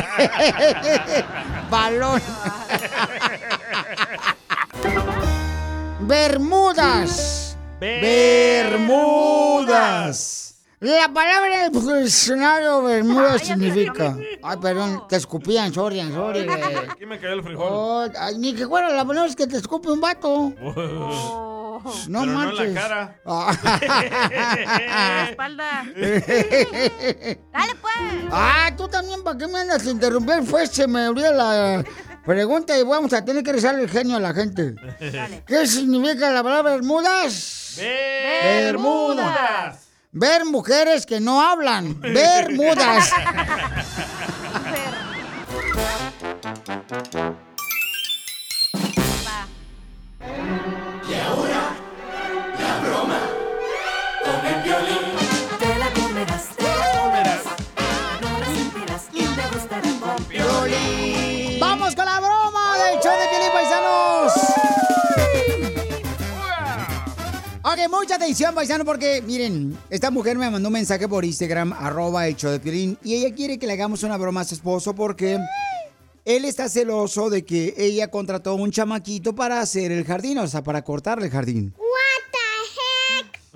balón. 1.70 2.22
Bermudas. 6.06 7.56
Bermudas. 9.26 10.42
La 10.78 11.08
palabra 11.12 11.68
del 11.68 12.04
diccionario 12.04 12.82
Bermudas 12.82 13.42
significa. 13.42 14.16
Ay, 14.42 14.56
perdón, 14.60 15.04
te 15.08 15.16
escupían, 15.16 15.72
sorry, 15.74 16.00
sorry. 16.12 16.46
Aquí 16.90 17.06
me 17.06 17.18
cayó 17.18 17.32
el 17.32 17.42
frijol. 17.42 17.66
Oh, 17.68 18.06
ay, 18.20 18.38
ni 18.38 18.54
que 18.54 18.66
fuera 18.68 18.90
la 18.90 19.04
primera 19.04 19.24
vez 19.24 19.34
que 19.34 19.46
te 19.48 19.56
escupe 19.56 19.90
un 19.90 20.00
vato. 20.00 20.52
No 20.60 21.82
Pero 21.82 22.08
no 22.08 22.22
en 22.24 22.34
marches. 22.34 22.72
la 22.74 22.80
cara. 22.80 23.20
Ah. 23.26 23.52
la 25.16 25.28
espalda. 25.30 25.84
Dale, 25.96 27.74
pues. 27.80 27.94
Ah, 28.30 28.70
tú 28.76 28.86
también, 28.88 29.22
¿para 29.24 29.38
qué 29.38 29.46
me 29.46 29.58
andas 29.60 29.86
a 29.86 29.90
interrumpir? 29.90 30.44
Pues 30.50 30.70
se 30.70 30.86
me 30.86 31.08
olvidó 31.08 31.32
la 31.32 31.84
pregunta 32.26 32.78
y 32.78 32.82
vamos 32.82 33.12
a 33.12 33.24
tener 33.24 33.42
que 33.42 33.52
rezar 33.52 33.78
el 33.78 33.88
genio 33.88 34.16
a 34.16 34.20
la 34.20 34.34
gente. 34.34 34.74
¿Qué 35.46 35.66
significa 35.66 36.30
la 36.30 36.42
palabra 36.42 36.72
Bermudas? 36.72 37.80
Bermudas. 38.42 39.78
Ver 40.12 40.44
mujeres 40.44 41.06
que 41.06 41.20
no 41.20 41.40
hablan. 41.40 42.00
Bermudas. 42.00 43.10
Mucha 67.88 68.16
atención, 68.16 68.54
paisano, 68.54 68.84
porque 68.84 69.22
miren, 69.22 69.76
esta 69.90 70.10
mujer 70.10 70.36
me 70.36 70.50
mandó 70.50 70.68
un 70.68 70.72
mensaje 70.72 71.08
por 71.08 71.24
Instagram, 71.24 71.72
arroba 71.72 72.28
show 72.30 72.50
de 72.50 72.58
Piolín, 72.60 72.98
y 73.02 73.14
ella 73.14 73.34
quiere 73.34 73.58
que 73.58 73.66
le 73.66 73.72
hagamos 73.74 74.02
una 74.02 74.16
broma 74.16 74.40
a 74.40 74.44
su 74.44 74.54
esposo 74.54 74.94
porque 74.94 75.38
él 76.24 76.44
está 76.44 76.68
celoso 76.68 77.30
de 77.30 77.44
que 77.44 77.74
ella 77.76 78.08
contrató 78.08 78.50
a 78.50 78.54
un 78.54 78.70
chamaquito 78.70 79.34
para 79.34 79.60
hacer 79.60 79.92
el 79.92 80.04
jardín, 80.04 80.38
o 80.38 80.46
sea, 80.46 80.62
para 80.62 80.82
cortarle 80.82 81.26
el 81.26 81.32
jardín. 81.32 81.74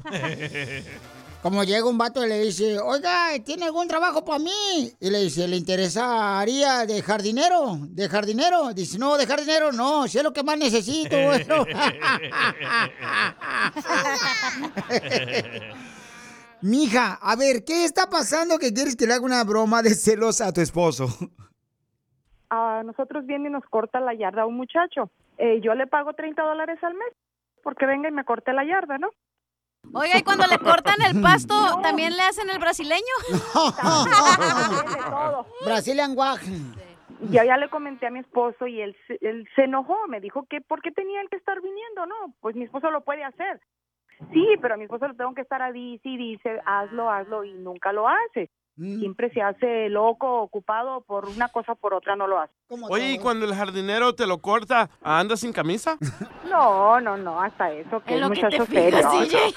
Como 1.42 1.64
llega 1.64 1.88
un 1.88 1.96
vato 1.96 2.22
y 2.24 2.28
le 2.28 2.38
dice, 2.40 2.78
oiga, 2.78 3.30
¿tiene 3.44 3.64
algún 3.64 3.88
trabajo 3.88 4.22
para 4.24 4.38
mí? 4.38 4.92
Y 5.00 5.10
le 5.10 5.20
dice, 5.20 5.48
¿le 5.48 5.56
interesaría 5.56 6.84
de 6.84 7.00
jardinero? 7.00 7.78
¿De 7.80 8.10
jardinero? 8.10 8.74
Dice, 8.74 8.98
no, 8.98 9.16
de 9.16 9.26
jardinero 9.26 9.72
no, 9.72 10.06
si 10.06 10.18
es 10.18 10.24
lo 10.24 10.34
que 10.34 10.42
más 10.42 10.58
necesito. 10.58 11.16
bueno". 11.24 11.64
Mija, 16.62 17.18
a 17.22 17.36
ver, 17.36 17.64
¿qué 17.64 17.86
está 17.86 18.10
pasando 18.10 18.58
que 18.58 18.74
quieres 18.74 18.94
que 18.94 19.06
le 19.06 19.14
haga 19.14 19.24
una 19.24 19.42
broma 19.44 19.82
de 19.82 19.94
celos 19.94 20.42
a 20.42 20.52
tu 20.52 20.60
esposo? 20.60 21.08
a 22.50 22.82
nosotros 22.84 23.24
viene 23.24 23.48
y 23.48 23.52
nos 23.52 23.64
corta 23.64 23.98
la 23.98 24.12
yarda 24.12 24.42
a 24.42 24.46
un 24.46 24.56
muchacho. 24.56 25.10
Eh, 25.38 25.62
yo 25.62 25.74
le 25.74 25.86
pago 25.86 26.12
30 26.12 26.42
dólares 26.42 26.78
al 26.82 26.92
mes 26.92 27.14
porque 27.62 27.86
venga 27.86 28.10
y 28.10 28.12
me 28.12 28.24
corte 28.24 28.52
la 28.52 28.64
yarda, 28.64 28.98
¿no? 28.98 29.08
Oiga, 29.92 30.18
y 30.18 30.22
cuando 30.22 30.46
le 30.46 30.58
cortan 30.58 30.96
el 31.02 31.20
pasto, 31.22 31.54
¿también 31.82 32.16
le 32.16 32.22
hacen 32.22 32.48
el 32.50 32.58
brasileño? 32.58 33.02
Brazilian 35.64 36.12
Wag. 36.16 36.40
Yo 37.30 37.44
ya 37.44 37.56
le 37.58 37.68
comenté 37.68 38.06
a 38.06 38.10
mi 38.10 38.20
esposo 38.20 38.66
y 38.66 38.80
él, 38.80 38.96
se- 39.06 39.18
él 39.20 39.46
se 39.54 39.64
enojó, 39.64 39.94
me 40.08 40.20
dijo 40.20 40.46
que 40.48 40.60
por 40.60 40.80
qué 40.80 40.90
tenía 40.90 41.20
él 41.20 41.28
que 41.28 41.36
estar 41.36 41.60
viniendo, 41.60 42.06
no, 42.06 42.34
pues 42.40 42.56
mi 42.56 42.64
esposo 42.64 42.90
lo 42.90 43.02
puede 43.02 43.24
hacer. 43.24 43.60
Sí, 44.32 44.46
pero 44.60 44.74
a 44.74 44.76
mi 44.76 44.84
esposo 44.84 45.08
le 45.08 45.14
tengo 45.14 45.34
que 45.34 45.42
estar 45.42 45.60
a 45.62 45.72
dice 45.72 46.08
y 46.08 46.16
dice, 46.16 46.60
hazlo, 46.64 47.10
hazlo 47.10 47.44
y 47.44 47.52
nunca 47.54 47.92
lo 47.92 48.08
hace. 48.08 48.50
Siempre 48.80 49.30
se 49.30 49.42
hace 49.42 49.90
loco, 49.90 50.40
ocupado 50.40 51.02
por 51.02 51.28
una 51.28 51.48
cosa 51.48 51.72
o 51.72 51.76
por 51.76 51.92
otra, 51.92 52.16
no 52.16 52.26
lo 52.26 52.38
hace. 52.38 52.52
Oye, 52.88 53.12
¿y 53.12 53.18
cuando 53.18 53.44
el 53.44 53.54
jardinero 53.54 54.14
te 54.14 54.26
lo 54.26 54.38
corta, 54.38 54.88
anda 55.02 55.36
sin 55.36 55.52
camisa? 55.52 55.98
No, 56.50 57.00
no, 57.00 57.16
no, 57.16 57.40
hasta 57.40 57.70
eso, 57.70 58.02
que 58.02 58.16
es 58.16 58.20
lo 58.20 58.28
que 58.28 58.40
te 58.40 58.46
muchacho 58.46 58.66
fijas, 58.66 59.12
serio. 59.12 59.38
DJ. 59.38 59.54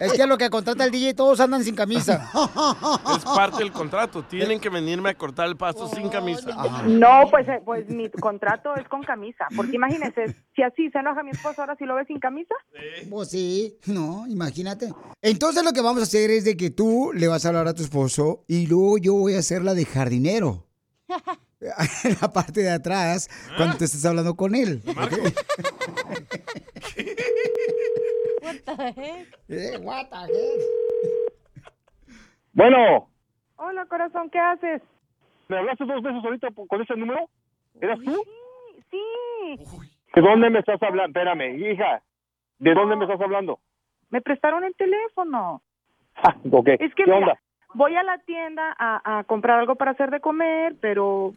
es 0.00 0.12
que 0.14 0.26
lo 0.26 0.36
que 0.36 0.50
contrata 0.50 0.84
el 0.84 0.90
DJ 0.90 1.14
todos 1.14 1.38
andan 1.38 1.62
sin 1.62 1.76
camisa. 1.76 2.28
Es 3.16 3.24
parte 3.24 3.58
del 3.58 3.70
contrato. 3.70 4.24
Tienen 4.24 4.58
que 4.58 4.68
venirme 4.68 5.10
a 5.10 5.14
cortar 5.14 5.46
el 5.46 5.56
pasto 5.56 5.86
sin 5.86 6.08
camisa. 6.08 6.50
No, 6.86 7.28
pues, 7.30 7.46
eh, 7.46 7.62
pues 7.64 7.88
mi 7.88 8.10
contrato 8.10 8.74
es 8.74 8.88
con 8.88 9.04
camisa, 9.04 9.46
porque 9.54 9.76
imagínese, 9.76 10.34
si 10.56 10.62
así 10.62 10.90
se 10.90 10.98
enoja 10.98 11.22
mi 11.22 11.30
esposo, 11.30 11.60
ahora 11.60 11.76
si 11.76 11.84
lo 11.84 11.94
ves 11.94 12.08
sin 12.08 12.18
camisa. 12.18 12.54
Pues 13.08 13.30
sí, 13.30 13.78
no, 13.86 14.26
imagínate. 14.26 14.92
Entonces 15.22 15.64
lo 15.64 15.72
que 15.72 15.82
vamos 15.82 16.00
a 16.00 16.04
hacer 16.04 16.30
es 16.30 16.44
de 16.44 16.56
que 16.56 16.70
tú 16.70 17.12
le 17.14 17.28
vas 17.28 17.44
a 17.44 17.48
hablar 17.48 17.68
a 17.68 17.73
tu 17.74 17.82
esposo 17.82 18.44
y 18.48 18.66
luego 18.66 18.98
yo 18.98 19.14
voy 19.14 19.34
a 19.34 19.38
hacer 19.38 19.62
la 19.62 19.74
de 19.74 19.84
jardinero. 19.84 20.64
En 21.60 22.16
la 22.20 22.32
parte 22.32 22.60
de 22.60 22.70
atrás, 22.70 23.28
cuando 23.56 23.76
te 23.78 23.84
estés 23.86 24.04
hablando 24.04 24.34
con 24.34 24.54
él. 24.54 24.82
What 28.42 28.56
the 28.66 28.72
heck? 29.00 29.38
Eh, 29.48 29.78
what 29.78 30.06
the 30.10 30.32
heck? 30.32 30.60
Bueno, 32.52 33.08
Hola, 33.56 33.86
corazón, 33.86 34.28
¿qué 34.30 34.38
haces? 34.38 34.82
¿me 35.48 35.58
hablaste 35.58 35.84
dos 35.84 36.02
veces 36.02 36.24
ahorita 36.24 36.48
con 36.68 36.82
ese 36.82 36.96
número? 36.96 37.28
¿Eras 37.80 37.98
tú? 38.04 38.24
Sí. 38.90 39.58
¿De 40.14 40.20
dónde 40.22 40.50
me 40.50 40.58
estás 40.60 40.82
hablando? 40.82 41.18
Espérame, 41.18 41.56
hija. 41.58 42.02
¿De 42.58 42.74
dónde 42.74 42.96
me 42.96 43.04
estás 43.04 43.20
hablando? 43.20 43.60
Me 44.10 44.20
prestaron 44.20 44.64
el 44.64 44.74
teléfono. 44.76 45.62
Ah, 46.16 46.36
ok. 46.50 46.68
Es 46.68 46.94
que 46.94 47.04
¿Qué 47.04 47.04
mira, 47.06 47.16
onda? 47.18 47.40
Voy 47.74 47.94
a 47.96 48.02
la 48.02 48.18
tienda 48.18 48.74
a, 48.78 49.18
a 49.18 49.24
comprar 49.24 49.60
algo 49.60 49.74
para 49.74 49.90
hacer 49.92 50.10
de 50.10 50.20
comer, 50.20 50.74
pero 50.80 51.32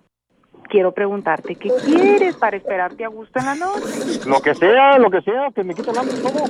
quiero 0.70 0.92
preguntarte, 0.92 1.56
¿qué 1.56 1.70
quieres 1.86 2.36
para 2.38 2.58
esperarte 2.58 3.04
a 3.06 3.10
gusto 3.10 3.40
en 3.40 3.46
la 3.46 3.56
noche? 3.56 4.20
Lo 4.28 4.40
que 4.40 4.54
sea, 4.56 4.98
lo 4.98 5.10
que 5.10 5.22
sea, 5.22 5.50
que 5.54 5.64
me 5.64 5.74
quita 5.74 5.92
el 5.92 5.98
hambre, 5.98 6.16
¿cómo? 6.22 6.46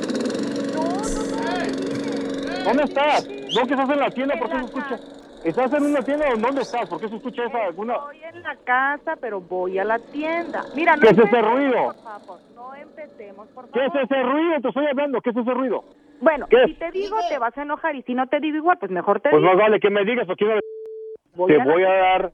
¿Dónde 2.66 2.84
estás? 2.84 3.28
¿No 3.56 3.66
que 3.66 3.74
estás 3.74 3.90
en 3.90 4.00
la 4.00 4.10
tienda? 4.12 4.36
¿Por 4.38 4.50
qué 4.50 4.60
se 4.60 4.66
escucha? 4.66 5.00
¿Estás 5.44 5.74
en 5.74 5.84
una 5.86 6.02
tienda 6.02 6.26
o 6.34 6.38
dónde 6.38 6.62
estás? 6.62 6.90
¿Por 6.90 7.00
qué 7.00 7.08
se 7.08 7.16
escucha 7.16 7.46
esa 7.46 7.66
alguna...? 7.66 7.94
Estoy 7.94 8.24
en 8.24 8.44
la 8.44 8.56
casa, 8.66 9.16
pero 9.22 9.40
voy 9.40 9.80
a 9.80 9.86
la 9.86 10.00
tienda. 10.00 10.64
Mira, 10.76 10.96
no 10.98 11.02
¿Qué 11.02 11.08
es 11.10 11.14
ese 11.14 11.22
empecemos, 11.24 11.54
ruido? 11.54 11.84
por 11.86 11.96
favor, 12.04 12.40
no 12.56 12.76
empecemos, 12.76 13.48
por 13.50 13.70
¿Qué 13.70 13.86
es 13.86 13.94
favor. 13.94 14.04
ese 14.04 14.24
ruido? 14.24 14.62
Te 14.62 14.68
estoy 14.68 14.86
hablando. 14.88 15.22
¿Qué 15.22 15.30
es 15.30 15.38
ese 15.38 15.52
ruido? 15.54 15.84
Bueno, 16.20 16.48
¿Qué 16.50 16.66
si 16.66 16.74
te 16.76 16.92
digo, 16.92 17.18
te 17.30 17.38
vas 17.38 17.58
a 17.58 17.62
enojar, 17.62 17.96
y 17.96 18.02
si 18.04 18.14
no 18.14 18.28
te 18.28 18.40
digo 18.40 18.58
igual, 18.58 18.78
pues 18.80 18.92
mejor 18.92 19.20
te 19.20 19.30
Pues 19.30 19.42
digo. 19.42 19.54
más 19.54 19.62
vale 19.62 19.80
que 19.80 19.90
me 19.90 20.04
digas, 20.04 20.26
porque 20.26 20.46
una 20.46 20.60
Voy 21.36 21.54
te 21.54 21.62
a 21.62 21.66
voy 21.66 21.84
a 21.84 21.94
dar 21.94 22.32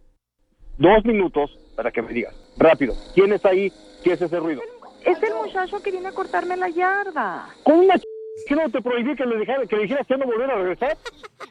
dos 0.78 1.06
minutos 1.06 1.58
para 1.76 1.92
que 1.92 2.02
me 2.02 2.14
digas. 2.14 2.34
Rápido. 2.58 2.94
¿Quién 3.14 3.34
está 3.34 3.50
ahí? 3.50 3.70
¿Qué 4.04 4.14
es 4.14 4.22
ese 4.22 4.40
ruido? 4.40 4.62
Es 5.06 5.22
el 5.22 5.34
muchacho 5.36 5.82
que 5.82 5.92
viene 5.92 6.08
a 6.08 6.12
cortarme 6.14 6.56
la 6.56 6.70
yarda. 6.70 7.50
Con 7.64 7.80
una 7.80 7.98
ch... 7.98 8.04
que 8.48 8.56
no 8.56 8.70
te 8.70 8.82
prohibí 8.82 9.16
que 9.16 9.26
le, 9.26 9.38
dijera, 9.38 9.66
que 9.66 9.76
le 9.76 9.82
dijeras 9.84 10.08
que 10.08 10.18
no 10.18 10.26
volver 10.26 10.50
a 10.50 10.56
regresar. 10.56 10.98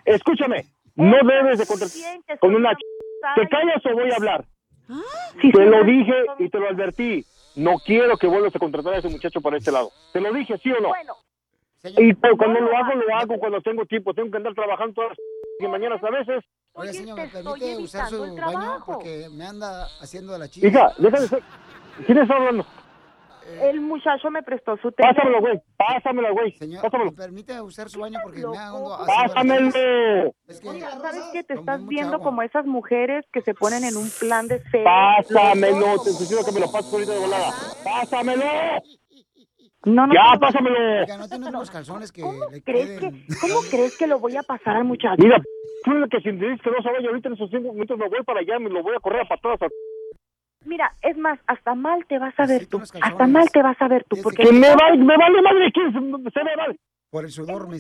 Escúchame, 0.07 0.65
no 0.97 1.17
debes 1.23 1.59
de 1.59 1.67
contratar 1.67 2.39
con 2.41 2.55
una 2.55 2.73
ch... 2.75 2.81
¿Te 3.37 3.49
callas 3.49 3.85
o 3.87 3.93
voy 3.95 4.11
a 4.11 4.17
hablar? 4.17 4.45
te 5.41 5.65
lo 5.67 5.85
dije 5.85 6.15
y 6.39 6.49
te 6.49 6.59
lo 6.59 6.69
advertí. 6.69 7.25
No 7.55 7.79
quiero 7.85 8.17
que 8.17 8.27
vuelvas 8.27 8.55
a 8.57 8.59
contratar 8.59 8.95
a 8.95 8.99
ese 8.99 9.09
muchacho 9.09 9.41
para 9.41 9.59
este 9.59 9.71
lado. 9.71 9.91
¿Te 10.13 10.21
lo 10.21 10.33
dije, 10.33 10.57
sí 10.59 10.73
o 10.73 10.81
no? 10.81 10.93
Y 11.85 12.15
pero 12.15 12.37
cuando 12.37 12.61
lo 12.61 12.77
hago, 12.77 12.95
lo 12.95 13.17
hago 13.17 13.39
cuando 13.39 13.61
tengo 13.61 13.85
tiempo. 13.87 14.15
Tengo 14.15 14.31
que 14.31 14.37
andar 14.37 14.55
trabajando 14.55 14.95
todas 14.95 15.17
las 15.61 15.71
mañanas 15.71 16.03
a 16.03 16.11
veces. 16.11 16.45
Oiga, 16.75 16.93
señor, 16.93 17.17
¿me 17.19 17.29
permite 17.29 17.77
usar 17.77 18.09
su 18.09 18.21
baño? 18.21 18.79
Porque 18.87 19.29
me 19.31 19.45
anda 19.45 19.85
haciendo 20.01 20.33
de 20.33 20.39
la 20.39 20.49
chica. 20.49 20.69
Hija, 20.69 20.93
déjame 20.99 21.27
ser. 21.27 21.43
¿Quién 22.07 22.19
está 22.19 22.37
hablando? 22.37 22.67
El 23.61 23.81
muchacho 23.81 24.31
me 24.31 24.43
prestó 24.43 24.77
su 24.77 24.93
teléfono. 24.93 25.15
Pásamelo, 25.17 25.41
güey. 25.41 25.61
Pásamelo, 25.77 26.33
güey. 26.33 26.53
Señor, 26.53 26.83
Pásamelo. 26.83 27.11
¿me 27.11 27.17
permite 27.17 27.61
usar 27.61 27.89
su 27.91 28.01
baño? 28.01 28.21
Porque 28.23 28.47
me 28.47 28.57
ando 28.57 28.95
haciendo 28.95 29.05
de 29.05 29.09
la 29.09 29.35
Pásamelo. 29.35 30.35
chica. 30.47 30.73
Mira, 30.73 30.91
¿sabes 30.93 31.25
qué? 31.33 31.43
Te 31.43 31.55
estás 31.55 31.87
viendo 31.87 32.21
como 32.21 32.43
esas 32.43 32.65
mujeres 32.65 33.25
que 33.33 33.43
se 33.43 33.53
ponen 33.55 33.85
en 33.85 33.97
un 33.97 34.09
plan 34.21 34.47
de 34.47 34.61
fe. 34.61 34.85
Pásamelo. 34.85 36.01
Te 36.03 36.11
sugiero 36.11 36.45
que 36.45 36.53
me 36.53 36.61
lo 36.61 36.71
pases 36.71 36.93
ahorita 36.93 37.13
de 37.13 37.19
volada. 37.19 37.51
Pásamelo. 37.85 38.45
No, 39.85 40.07
no, 40.07 40.15
Ya, 40.15 40.35
no. 40.35 40.41
pásamelo. 40.41 40.77
Oiga, 41.01 41.17
¿no 41.19 41.29
tiene 41.29 41.49
unos 41.49 41.71
calzones 41.71 42.13
que 42.13 42.23
le 42.23 42.63
¿Crees 42.63 43.01
queden? 43.01 43.27
que, 43.27 43.35
¿Cómo 43.41 43.61
crees 43.71 43.97
que 43.99 44.07
lo 44.07 44.19
voy 44.21 44.37
a 44.37 44.43
pasar 44.43 44.77
al 44.77 44.85
muchacho? 44.85 45.17
Mira, 45.23 45.43
tú 45.85 45.91
que 46.11 46.21
si 46.21 46.31
me 46.33 46.47
dices 46.51 46.63
que 46.63 46.71
no 46.71 46.83
se 46.83 46.91
vaya 46.93 47.09
ahorita 47.09 47.29
en 47.29 47.35
esos 47.35 47.51
cinco 47.51 47.73
minutos 47.73 47.99
me 47.99 48.09
voy 48.09 48.23
para 48.23 48.41
allá, 48.41 48.59
me 48.61 48.71
lo 48.71 48.83
voy 48.83 48.95
a 48.97 49.01
correr 49.01 49.23
a 49.23 49.29
patadas. 49.29 49.63
a- 49.63 49.69
Mira, 50.65 50.95
es 51.03 51.17
más, 51.19 51.41
hasta 51.49 51.75
mal 51.75 52.07
te 52.07 52.19
vas 52.19 52.35
a 52.39 52.47
ver 52.47 52.67
tú. 52.69 52.81
Hasta 52.81 53.27
mal 53.27 53.51
te 53.51 53.63
vas 53.63 53.77
a 53.83 53.89
ver 53.89 54.05
tú. 54.09 54.17
Porque 54.23 54.45
Que 54.45 54.53
me 54.53 54.73
vale, 54.75 54.97
me 54.99 55.17
vale 55.17 55.43
madre 55.43 55.73
quién 55.73 55.93
se, 55.93 55.99
se 56.31 56.45
me 56.45 56.57
vale. 56.57 56.77
Por 57.11 57.25
el 57.25 57.31
sudor 57.31 57.69
me 57.69 57.77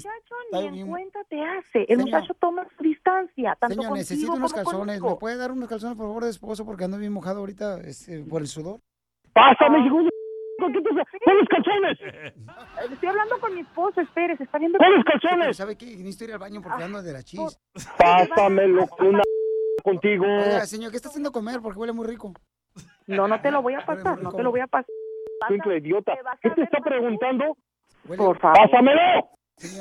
ni 0.70 0.80
en 0.80 0.88
cuenta 0.88 1.20
te 1.30 1.40
hace. 1.42 1.80
El 1.88 1.96
Señor. 1.98 2.04
muchacho 2.04 2.34
toma 2.34 2.66
su 2.76 2.82
distancia. 2.82 3.56
Tanto 3.58 3.76
Señor, 3.76 3.96
necesito 3.96 4.32
unos 4.34 4.52
como 4.52 4.64
calzones. 4.64 4.98
conmigo. 4.98 5.10
¿Me 5.14 5.20
puede 5.20 5.36
dar 5.36 5.52
unos 5.52 5.68
calzones, 5.70 5.96
por 5.96 6.06
favor, 6.06 6.24
de 6.24 6.30
esposo? 6.30 6.66
Porque 6.66 6.84
ando 6.84 6.98
bien 6.98 7.12
mojado 7.12 7.38
ahorita 7.40 7.80
este, 7.80 8.24
por 8.24 8.42
el 8.42 8.48
sudor. 8.48 8.80
Pásame, 9.32 9.86
hijo 9.86 10.02
de... 10.58 10.72
¿Qué 10.72 10.80
te 10.80 10.90
¡Pones 11.24 11.48
calzones! 11.48 11.98
Eh, 12.02 12.34
Estoy 12.92 13.08
hablando 13.08 13.38
con 13.40 13.54
mi 13.54 13.60
esposo, 13.60 14.00
espere, 14.00 14.36
se 14.36 14.44
está 14.44 14.58
viendo. 14.58 14.78
¡Pones 14.78 15.04
Pero 15.04 15.20
calzones! 15.20 15.56
¿sabe 15.56 15.76
qué? 15.76 15.86
Necesito 15.86 16.24
ir 16.24 16.32
al 16.32 16.38
baño 16.38 16.60
porque 16.62 16.82
ando 16.84 17.02
de 17.02 17.12
la 17.12 17.22
chis. 17.22 17.58
Pásamelo 17.98 18.86
con 18.88 19.06
una 19.08 19.22
contigo. 19.84 20.24
Oiga, 20.26 20.66
señor, 20.66 20.90
¿qué 20.90 20.96
está 20.96 21.08
haciendo 21.08 21.32
comer? 21.32 21.60
Porque 21.60 21.78
huele 21.78 21.92
muy 21.92 22.06
rico. 22.06 22.32
No, 23.06 23.26
no 23.28 23.40
te 23.40 23.50
lo 23.50 23.62
voy 23.62 23.74
a 23.74 23.84
pasar, 23.84 24.20
no 24.22 24.32
te 24.32 24.42
lo 24.42 24.50
voy 24.50 24.60
a 24.60 24.66
pasar. 24.66 24.86
Simple 25.48 25.78
idiota. 25.78 26.12
¿Qué 26.40 26.50
te 26.50 26.62
está 26.62 26.78
preguntando? 26.80 27.56
Por 28.16 28.38
favor. 28.38 28.56
¡Pásamelo! 28.58 29.28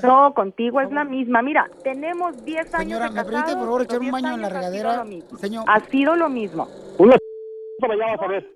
No, 0.04 0.34
contigo 0.34 0.82
es 0.82 0.92
la 0.92 1.04
misma. 1.04 1.42
Mira, 1.42 1.70
tenemos 1.84 2.44
10 2.44 2.74
años 2.76 3.00
Señora, 3.00 3.10
de 3.10 3.16
¿me 3.16 3.24
permite, 3.24 3.54
por 3.54 3.64
favor, 3.66 3.82
echar 3.84 3.98
un 4.00 4.06
10 4.06 4.12
baño 4.12 4.34
en 4.36 4.42
la 4.42 4.48
años 4.48 4.58
ha 4.58 4.60
sido 4.60 4.72
regadera? 4.72 4.98
lo 4.98 5.06
mismo. 5.06 5.38
Señor. 5.38 5.64
Ha 5.68 5.80
sido 5.82 6.16
lo 6.16 6.30
mismo. 6.30 6.68
Una 6.98 7.16
para 7.80 7.94
allá 7.94 8.06
vas 8.18 8.22
a 8.22 8.28
ver. 8.28 8.52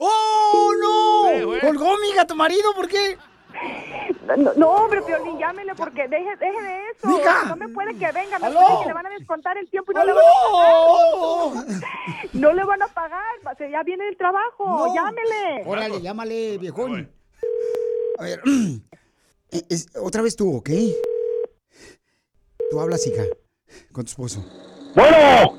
¡Oh, 0.00 0.72
no! 0.80 1.60
¡Colgó, 1.60 1.96
mija, 1.98 2.26
tu 2.26 2.34
marido! 2.34 2.72
¿Por 2.74 2.88
qué? 2.88 3.18
No, 4.38 4.52
no, 4.54 4.68
hombre, 4.70 5.02
Piolín, 5.02 5.38
llámele 5.38 5.74
porque 5.74 6.06
deje, 6.08 6.36
deje 6.36 6.60
de 6.62 6.90
eso. 6.90 7.08
Mija. 7.08 7.44
No 7.46 7.56
me 7.56 7.68
puede 7.68 7.98
que 7.98 8.10
venga, 8.12 8.38
me 8.38 8.46
¡Aló! 8.46 8.60
puede 8.60 8.80
que 8.82 8.86
le 8.88 8.94
van 8.94 9.06
a 9.06 9.10
descontar 9.10 9.58
el 9.58 9.68
tiempo 9.68 9.92
y 9.92 9.94
no 9.96 10.04
le 10.04 10.12
van 10.12 10.24
a 10.24 11.54
pagar. 11.64 11.80
No 12.32 12.52
le 12.52 12.64
van 12.64 12.82
a 12.82 12.88
pagar, 12.88 13.56
se- 13.58 13.70
ya 13.70 13.82
viene 13.82 14.08
el 14.08 14.16
trabajo, 14.16 14.86
No. 14.86 14.94
llámele. 14.94 15.64
Órale, 15.66 16.00
llámale, 16.00 16.58
viejón. 16.58 17.10
A 18.18 18.22
ver, 18.22 18.40
eh, 19.50 19.62
es- 19.68 19.88
otra 20.00 20.22
vez 20.22 20.36
tú, 20.36 20.56
¿ok? 20.56 20.70
Tú 22.70 22.80
hablas, 22.80 23.06
hija, 23.06 23.24
con 23.92 24.04
tu 24.04 24.10
esposo. 24.10 24.40
¡Bueno! 24.94 25.56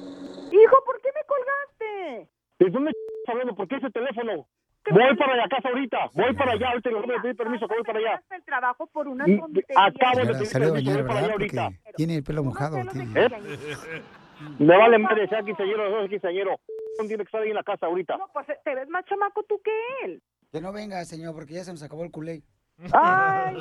Hijo, 0.51 0.83
¿por 0.85 1.01
qué 1.01 1.09
me 1.13 1.23
colgaste? 1.27 2.29
¿De 2.59 2.69
dónde 2.69 2.91
hablando? 3.31 3.55
¿Por 3.55 3.67
qué 3.67 3.75
ese 3.75 3.89
teléfono? 3.89 4.47
Voy 4.89 5.15
para 5.15 5.35
la 5.35 5.47
casa 5.47 5.69
ahorita. 5.69 5.97
Voy 6.13 6.33
para 6.35 6.53
allá. 6.53 6.69
Ahorita 6.69 6.89
no 6.89 7.01
me 7.05 7.19
pedí 7.19 7.33
permiso 7.33 7.67
que 7.67 7.75
voy 7.75 7.83
para 7.83 7.99
allá. 7.99 8.21
el 8.31 8.43
trabajo 8.43 8.87
por 8.87 9.07
una 9.07 9.25
tontería. 9.25 9.75
Acabo 9.77 10.19
de 10.19 10.33
pedir 10.33 10.51
permiso. 10.51 10.91
Voy 10.93 11.03
para 11.03 11.19
allá 11.19 11.31
ahorita. 11.33 11.69
Tiene 11.95 12.15
el 12.17 12.23
pelo 12.23 12.43
mojado. 12.43 12.77
tiene. 12.91 13.25
¿Eh? 13.25 13.29
Me 14.57 14.75
vale 14.75 14.97
madre, 14.97 15.27
sea 15.27 15.43
quinceañero 15.43 15.89
no 15.89 15.99
sea 15.99 16.09
quinceañero. 16.09 16.59
No 16.97 17.07
tiene 17.07 17.17
que 17.17 17.27
estar 17.27 17.41
ahí 17.41 17.49
en 17.49 17.55
la 17.55 17.63
casa 17.63 17.85
ahorita. 17.85 18.17
No, 18.17 18.27
pues 18.33 18.47
te 18.47 18.75
ves 18.75 18.89
más 18.89 19.05
chamaco 19.05 19.43
tú 19.43 19.61
que 19.63 19.71
él. 20.03 20.21
Que 20.51 20.61
no 20.61 20.73
venga, 20.73 21.03
señor, 21.05 21.33
porque 21.35 21.53
ya 21.53 21.63
se 21.63 21.71
nos 21.71 21.83
acabó 21.83 22.03
el 22.03 22.11
culé. 22.11 22.41
Ay. 22.91 23.55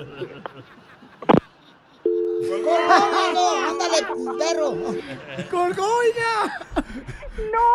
¡Colgó, 2.48 2.70
¡Ándale, 3.68 3.98
perro! 4.38 4.70
¡Colgó! 5.50 5.88
¡No! 7.52 7.69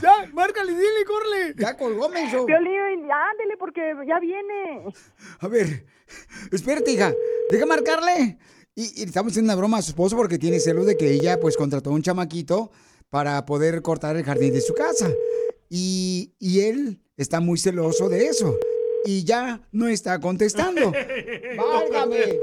Ya, 0.00 0.30
márcale, 0.32 0.72
dile, 0.72 1.04
corre. 1.06 1.54
Ya 1.56 1.76
colgó, 1.76 2.08
menso. 2.08 2.46
Piolín, 2.46 3.08
ándele 3.10 3.56
porque 3.58 3.94
ya 4.06 4.20
viene. 4.20 4.84
A 5.40 5.48
ver, 5.48 5.86
espérate, 6.52 6.92
hija. 6.92 7.12
Deja 7.50 7.66
marcarle. 7.66 8.38
Y, 8.74 9.00
y 9.00 9.04
estamos 9.04 9.32
haciendo 9.32 9.52
una 9.52 9.58
broma 9.58 9.78
a 9.78 9.82
su 9.82 9.90
esposo 9.90 10.16
porque 10.16 10.38
tiene 10.38 10.60
celos 10.60 10.86
de 10.86 10.96
que 10.96 11.10
ella, 11.10 11.40
pues, 11.40 11.56
contrató 11.56 11.90
a 11.90 11.94
un 11.94 12.02
chamaquito 12.02 12.70
para 13.10 13.44
poder 13.44 13.82
cortar 13.82 14.16
el 14.16 14.24
jardín 14.24 14.52
de 14.52 14.60
su 14.60 14.74
casa. 14.74 15.10
Y, 15.68 16.34
y 16.38 16.60
él 16.60 17.00
está 17.16 17.40
muy 17.40 17.58
celoso 17.58 18.08
de 18.08 18.26
eso. 18.26 18.56
Y 19.04 19.24
ya 19.24 19.66
no 19.72 19.88
está 19.88 20.20
contestando. 20.20 20.92
¡Válgame! 21.56 22.38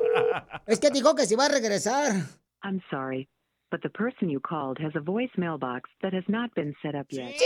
Es 0.67 0.79
que 0.79 0.89
dijo 0.89 1.15
que 1.15 1.25
se 1.25 1.33
iba 1.35 1.45
a 1.45 1.49
regresar. 1.49 2.15
I'm 2.63 2.81
sorry, 2.89 3.29
but 3.71 3.81
the 3.81 3.89
person 3.89 4.29
you 4.29 4.39
called 4.39 4.77
has 4.79 4.95
a 4.95 4.99
voicemail 4.99 5.59
box 5.59 5.89
that 6.01 6.13
has 6.13 6.23
not 6.27 6.53
been 6.55 6.73
set 6.81 6.95
up 6.95 7.07
yet. 7.09 7.33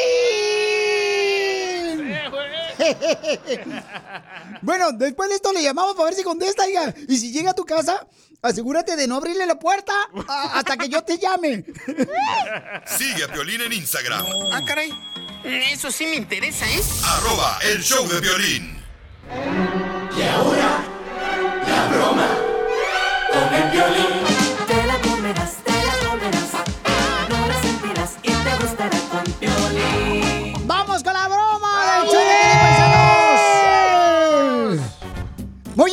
Bueno, 4.62 4.92
después 4.94 5.30
de 5.30 5.36
esto 5.36 5.52
le 5.54 5.62
llamamos 5.62 5.94
para 5.96 6.06
ver 6.06 6.14
si 6.14 6.24
contesta, 6.24 6.70
hija. 6.70 6.94
Y 7.08 7.18
si 7.18 7.32
llega 7.32 7.52
a 7.52 7.54
tu 7.54 7.66
casa, 7.66 8.08
asegúrate 8.42 8.96
de 8.96 9.08
no 9.08 9.16
abrirle 9.16 9.46
la 9.46 9.60
puerta 9.60 9.94
a- 10.28 10.60
hasta 10.60 10.78
que 10.78 10.90
yo 10.90 11.04
te 11.04 11.18
llame. 11.18 11.66
Sigue 12.86 13.24
a 13.24 13.28
Piolín 13.28 13.62
en 13.62 13.74
Instagram. 13.74 14.26
Ah, 14.54 14.62
caray. 14.66 14.92
Eso 15.44 15.92
sí 15.92 16.06
me 16.08 16.16
interesa, 16.16 16.66
¿eh? 16.70 16.82
Arroba 17.06 17.60
el 17.64 17.82
show 17.82 18.08
de 18.08 18.20
violín. 18.20 18.78
Y 20.18 20.22
ahora, 20.24 20.84
la 21.68 21.88
broma 21.88 22.28
con 23.32 23.54
el 23.54 23.72
violín. 23.72 24.29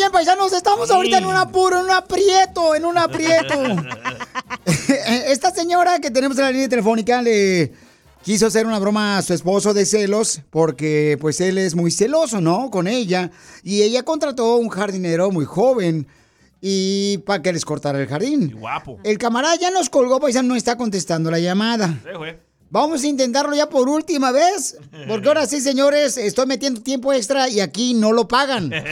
Bien, 0.07 0.12
paisanos, 0.12 0.53
estamos 0.53 0.90
ahorita 0.90 1.19
en 1.19 1.27
un 1.27 1.35
apuro, 1.35 1.79
en 1.79 1.87
un 1.87 1.90
aprieto, 1.90 2.75
en 2.75 2.85
un 2.85 2.97
aprieto. 2.97 3.55
Esta 5.27 5.51
señora 5.51 5.99
que 5.99 6.11
tenemos 6.11 6.37
en 6.38 6.45
la 6.45 6.51
línea 6.51 6.69
telefónica 6.69 7.23
le 7.23 7.73
quiso 8.23 8.47
hacer 8.47 8.66
una 8.66 8.79
broma 8.79 9.19
a 9.19 9.23
su 9.23 9.35
esposo 9.35 9.75
de 9.75 9.85
celos 9.85 10.42
porque 10.51 11.19
pues 11.21 11.40
él 11.40 11.59
es 11.59 11.75
muy 11.75 11.90
celoso, 11.90 12.40
¿no? 12.40 12.71
Con 12.71 12.87
ella. 12.87 13.31
Y 13.64 13.83
ella 13.83 14.05
contrató 14.05 14.57
un 14.57 14.69
jardinero 14.69 15.31
muy 15.31 15.45
joven 15.45 16.07
y 16.61 17.19
para 17.19 17.42
que 17.42 17.53
les 17.53 17.64
cortara 17.64 18.01
el 18.01 18.07
jardín. 18.07 18.55
Guapo. 18.59 18.99
El 19.03 19.19
camarada 19.19 19.57
ya 19.57 19.71
nos 19.71 19.90
colgó, 19.90 20.21
paisano, 20.21 20.49
no 20.49 20.57
está 20.57 20.77
contestando 20.77 21.31
la 21.31 21.40
llamada. 21.40 21.99
Sí, 22.05 22.16
güey. 22.16 22.37
Vamos 22.70 23.05
a 23.05 23.07
intentarlo 23.07 23.55
ya 23.55 23.68
por 23.68 23.88
última 23.88 24.33
vez, 24.33 24.79
porque 25.07 25.29
ahora 25.29 25.46
sí, 25.46 25.61
señores, 25.61 26.16
estoy 26.16 26.46
metiendo 26.46 26.83
tiempo 26.83 27.12
extra 27.12 27.48
y 27.48 27.61
aquí 27.61 27.94
no 27.94 28.12
lo 28.12 28.26
pagan. 28.26 28.70
Le 28.70 28.83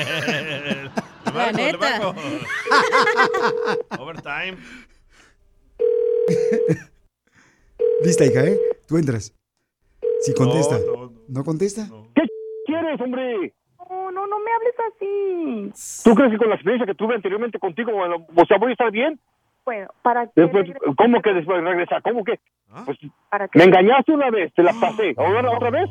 La 1.35 1.53
neta. 1.53 2.15
Overtime. 3.99 4.57
Lista, 8.05 8.25
hija, 8.25 8.45
¿eh? 8.45 8.61
Tú 8.87 8.99
entras. 8.99 9.35
Si 10.21 10.33
contesta. 10.35 10.79
No, 10.79 11.13
No, 11.29 11.45
contesta? 11.45 11.89
¿Qué 12.15 12.23
quieres, 12.67 13.01
hombre? 13.01 13.53
No, 13.91 14.11
no, 14.13 14.27
no 14.27 14.37
me 14.39 14.51
hables 14.53 14.75
así. 15.73 16.03
¿Tú 16.05 16.15
crees 16.15 16.33
que 16.33 16.39
con 16.39 16.49
la 16.49 16.55
experiencia 16.55 16.87
que 16.87 16.95
tuve 16.95 17.15
anteriormente 17.15 17.59
contigo, 17.59 17.93
bueno, 17.93 18.27
o 18.35 18.47
sea, 18.47 18.59
voy 18.59 18.71
a 18.71 18.73
estar 18.73 18.91
bien? 18.91 19.19
Bueno, 19.65 19.89
para 20.03 20.27
que 20.27 20.43
Después, 20.43 20.71
¿Cómo 20.97 21.23
que 21.23 21.33
después 21.33 21.63
regresa? 21.63 22.01
¿Cómo 22.03 22.23
que? 22.25 22.39
Pues, 22.85 22.99
para 23.31 23.49
que 23.49 23.59
me 23.59 23.65
engañaste 23.65 24.13
una 24.13 24.31
vez, 24.31 24.53
te 24.55 24.63
la 24.63 24.73
pasé. 24.81 25.15
¿Ahora 25.17 25.51
otra 25.51 25.71
vez? 25.71 25.89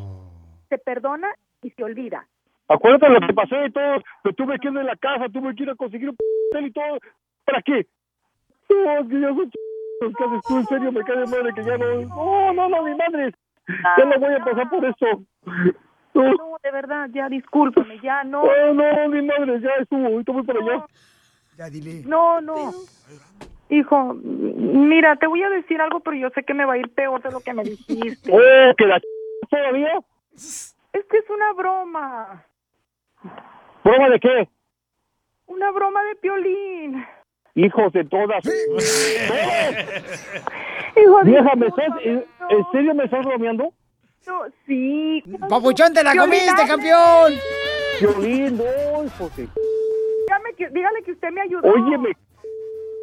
se 0.69 0.77
perdona 0.79 1.29
y 1.62 1.69
se 1.71 1.83
olvida. 1.83 2.27
Acuérdate 2.67 3.09
lo 3.09 3.19
que 3.19 3.33
pasé 3.33 3.65
y 3.65 3.71
todo. 3.71 4.01
Me 4.23 4.33
tuve 4.33 4.57
que 4.59 4.67
ir 4.69 4.73
de 4.73 4.83
la 4.83 4.95
casa, 4.95 5.29
tuve 5.29 5.53
que 5.55 5.63
ir 5.63 5.69
a 5.69 5.75
conseguir 5.75 6.09
un 6.09 6.15
p 6.15 6.62
y 6.62 6.71
todo. 6.71 6.97
¿Para 7.45 7.62
qué? 7.62 7.88
No, 8.69 9.07
que 9.07 9.21
ya 9.21 9.27
son 9.27 9.49
ch... 9.49 9.53
¿Qué 10.17 10.23
haces 10.23 10.41
tú? 10.47 10.57
En 10.57 10.65
serio, 10.65 10.91
me 10.91 11.03
cae 11.03 11.17
de 11.17 11.25
madre 11.27 11.53
que 11.53 11.63
ya 11.63 11.77
no... 11.77 12.01
No, 12.01 12.53
no, 12.53 12.69
no, 12.69 12.83
mi 12.83 12.95
madre. 12.95 13.33
Ya 13.97 14.05
no 14.05 14.19
voy 14.19 14.33
a 14.33 14.43
pasar 14.43 14.69
por 14.69 14.83
eso. 14.83 15.23
No, 16.13 16.23
No, 16.33 16.57
de 16.63 16.71
verdad, 16.71 17.09
ya 17.13 17.29
discúlpame, 17.29 17.99
ya 18.01 18.23
no. 18.23 18.43
no, 18.43 18.73
no, 18.73 19.09
mi 19.09 19.21
madre, 19.21 19.59
ya 19.62 19.69
estuvo. 19.79 20.07
Ahorita 20.07 20.31
voy 20.31 20.43
para 20.43 20.59
allá. 20.59 20.86
Ya 21.57 21.69
dile. 21.69 22.01
No, 22.05 22.41
no. 22.41 22.71
Hijo, 23.69 24.13
mira, 24.23 25.15
te 25.15 25.26
voy 25.28 25.41
a 25.43 25.49
decir 25.49 25.80
algo, 25.82 25.99
pero 26.02 26.15
yo 26.17 26.30
sé 26.32 26.43
que 26.43 26.54
me 26.54 26.65
va 26.65 26.73
a 26.73 26.78
ir 26.78 26.89
peor 26.93 27.21
de 27.23 27.32
lo 27.32 27.39
que 27.39 27.54
me 27.54 27.63
dijiste. 27.63 28.32
Oh, 28.34 28.73
que 28.78 28.86
la 28.86 28.99
ch... 28.99 29.04
todavía. 29.49 29.93
Es 30.36 30.76
que 31.10 31.17
es 31.17 31.30
una 31.30 31.54
broma. 31.54 32.45
¿Prueba 33.84 34.10
de 34.10 34.19
qué? 34.19 34.47
Una 35.47 35.71
broma 35.71 36.04
de 36.04 36.15
piolín. 36.15 37.06
Hijos 37.56 37.91
de 37.93 38.04
todas. 38.06 38.43
Hijo 40.95 41.19
de- 41.23 41.32
Vieja, 41.32 41.56
¿me 41.56 41.67
estás, 41.67 41.88
en, 42.04 42.26
en 42.49 42.65
serio 42.71 42.93
me 42.95 43.06
estás 43.06 43.26
bromeando? 43.26 43.73
No, 44.28 44.41
sí. 44.65 45.23
Papuchón, 45.49 45.93
te 45.93 46.04
la 46.04 46.12
Piolín, 46.13 46.39
comiste, 46.39 46.67
campeón. 46.67 47.34
Violín, 47.99 48.58
no, 48.58 49.04
hijo 49.04 49.30
de... 49.36 49.47
Dígame 50.28 50.54
que, 50.58 50.69
dígale 50.69 51.04
que 51.04 51.12
usted 51.12 51.30
me 51.32 51.41
ayudó. 51.41 51.69
Óyeme, 51.71 52.13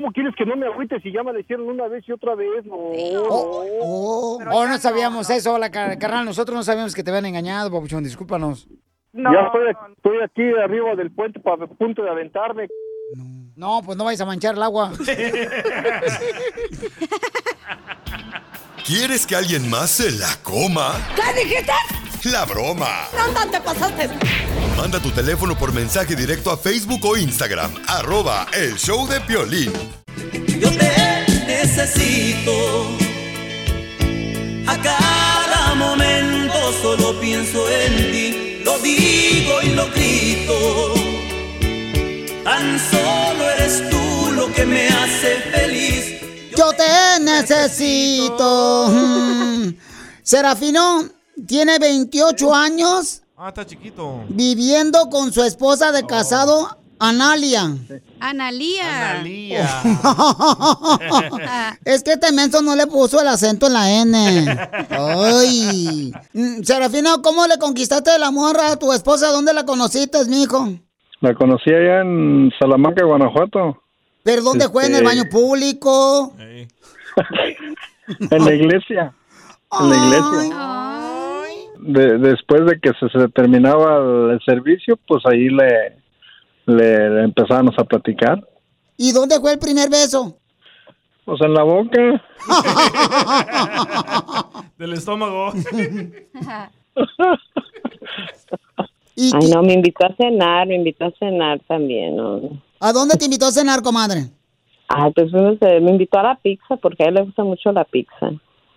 ¿cómo 0.00 0.12
quieres 0.12 0.34
que 0.34 0.46
no 0.46 0.56
me 0.56 0.64
agüites 0.66 1.02
si 1.02 1.12
ya 1.12 1.22
me 1.22 1.38
hicieron 1.38 1.68
una 1.68 1.86
vez 1.86 2.02
y 2.08 2.12
otra 2.12 2.34
vez? 2.34 2.64
No, 2.64 2.74
Oh, 2.74 4.38
oh, 4.50 4.66
no 4.66 4.78
sabíamos 4.78 5.28
eso, 5.28 5.58
la 5.58 5.70
car- 5.70 5.98
carnal. 5.98 6.24
Nosotros 6.24 6.56
no 6.56 6.62
sabíamos 6.62 6.94
que 6.94 7.02
te 7.04 7.10
habían 7.10 7.26
engañado, 7.26 7.70
papuchón. 7.70 8.02
Discúlpanos. 8.02 8.66
ya 9.12 9.40
estoy, 9.46 9.68
estoy 9.96 10.16
aquí 10.24 10.42
arriba 10.64 10.94
del 10.96 11.10
puente 11.12 11.38
para 11.40 11.66
punto 11.66 12.02
de 12.02 12.08
aventarme. 12.10 12.68
No, 13.56 13.82
pues 13.84 13.98
no 13.98 14.04
vais 14.04 14.20
a 14.20 14.24
manchar 14.24 14.54
el 14.54 14.62
agua. 14.62 14.92
¿Quieres 18.86 19.26
que 19.26 19.36
alguien 19.36 19.68
más 19.68 19.90
se 19.90 20.10
la 20.12 20.34
coma? 20.42 20.94
¿Qué 21.14 21.22
dijiste? 21.44 21.72
La 22.24 22.44
broma. 22.44 23.09
¿Dónde 23.16 23.59
te 23.59 23.61
pasaste? 23.64 24.11
Manda 24.76 25.00
tu 25.00 25.11
teléfono 25.11 25.56
por 25.56 25.72
mensaje 25.72 26.14
directo 26.14 26.50
a 26.50 26.56
Facebook 26.56 27.02
o 27.04 27.16
Instagram. 27.16 27.72
Arroba 27.87 28.46
el 28.52 28.76
show 28.76 29.09
de 29.09 29.20
Piolín. 29.22 29.72
Yo 30.59 30.70
te 30.70 31.46
necesito. 31.46 32.88
A 34.66 34.76
cada 34.83 35.74
momento 35.76 36.72
solo 36.83 37.18
pienso 37.20 37.66
en 37.70 37.96
ti. 38.12 38.62
Lo 38.64 38.78
digo 38.80 39.62
y 39.62 39.68
lo 39.70 39.90
grito. 39.90 40.94
Tan 42.44 42.78
solo 42.90 43.50
eres 43.50 43.88
tú 43.88 44.33
lo 44.33 44.52
que 44.52 44.66
me 44.66 44.88
hace 44.88 45.37
feliz. 45.52 46.20
Yo 46.54 46.70
te 46.74 47.20
necesito. 47.20 48.88
Mm. 48.90 49.74
Serafino 50.22 51.19
tiene 51.46 51.79
28 51.79 52.55
años 52.55 53.22
Ah, 53.37 53.48
está 53.48 53.66
chiquito. 53.66 54.24
viviendo 54.29 55.09
con 55.11 55.33
su 55.33 55.42
esposa 55.42 55.92
de 55.92 56.05
casado 56.07 56.76
Analia. 57.03 57.74
Analía. 58.20 59.12
es 61.85 62.03
que 62.03 62.12
este 62.12 62.31
menso 62.33 62.61
no 62.61 62.76
le 62.76 62.87
puso 62.87 63.20
el 63.22 63.29
acento 63.29 63.68
en 63.68 63.72
la 63.72 63.90
N. 63.90 64.59
Ay. 64.90 66.12
Mm, 66.35 66.62
Serafino, 66.62 67.22
¿cómo 67.22 67.46
le 67.46 67.57
conquistaste 67.59 68.18
la 68.18 68.31
morra 68.31 68.72
a 68.72 68.76
tu 68.76 68.92
esposa? 68.92 69.29
¿Dónde 69.29 69.55
la 69.55 69.64
conociste, 69.64 70.22
mijo? 70.26 70.68
La 71.22 71.35
conocí 71.35 71.70
allá 71.70 72.03
en 72.03 72.50
Salamanca, 72.61 73.05
Guanajuato. 73.05 73.83
¿Pero 74.22 74.42
dónde 74.42 74.68
fue? 74.68 74.85
¿En 74.85 74.96
el 74.96 75.03
Este- 75.03 75.07
baño 75.07 75.24
público? 75.31 76.35
En 78.31 78.44
la 78.44 78.53
iglesia. 78.55 79.14
En 79.81 79.88
la 79.90 79.96
iglesia. 79.96 80.57
De- 81.82 82.18
después 82.18 82.66
de 82.66 82.80
que 82.80 82.90
se, 82.98 83.08
se 83.08 83.28
terminaba 83.28 84.32
el, 84.32 84.40
servicio, 84.44 84.98
pues 85.06 85.24
ahí 85.26 85.48
le, 85.48 87.22
empezábamos 87.24 87.78
a 87.78 87.84
platicar. 87.84 88.40
¿Y 88.96 89.12
dónde 89.12 89.38
fue 89.40 89.52
el 89.52 89.58
primer 89.58 89.88
beso? 89.88 90.36
Pues 91.24 91.40
en 91.40 91.54
la 91.54 91.62
boca. 91.62 91.98
Del 94.78 94.92
estómago. 94.94 95.52
Ay, 99.16 99.50
no, 99.52 99.62
me 99.62 99.74
invitó 99.74 100.06
a 100.06 100.14
cenar, 100.16 100.66
me 100.66 100.76
invitó 100.76 101.06
a 101.06 101.12
cenar 101.18 101.60
también, 101.68 102.16
¿no? 102.16 102.40
¿A 102.80 102.92
dónde 102.92 103.16
te 103.16 103.26
invitó 103.26 103.46
a 103.46 103.52
cenar, 103.52 103.82
comadre? 103.82 104.30
Ay, 104.88 105.12
pues 105.14 105.30
fuimos, 105.30 105.56
eh, 105.60 105.80
me 105.80 105.90
invitó 105.90 106.18
a 106.18 106.22
la 106.22 106.34
pizza 106.36 106.76
porque 106.76 107.04
a 107.04 107.08
él 107.08 107.14
le 107.14 107.22
gusta 107.22 107.44
mucho 107.44 107.70
la 107.72 107.84
pizza. 107.84 108.30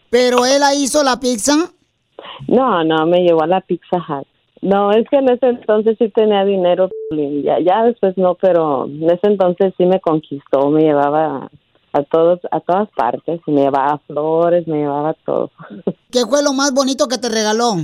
¿Pero 0.09 0.45
él 0.45 0.59
la 0.59 0.75
hizo 0.75 1.03
la 1.03 1.19
pizza? 1.19 1.71
No, 2.47 2.83
no, 2.83 3.05
me 3.05 3.23
llevó 3.23 3.43
a 3.43 3.47
la 3.47 3.62
Pizza 3.62 3.97
Hut. 3.97 4.27
No, 4.62 4.91
es 4.91 5.07
que 5.09 5.17
en 5.17 5.29
ese 5.29 5.47
entonces 5.47 5.97
sí 5.99 6.09
tenía 6.09 6.45
dinero, 6.45 6.89
ya, 7.12 7.59
ya 7.59 7.83
después 7.83 8.17
no, 8.17 8.36
pero 8.36 8.86
en 8.86 9.12
ese 9.12 9.27
entonces 9.27 9.73
sí 9.77 9.86
me 9.86 9.99
conquistó, 9.99 10.69
me 10.69 10.83
llevaba 10.83 11.49
a 11.91 12.03
todos, 12.03 12.39
a 12.49 12.62
todas 12.62 12.89
partes, 12.95 13.41
me 13.45 13.63
llevaba 13.63 13.99
flores, 14.07 14.65
me 14.65 14.77
llevaba 14.77 15.15
todo. 15.25 15.51
¿Qué 16.12 16.25
fue 16.25 16.41
lo 16.41 16.53
más 16.53 16.73
bonito 16.73 17.07
que 17.09 17.17
te 17.17 17.27
regaló? 17.27 17.75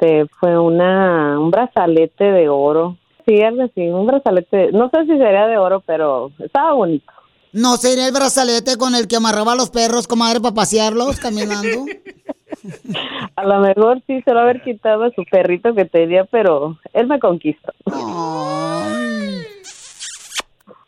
Que 0.00 0.26
fue 0.40 0.58
una, 0.58 1.38
un 1.38 1.50
brazalete 1.50 2.24
de 2.24 2.48
oro. 2.48 2.96
Sí, 3.26 3.42
algo 3.42 3.62
así, 3.62 3.82
un 3.82 4.06
brazalete, 4.06 4.72
no 4.72 4.90
sé 4.90 5.02
si 5.02 5.18
sería 5.18 5.46
de 5.46 5.58
oro, 5.58 5.82
pero 5.86 6.30
estaba 6.38 6.72
bonito. 6.72 7.12
¿No 7.52 7.76
sería 7.76 8.08
el 8.08 8.12
brazalete 8.12 8.76
con 8.76 8.94
el 8.94 9.08
que 9.08 9.16
amarraba 9.16 9.52
a 9.52 9.56
los 9.56 9.70
perros, 9.70 10.08
comadre, 10.08 10.40
para 10.40 10.54
pasearlos 10.54 11.20
caminando? 11.20 11.84
A 13.36 13.44
lo 13.44 13.60
mejor 13.60 14.02
sí 14.06 14.22
se 14.22 14.32
lo 14.32 14.40
haber 14.40 14.62
quitado 14.62 15.04
a 15.04 15.10
su 15.10 15.24
perrito 15.30 15.74
que 15.74 15.84
tenía, 15.84 16.24
pero 16.24 16.78
él 16.92 17.06
me 17.06 17.18
conquistó. 17.18 17.72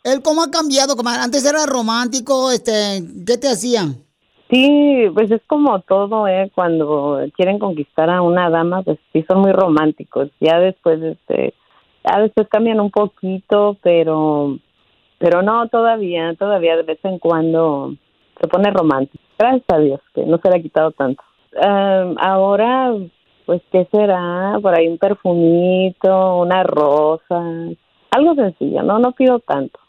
¿Él 0.03 0.21
cómo 0.23 0.43
ha 0.43 0.51
cambiado, 0.51 0.95
comadre? 0.95 1.21
Antes 1.21 1.45
era 1.45 1.65
romántico, 1.65 2.51
este, 2.51 3.03
¿qué 3.25 3.37
te 3.37 3.49
hacían? 3.49 3.95
Sí, 4.49 5.07
pues 5.13 5.29
es 5.29 5.41
como 5.45 5.81
todo, 5.81 6.27
¿eh? 6.27 6.49
Cuando 6.55 7.19
quieren 7.35 7.59
conquistar 7.59 8.09
a 8.09 8.21
una 8.21 8.49
dama, 8.49 8.81
pues 8.81 8.97
sí 9.11 9.25
son 9.27 9.41
muy 9.41 9.51
románticos. 9.51 10.29
Ya 10.39 10.59
después, 10.59 11.01
este, 11.01 11.53
ya 12.05 12.21
después 12.21 12.47
cambian 12.47 12.79
un 12.79 12.89
poquito, 12.89 13.77
pero, 13.83 14.57
pero 15.17 15.41
no, 15.41 15.67
todavía, 15.67 16.33
todavía 16.35 16.77
de 16.77 16.83
vez 16.83 16.99
en 17.03 17.19
cuando 17.19 17.93
se 18.39 18.47
pone 18.47 18.71
romántico. 18.71 19.21
Gracias 19.37 19.65
a 19.67 19.79
Dios 19.79 19.99
que 20.15 20.25
no 20.25 20.37
se 20.37 20.49
le 20.49 20.57
ha 20.57 20.61
quitado 20.61 20.91
tanto. 20.91 21.21
Am, 21.61 22.15
ahora, 22.19 22.93
pues, 23.45 23.61
¿qué 23.71 23.87
será? 23.91 24.57
Por 24.61 24.75
ahí 24.75 24.87
un 24.87 24.97
perfumito, 24.97 26.37
una 26.37 26.63
rosa, 26.63 27.41
algo 28.11 28.35
sencillo, 28.35 28.83
¿no? 28.83 28.99
No 28.99 29.11
pido 29.13 29.39
tanto. 29.39 29.79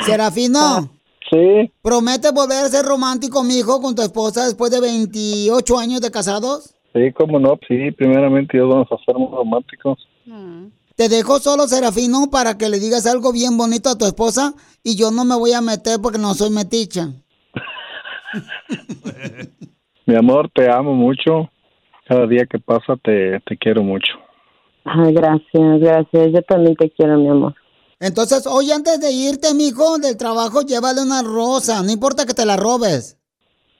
Serafino. 0.00 0.90
Sí. 1.30 1.70
¿Prometes 1.82 2.32
volver 2.32 2.64
a 2.64 2.68
ser 2.68 2.84
romántico, 2.84 3.44
mijo, 3.44 3.80
con 3.80 3.94
tu 3.94 4.02
esposa 4.02 4.46
después 4.46 4.70
de 4.72 4.80
28 4.80 5.78
años 5.78 6.00
de 6.00 6.10
casados? 6.10 6.74
Sí, 6.92 7.12
cómo 7.12 7.38
no. 7.38 7.58
Sí, 7.68 7.92
primeramente 7.92 8.56
Dios 8.56 8.68
vamos 8.68 8.88
a 8.90 8.96
ser 9.04 9.14
muy 9.14 9.28
románticos. 9.30 9.98
Te 10.96 11.08
dejo 11.08 11.38
solo, 11.38 11.68
Serafino, 11.68 12.30
para 12.30 12.58
que 12.58 12.68
le 12.68 12.78
digas 12.80 13.06
algo 13.06 13.32
bien 13.32 13.56
bonito 13.56 13.88
a 13.90 13.96
tu 13.96 14.04
esposa 14.06 14.54
y 14.82 14.96
yo 14.96 15.10
no 15.10 15.24
me 15.24 15.36
voy 15.36 15.52
a 15.52 15.60
meter 15.60 16.00
porque 16.02 16.18
no 16.18 16.34
soy 16.34 16.50
meticha. 16.50 17.08
Mi 20.10 20.16
amor, 20.16 20.50
te 20.52 20.68
amo 20.68 20.92
mucho. 20.92 21.48
Cada 22.04 22.26
día 22.26 22.44
que 22.44 22.58
pasa 22.58 22.96
te, 23.00 23.38
te 23.46 23.56
quiero 23.56 23.84
mucho. 23.84 24.12
Ay, 24.84 25.14
gracias, 25.14 25.78
gracias. 25.78 26.32
Yo 26.32 26.42
también 26.42 26.74
te 26.74 26.90
quiero, 26.90 27.16
mi 27.16 27.28
amor. 27.28 27.54
Entonces, 28.00 28.44
hoy 28.48 28.72
antes 28.72 29.00
de 29.00 29.12
irte, 29.12 29.54
mijo, 29.54 29.98
del 29.98 30.16
trabajo, 30.16 30.62
llévale 30.62 31.00
una 31.00 31.22
rosa. 31.22 31.84
No 31.84 31.92
importa 31.92 32.26
que 32.26 32.34
te 32.34 32.44
la 32.44 32.56
robes. 32.56 33.20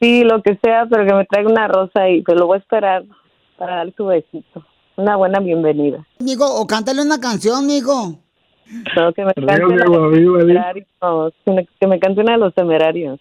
Sí, 0.01 0.23
lo 0.23 0.41
que 0.41 0.57
sea, 0.63 0.87
pero 0.89 1.05
que 1.05 1.15
me 1.15 1.25
traiga 1.25 1.51
una 1.51 1.67
rosa 1.67 2.09
y 2.09 2.23
te 2.23 2.37
lo 2.37 2.47
voy 2.47 2.59
a 2.59 2.61
esperar 2.61 3.03
para 3.59 3.79
dar 3.79 3.91
tu 3.91 4.07
besito. 4.07 4.65
Una 4.95 5.17
buena 5.17 5.41
bienvenida. 5.41 6.07
Mijo, 6.21 6.45
o 6.45 6.65
cántale 6.65 7.03
una 7.03 7.19
canción, 7.19 7.67
mijo. 7.67 8.21
No, 8.95 9.13
que 9.15 9.25
me 9.25 9.35
cante 9.35 9.65
una 9.65 9.83
de 9.83 9.91
los 9.91 10.13
temerarios. 10.39 10.87
Que 11.81 11.87
me 11.89 11.99
cante 11.99 12.21
una 12.21 12.33
de 12.35 12.39
los 12.39 12.55
temerarios. 12.55 13.19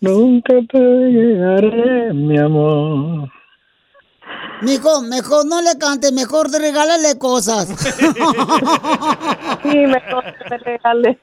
Nunca 0.00 0.54
te 0.70 0.78
llegaré, 0.78 2.12
mi 2.12 2.38
amor. 2.38 3.30
Mijo, 4.62 5.02
mejor 5.02 5.46
no 5.46 5.60
le 5.60 5.76
cantes, 5.78 6.12
mejor 6.12 6.50
regálale 6.50 7.18
cosas. 7.18 7.68
Sí, 9.62 9.78
mejor 9.78 10.22
que 10.22 10.50
me 10.50 10.58
regale. 10.58 11.18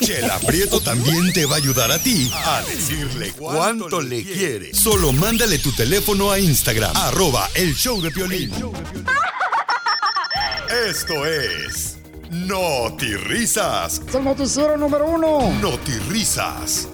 Chela 0.00 0.38
Prieto 0.46 0.80
también 0.80 1.32
te 1.32 1.44
va 1.44 1.54
a 1.54 1.58
ayudar 1.58 1.90
a 1.90 1.98
ti 1.98 2.30
a 2.32 2.62
decirle 2.62 3.32
cuánto 3.36 4.00
le 4.00 4.22
quiere. 4.22 4.72
Solo 4.72 5.12
mándale 5.12 5.58
tu 5.58 5.72
teléfono 5.72 6.30
a 6.30 6.38
Instagram, 6.38 6.96
arroba 6.96 7.48
el 7.54 7.74
show 7.74 8.00
de 8.00 8.12
Piolín. 8.12 8.52
Esto 10.88 11.26
es 11.26 11.98
No 12.30 12.96
Risas. 12.98 14.02
Es 14.06 14.14
el 14.14 14.24
noticiero 14.24 14.76
número 14.76 15.06
uno. 15.06 15.52
No 15.60 15.72
Risas. 16.08 16.88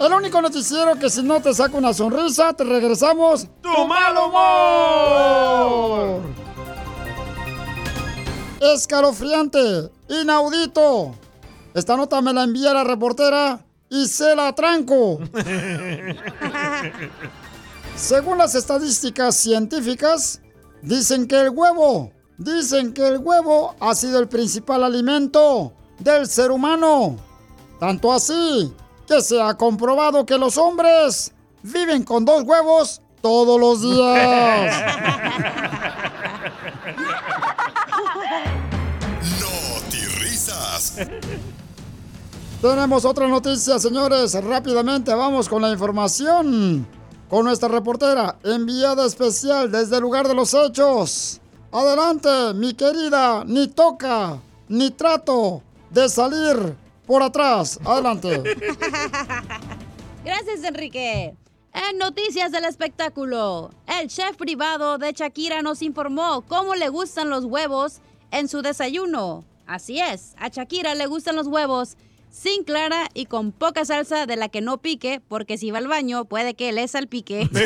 El 0.00 0.12
único 0.12 0.40
noticiero 0.40 0.96
que 0.96 1.10
si 1.10 1.24
no 1.24 1.42
te 1.42 1.52
saca 1.52 1.76
una 1.76 1.92
sonrisa, 1.92 2.52
te 2.52 2.62
regresamos 2.62 3.48
¡Tu 3.60 3.86
mal 3.86 4.16
humor! 4.16 6.20
Escalofriante, 8.60 9.90
inaudito. 10.08 11.16
Esta 11.74 11.96
nota 11.96 12.22
me 12.22 12.32
la 12.32 12.44
envía 12.44 12.72
la 12.72 12.84
reportera 12.84 13.66
y 13.88 14.06
se 14.06 14.36
la 14.36 14.54
tranco. 14.54 15.18
Según 17.96 18.38
las 18.38 18.54
estadísticas 18.54 19.34
científicas, 19.34 20.40
dicen 20.80 21.26
que 21.26 21.40
el 21.40 21.50
huevo, 21.50 22.12
dicen 22.36 22.92
que 22.92 23.08
el 23.08 23.18
huevo 23.18 23.74
ha 23.80 23.96
sido 23.96 24.20
el 24.20 24.28
principal 24.28 24.84
alimento 24.84 25.72
del 25.98 26.28
ser 26.28 26.52
humano. 26.52 27.16
Tanto 27.80 28.12
así 28.12 28.72
que 29.08 29.22
se 29.22 29.40
ha 29.40 29.54
comprobado 29.54 30.26
que 30.26 30.36
los 30.36 30.58
hombres 30.58 31.32
viven 31.62 32.04
con 32.04 32.26
dos 32.26 32.42
huevos 32.42 33.00
todos 33.22 33.58
los 33.58 33.82
días. 33.82 34.76
Risas. 40.20 40.96
Tenemos 42.60 43.04
otra 43.04 43.28
noticia, 43.28 43.78
señores. 43.78 44.34
Rápidamente 44.44 45.14
vamos 45.14 45.48
con 45.48 45.62
la 45.62 45.70
información. 45.70 46.86
Con 47.30 47.44
nuestra 47.44 47.68
reportera, 47.68 48.36
enviada 48.42 49.06
especial 49.06 49.70
desde 49.70 49.96
el 49.96 50.02
lugar 50.02 50.26
de 50.28 50.34
los 50.34 50.54
hechos. 50.54 51.40
Adelante, 51.72 52.54
mi 52.54 52.74
querida, 52.74 53.44
ni 53.44 53.68
toca, 53.68 54.38
ni 54.68 54.90
trato 54.90 55.62
de 55.90 56.08
salir 56.08 56.76
por 57.08 57.24
atrás. 57.24 57.80
Adelante. 57.84 58.40
Gracias, 60.24 60.62
Enrique. 60.62 61.34
En 61.72 61.98
noticias 61.98 62.52
del 62.52 62.66
espectáculo, 62.66 63.70
el 63.86 64.08
chef 64.08 64.36
privado 64.36 64.98
de 64.98 65.12
Shakira 65.12 65.62
nos 65.62 65.80
informó 65.82 66.42
cómo 66.42 66.74
le 66.74 66.88
gustan 66.88 67.30
los 67.30 67.44
huevos 67.44 68.00
en 68.30 68.48
su 68.48 68.62
desayuno. 68.62 69.44
Así 69.66 70.00
es, 70.00 70.34
a 70.38 70.48
Shakira 70.48 70.94
le 70.94 71.06
gustan 71.06 71.36
los 71.36 71.46
huevos 71.46 71.96
sin 72.30 72.64
clara 72.64 73.08
y 73.14 73.26
con 73.26 73.52
poca 73.52 73.84
salsa 73.84 74.26
de 74.26 74.36
la 74.36 74.48
que 74.48 74.60
no 74.60 74.78
pique, 74.78 75.20
porque 75.28 75.56
si 75.56 75.70
va 75.70 75.78
al 75.78 75.86
baño 75.88 76.24
puede 76.26 76.54
que 76.54 76.72
le 76.72 76.88
salpique. 76.88 77.48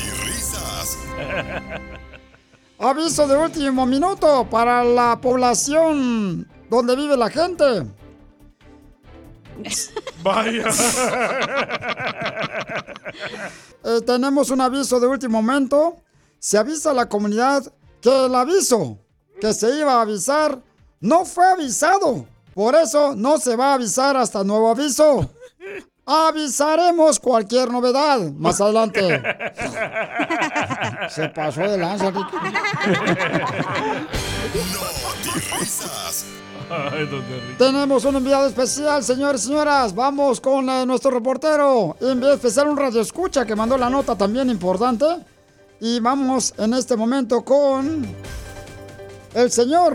Risas. 0.24 0.98
Aviso 2.82 3.28
de 3.28 3.36
último 3.36 3.84
minuto 3.84 4.48
para 4.50 4.82
la 4.82 5.20
población 5.20 6.48
donde 6.70 6.96
vive 6.96 7.14
la 7.14 7.28
gente. 7.28 7.86
Vaya. 10.22 10.64
Eh, 13.84 14.00
tenemos 14.06 14.48
un 14.50 14.62
aviso 14.62 14.98
de 14.98 15.06
último 15.06 15.42
momento. 15.42 15.96
Se 16.38 16.56
avisa 16.56 16.92
a 16.92 16.94
la 16.94 17.06
comunidad 17.06 17.70
que 18.00 18.26
el 18.26 18.34
aviso 18.34 18.98
que 19.40 19.52
se 19.52 19.78
iba 19.78 19.94
a 19.94 20.02
avisar 20.02 20.62
no 21.00 21.26
fue 21.26 21.46
avisado. 21.46 22.26
Por 22.54 22.74
eso 22.74 23.14
no 23.14 23.38
se 23.38 23.56
va 23.56 23.72
a 23.72 23.74
avisar 23.74 24.16
hasta 24.16 24.42
nuevo 24.42 24.70
aviso. 24.70 25.30
Avisaremos 26.12 27.20
cualquier 27.20 27.70
novedad 27.70 28.32
más 28.32 28.60
adelante. 28.60 29.00
Se 31.08 31.28
pasó 31.28 31.60
de 31.60 31.78
lanza, 31.78 32.10
Ricky. 32.10 32.26
Tenemos 37.58 38.04
un 38.04 38.16
enviado 38.16 38.48
especial, 38.48 39.04
señores 39.04 39.44
y 39.44 39.48
señoras. 39.48 39.94
Vamos 39.94 40.40
con 40.40 40.68
eh, 40.68 40.84
nuestro 40.84 41.12
reportero. 41.12 41.96
Enviado 42.00 42.34
especial, 42.34 42.66
un 42.68 42.76
radio 42.76 43.00
escucha 43.00 43.46
que 43.46 43.54
mandó 43.54 43.78
la 43.78 43.88
nota 43.88 44.16
también 44.16 44.50
importante. 44.50 45.06
Y 45.80 46.00
vamos 46.00 46.54
en 46.58 46.74
este 46.74 46.96
momento 46.96 47.44
con 47.44 48.04
el 49.34 49.50
señor, 49.52 49.94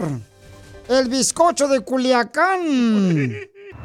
el 0.88 1.09
bizcocho 1.09 1.68
de 1.68 1.82
Culiacán. 1.82 3.36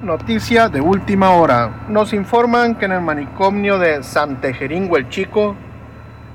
Noticia 0.03 0.71
de 0.71 0.81
última 0.81 1.33
hora. 1.33 1.85
Nos 1.91 2.15
informan 2.15 2.77
que 2.77 2.87
en 2.87 2.93
el 2.93 3.03
manicomio 3.03 3.79
de 3.79 4.03
Santejeringo 4.03 4.97
el 4.97 5.11
Chico, 5.11 5.55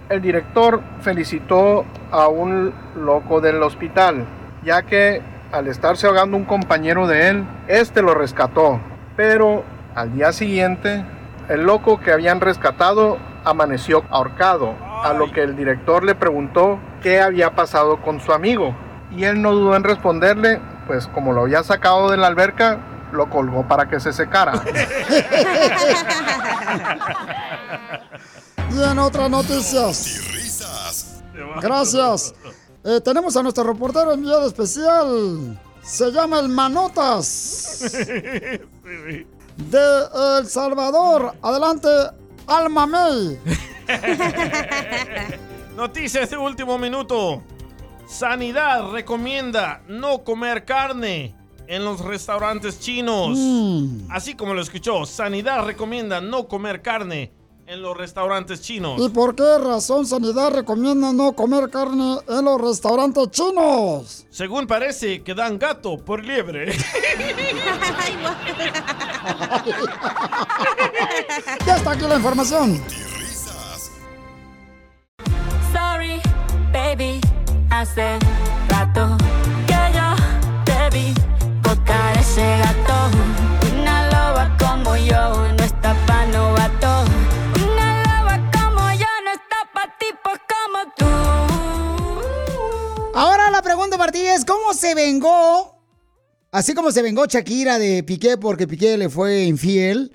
el 0.08 0.22
director 0.22 0.82
felicitó 1.02 1.84
a 2.12 2.28
un 2.28 2.72
loco 2.96 3.42
del 3.42 3.64
hospital, 3.64 4.24
ya 4.64 4.84
que 4.84 5.24
al 5.52 5.66
estarse 5.66 6.06
ahogando 6.06 6.38
un 6.38 6.46
compañero 6.46 7.08
de 7.08 7.30
él, 7.30 7.44
este 7.68 8.04
lo 8.04 8.14
rescató. 8.14 8.80
Pero 9.16 9.64
al 9.96 10.14
día 10.14 10.32
siguiente, 10.32 11.04
el 11.50 11.64
loco 11.64 12.00
que 12.00 12.12
habían 12.12 12.42
rescatado 12.42 13.18
amaneció 13.46 14.04
ahorcado, 14.12 14.76
a 15.04 15.12
lo 15.14 15.32
que 15.32 15.42
el 15.42 15.56
director 15.56 16.04
le 16.04 16.14
preguntó 16.14 16.78
qué 17.02 17.20
había 17.20 17.56
pasado 17.56 17.98
con 17.98 18.20
su 18.20 18.32
amigo. 18.32 18.76
Y 19.10 19.24
él 19.24 19.42
no 19.42 19.54
dudó 19.54 19.76
en 19.76 19.84
responderle, 19.84 20.60
pues 20.86 21.08
como 21.08 21.34
lo 21.34 21.42
había 21.42 21.64
sacado 21.64 22.12
de 22.12 22.18
la 22.18 22.28
alberca, 22.28 22.78
lo 23.16 23.30
colgó 23.30 23.68
para 23.68 23.88
que 23.90 24.00
se 24.00 24.14
secara. 24.14 24.62
Y 28.72 28.84
en 28.84 29.00
otras 29.00 29.30
noticias. 29.30 30.32
Gracias. 31.62 32.34
Eh, 32.84 33.00
tenemos 33.02 33.38
a 33.38 33.44
nuestro 33.44 33.64
reportero 33.64 34.12
enviado 34.14 34.48
especial. 34.48 35.60
Se 35.82 36.12
llama 36.12 36.40
el 36.40 36.50
Manotas. 36.50 37.94
De 39.56 39.80
El 40.40 40.48
Salvador. 40.48 41.34
Adelante, 41.42 41.88
Alma 42.48 42.86
May. 42.86 43.40
Noticias 45.76 46.30
de 46.30 46.38
último 46.38 46.78
minuto. 46.78 47.44
Sanidad 48.08 48.92
recomienda 48.92 49.82
no 49.88 50.24
comer 50.24 50.66
carne 50.66 51.36
en 51.68 51.86
los 51.86 52.02
restaurantes 52.02 52.80
chinos. 52.80 53.38
Mm. 53.38 54.08
Así 54.10 54.36
como 54.36 54.54
lo 54.54 54.62
escuchó, 54.62 55.06
Sanidad 55.06 55.66
recomienda 55.66 56.22
no 56.22 56.48
comer 56.48 56.82
carne 56.82 57.32
en 57.68 57.82
los 57.82 57.98
restaurantes 57.98 58.62
chinos. 58.62 59.02
¿Y 59.02 59.10
por 59.10 59.36
qué 59.36 59.58
razón 59.58 60.06
Sanidad 60.06 60.52
recomienda 60.52 61.12
no 61.14 61.34
comer 61.34 61.70
carne 61.70 62.18
en 62.28 62.46
los 62.46 62.62
restaurantes 62.62 63.32
chinos? 63.32 64.28
Según 64.30 64.68
parece 64.68 65.24
que 65.24 65.34
dan 65.34 65.58
gato 65.58 65.98
por 65.98 66.24
liebre. 66.24 66.72
Ya 71.66 71.76
está 71.78 71.92
aquí 71.92 72.06
la 72.08 72.16
información. 72.16 72.82
Sorry, 75.74 76.22
baby, 76.72 77.20
hace 77.72 78.20
rato 78.70 79.18
ese 82.36 82.58
gato. 82.58 82.98
Una 83.80 84.10
loba 84.10 84.58
como 84.58 84.98
yo 84.98 85.54
no 85.54 85.64
está 85.64 85.96
pa' 86.06 86.26
novato. 86.26 87.06
Una 87.64 88.04
loba 88.04 88.52
como 88.52 88.92
yo 88.92 89.08
no 89.24 89.32
está 89.32 89.60
pa' 89.74 89.96
tipos 89.98 90.38
como 90.52 90.80
tú. 90.98 91.12
Ahora 93.18 93.50
la 93.52 93.62
pregunta 93.62 93.98
para 93.98 94.12
ti 94.12 94.20
es, 94.20 94.44
¿cómo 94.44 94.74
se 94.74 94.94
vengó? 94.96 95.80
Así 96.52 96.74
como 96.74 96.92
se 96.92 97.02
vengó 97.02 97.26
Shakira 97.26 97.80
de 97.80 98.04
Piqué 98.04 98.38
porque 98.38 98.68
Piqué 98.68 98.98
le 98.98 99.08
fue 99.08 99.44
infiel. 99.44 100.14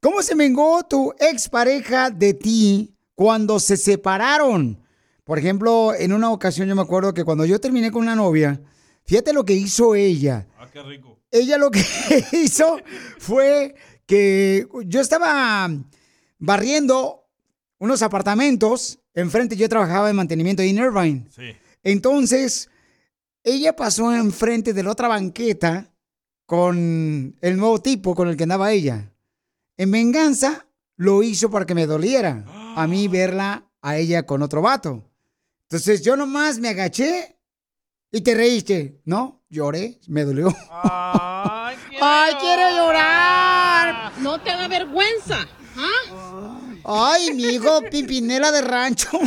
¿Cómo 0.00 0.22
se 0.22 0.34
vengó 0.34 0.82
tu 0.82 1.14
expareja 1.20 2.10
de 2.10 2.34
ti 2.34 2.96
cuando 3.14 3.60
se 3.60 3.76
separaron? 3.76 4.82
Por 5.22 5.38
ejemplo, 5.38 5.94
en 5.94 6.12
una 6.12 6.32
ocasión 6.32 6.66
yo 6.66 6.74
me 6.74 6.82
acuerdo 6.82 7.14
que 7.14 7.24
cuando 7.24 7.44
yo 7.44 7.60
terminé 7.60 7.92
con 7.92 8.02
una 8.02 8.16
novia, 8.16 8.60
fíjate 9.04 9.32
lo 9.32 9.44
que 9.44 9.52
hizo 9.52 9.94
ella. 9.94 10.48
Ah, 10.58 10.66
qué 10.72 10.82
rico. 10.82 11.19
Ella 11.30 11.58
lo 11.58 11.70
que 11.70 11.84
hizo 12.32 12.78
fue 13.18 13.74
que 14.06 14.66
yo 14.86 15.00
estaba 15.00 15.70
barriendo 16.38 17.28
unos 17.78 18.02
apartamentos. 18.02 18.98
Enfrente 19.14 19.56
yo 19.56 19.68
trabajaba 19.68 20.10
en 20.10 20.16
mantenimiento 20.16 20.62
en 20.62 20.78
Irvine. 20.78 21.26
Sí. 21.30 21.56
Entonces, 21.82 22.70
ella 23.42 23.74
pasó 23.74 24.14
enfrente 24.14 24.72
de 24.72 24.82
la 24.82 24.90
otra 24.90 25.08
banqueta 25.08 25.92
con 26.46 27.36
el 27.40 27.56
nuevo 27.56 27.80
tipo 27.80 28.14
con 28.14 28.28
el 28.28 28.36
que 28.36 28.42
andaba 28.42 28.72
ella. 28.72 29.12
En 29.76 29.90
venganza, 29.90 30.66
lo 30.96 31.22
hizo 31.22 31.50
para 31.50 31.64
que 31.64 31.74
me 31.74 31.86
doliera 31.86 32.44
a 32.76 32.86
mí 32.86 33.08
verla 33.08 33.70
a 33.80 33.96
ella 33.96 34.26
con 34.26 34.42
otro 34.42 34.60
vato. 34.60 35.02
Entonces 35.62 36.02
yo 36.02 36.16
nomás 36.16 36.58
me 36.58 36.68
agaché 36.68 37.38
y 38.12 38.20
te 38.22 38.34
reíste, 38.34 39.00
¿no? 39.04 39.42
Lloré, 39.48 39.98
me 40.08 40.24
dolió. 40.24 40.54
¡Ay, 40.70 41.76
quiero 42.40 42.70
llorar! 42.76 44.12
No 44.20 44.40
te 44.40 44.50
da 44.50 44.68
vergüenza. 44.68 45.46
Ay, 46.84 47.34
mi 47.34 47.44
hijo, 47.44 47.80
pimpinela 47.90 48.52
de 48.52 48.60
rancho. 48.62 49.08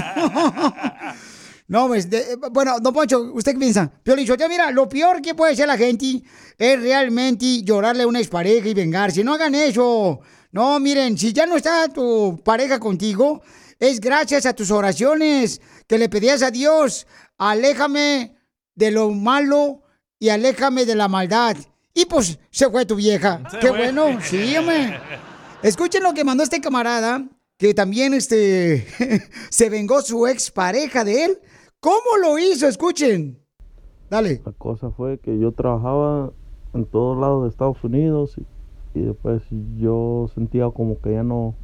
No, 1.66 1.88
pues, 1.88 2.08
de- 2.10 2.38
bueno, 2.52 2.78
don 2.80 2.94
Poncho, 2.94 3.32
¿usted 3.34 3.54
qué 3.54 3.58
piensa? 3.58 3.90
Piolín 4.04 4.28
Sotelo, 4.28 4.50
mira, 4.50 4.70
lo 4.70 4.88
peor 4.88 5.22
que 5.22 5.34
puede 5.34 5.54
hacer 5.54 5.66
la 5.66 5.78
gente 5.78 6.22
es 6.58 6.80
realmente 6.80 7.64
llorarle 7.64 8.04
a 8.04 8.08
una 8.08 8.20
expareja 8.20 8.68
y 8.68 8.74
vengarse. 8.74 9.24
No 9.24 9.34
hagan 9.34 9.56
eso. 9.56 10.20
No, 10.52 10.80
miren, 10.80 11.18
si 11.18 11.32
ya 11.34 11.46
no 11.48 11.56
está 11.56 11.88
tu 11.88 12.40
pareja 12.44 12.80
contigo, 12.80 13.42
es 13.80 14.00
gracias 14.02 14.46
a 14.46 14.54
tus 14.54 14.70
oraciones 14.72 15.62
que 15.88 15.98
le 15.98 16.10
pedías 16.10 16.44
a 16.44 16.52
Dios, 16.52 17.08
aléjame 17.38 18.36
de 18.76 18.92
lo 18.92 19.10
malo 19.12 19.82
y 20.20 20.30
aléjame 20.30 20.86
de 20.86 20.96
la 20.96 21.08
maldad. 21.08 21.56
Y 21.94 22.06
pues 22.06 22.40
se 22.50 22.70
fue 22.70 22.86
tu 22.86 22.96
vieja. 22.96 23.42
Se 23.52 23.60
Qué 23.60 23.68
fue. 23.68 23.78
bueno, 23.78 24.20
sí, 24.22 24.56
hombre. 24.58 24.98
Escuchen 25.62 26.04
lo 26.04 26.14
que 26.14 26.24
mandó 26.24 26.44
este 26.44 26.60
camarada, 26.60 27.26
que 27.58 27.74
también 27.74 28.14
este 28.14 28.86
se 29.50 29.70
vengó 29.70 30.02
su 30.02 30.26
ex 30.28 30.50
pareja 30.52 31.04
de 31.04 31.26
él. 31.26 31.40
¿Cómo 31.80 32.18
lo 32.22 32.38
hizo? 32.40 32.68
Escuchen. 32.68 33.40
Dale. 34.10 34.42
La 34.46 34.52
cosa 34.54 34.92
fue 34.92 35.20
que 35.20 35.38
yo 35.40 35.52
trabajaba 35.52 36.32
en 36.74 36.86
todos 36.86 37.20
lados 37.20 37.44
de 37.44 37.50
Estados 37.50 37.84
Unidos 37.84 38.36
y, 38.38 39.00
y 39.00 39.02
después 39.04 39.44
yo 39.78 40.30
sentía 40.34 40.70
como 40.72 41.00
que 41.00 41.14
ya 41.14 41.24
no 41.24 41.56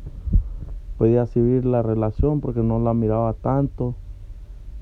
podía 0.97 1.25
seguir 1.27 1.65
la 1.65 1.81
relación 1.81 2.41
porque 2.41 2.61
no 2.61 2.79
la 2.79 2.93
miraba 2.93 3.33
tanto. 3.33 3.95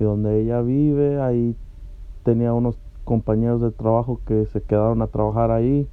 Y 0.00 0.04
donde 0.04 0.40
ella 0.42 0.60
vive, 0.60 1.20
ahí 1.20 1.56
tenía 2.28 2.52
unos 2.52 2.78
compañeros 3.04 3.62
de 3.62 3.70
trabajo 3.70 4.20
que 4.26 4.44
se 4.52 4.60
quedaron 4.60 5.00
a 5.00 5.06
trabajar 5.06 5.50
ahí. 5.50 5.88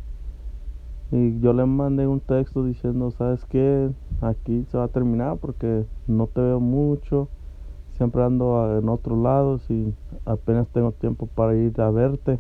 Y 1.09 1.39
yo 1.39 1.53
le 1.53 1.65
mandé 1.65 2.07
un 2.07 2.19
texto 2.19 2.65
diciendo, 2.65 3.09
¿sabes 3.11 3.45
qué? 3.45 3.89
Aquí 4.19 4.65
se 4.69 4.77
va 4.77 4.83
a 4.83 4.87
terminar 4.89 5.37
porque 5.37 5.85
no 6.07 6.27
te 6.27 6.41
veo 6.41 6.59
mucho. 6.59 7.29
Siempre 7.95 8.21
ando 8.21 8.77
en 8.77 8.89
otros 8.89 9.17
lados 9.17 9.71
y 9.71 9.93
apenas 10.25 10.67
tengo 10.73 10.91
tiempo 10.91 11.27
para 11.27 11.55
ir 11.55 11.79
a 11.79 11.89
verte. 11.89 12.37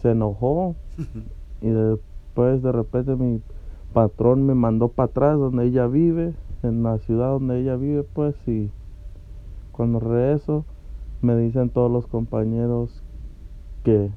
Se 0.00 0.12
enojó 0.12 0.76
y 1.60 1.70
después 1.70 2.62
de 2.62 2.70
repente 2.70 3.16
mi 3.16 3.42
patrón 3.92 4.46
me 4.46 4.54
mandó 4.54 4.90
para 4.90 5.06
atrás 5.06 5.38
donde 5.40 5.64
ella 5.64 5.88
vive, 5.88 6.34
en 6.62 6.84
la 6.84 6.98
ciudad 6.98 7.30
donde 7.30 7.62
ella 7.62 7.74
vive 7.74 8.04
pues 8.04 8.36
y 8.46 8.70
cuando 9.72 9.98
regreso 9.98 10.64
me 11.24 11.36
dicen 11.36 11.70
todos 11.70 11.90
los 11.90 12.06
compañeros 12.06 13.02
que, 13.82 14.10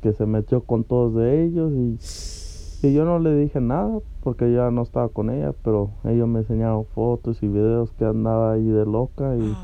que 0.00 0.12
se 0.12 0.26
metió 0.26 0.62
con 0.64 0.84
todos 0.84 1.14
de 1.14 1.44
ellos 1.44 1.72
y, 1.72 2.86
y 2.86 2.94
yo 2.94 3.04
no 3.04 3.18
le 3.18 3.36
dije 3.36 3.60
nada 3.60 3.98
porque 4.22 4.52
ya 4.52 4.70
no 4.70 4.82
estaba 4.82 5.08
con 5.08 5.30
ella, 5.30 5.52
pero 5.64 5.90
ellos 6.04 6.28
me 6.28 6.40
enseñaron 6.40 6.86
fotos 6.86 7.42
y 7.42 7.48
videos 7.48 7.90
que 7.98 8.04
andaba 8.04 8.52
ahí 8.52 8.64
de 8.64 8.86
loca 8.86 9.36
y 9.36 9.56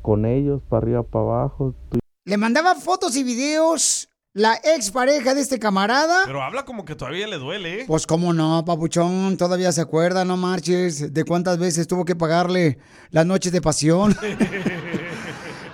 con 0.00 0.24
ellos 0.24 0.62
para 0.68 0.84
arriba 0.84 1.02
para 1.02 1.24
abajo. 1.24 1.74
Le 2.24 2.36
mandaba 2.36 2.74
fotos 2.76 3.16
y 3.16 3.24
videos 3.24 4.08
la 4.34 4.54
expareja 4.54 5.34
de 5.34 5.40
este 5.42 5.58
camarada. 5.58 6.22
Pero 6.24 6.42
habla 6.42 6.64
como 6.64 6.84
que 6.84 6.94
todavía 6.94 7.26
le 7.26 7.38
duele, 7.38 7.82
¿eh? 7.82 7.84
Pues 7.86 8.06
cómo 8.06 8.32
no, 8.32 8.64
papuchón, 8.64 9.36
todavía 9.36 9.72
se 9.72 9.80
acuerda, 9.80 10.24
no 10.24 10.36
marches, 10.36 11.12
de 11.12 11.24
cuántas 11.24 11.58
veces 11.58 11.86
tuvo 11.86 12.04
que 12.04 12.16
pagarle 12.16 12.78
las 13.10 13.26
noches 13.26 13.52
de 13.52 13.60
pasión. 13.60 14.16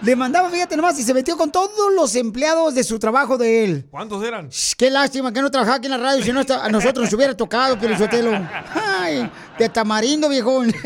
Le 0.02 0.14
mandaba, 0.14 0.48
fíjate 0.48 0.76
nomás, 0.76 0.98
y 0.98 1.02
se 1.02 1.12
metió 1.12 1.36
con 1.36 1.50
todos 1.50 1.92
los 1.94 2.14
empleados 2.14 2.74
de 2.74 2.84
su 2.84 2.98
trabajo 2.98 3.36
de 3.36 3.64
él. 3.64 3.88
¿Cuántos 3.90 4.22
eran? 4.24 4.48
Shh, 4.48 4.74
Qué 4.76 4.90
lástima 4.90 5.32
que 5.32 5.42
no 5.42 5.50
trabajaba 5.50 5.78
aquí 5.78 5.86
en 5.86 5.92
la 5.92 5.98
radio, 5.98 6.22
si 6.22 6.32
no 6.32 6.40
a 6.40 6.68
nosotros 6.68 7.06
nos 7.06 7.12
hubiera 7.14 7.36
tocado, 7.36 7.76
Sotelo. 7.96 8.30
Ay, 8.74 9.28
de 9.58 9.68
tamarindo, 9.68 10.28
viejón. 10.28 10.72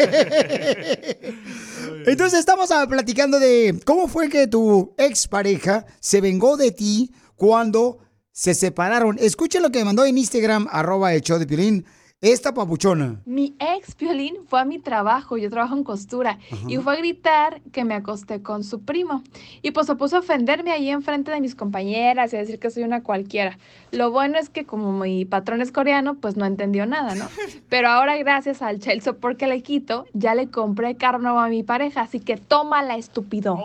Entonces 2.06 2.38
estamos 2.40 2.70
ah, 2.70 2.86
platicando 2.88 3.38
de 3.38 3.78
cómo 3.84 4.08
fue 4.08 4.30
que 4.30 4.46
tu 4.46 4.94
expareja 4.96 5.84
se 6.00 6.22
vengó 6.22 6.56
de 6.56 6.72
ti 6.72 7.12
cuando 7.36 7.98
se 8.32 8.54
separaron. 8.54 9.18
Escuchen 9.20 9.62
lo 9.62 9.70
que 9.70 9.80
me 9.80 9.84
mandó 9.84 10.06
en 10.06 10.16
Instagram, 10.16 10.68
arroba 10.70 11.14
show 11.18 11.38
de 11.38 11.46
Piolín, 11.46 11.84
esta 12.23 12.55
papuchona. 12.55 13.20
Mi 13.25 13.57
ex 13.59 13.97
Piolín 13.97 14.37
fue 14.47 14.61
a 14.61 14.64
mi 14.64 14.79
trabajo, 14.79 15.37
yo 15.37 15.51
trabajo 15.51 15.77
en 15.77 15.83
costura, 15.83 16.39
y 16.68 16.77
fue 16.77 16.95
a 16.95 16.97
gritar 16.97 17.61
que 17.73 17.85
me 17.85 17.95
acosté 17.95 18.41
con 18.43 18.62
su 18.62 18.83
primo. 18.83 19.25
Y 19.61 19.73
pues 19.73 19.89
se 19.89 19.97
puso 19.97 20.16
a 20.16 20.20
ofenderme 20.20 20.70
ahí 20.70 20.89
enfrente 20.89 21.33
de 21.33 21.41
mis 21.41 21.57
compañeras 21.57 22.33
y 22.33 22.37
a 22.37 22.39
decir 22.39 22.61
que 22.61 22.70
soy 22.70 22.85
una 22.85 23.03
cualquiera. 23.03 23.59
Lo 23.91 24.12
bueno 24.12 24.39
es 24.39 24.51
que 24.51 24.64
como 24.64 24.93
mi 24.93 25.25
patrón 25.25 25.61
es 25.61 25.73
coreano, 25.73 26.14
pues 26.14 26.37
no 26.37 26.47
entendió 26.47 26.87
nada, 26.87 27.16
¿no? 27.16 27.27
Pero 27.68 27.89
ahora 27.89 28.16
gracias 28.18 28.62
al 28.62 28.79
child 28.79 29.03
support 29.03 29.37
que 29.37 29.49
le 29.49 29.61
quito, 29.61 30.07
ya 30.12 30.37
le 30.37 30.49
compré 30.49 30.97
carro 30.97 31.18
nuevo 31.18 31.41
a 31.41 31.49
mi 31.49 31.64
pareja, 31.64 32.03
así 32.03 32.20
que 32.20 32.37
tómala, 32.37 32.97
estúpido. 32.97 33.59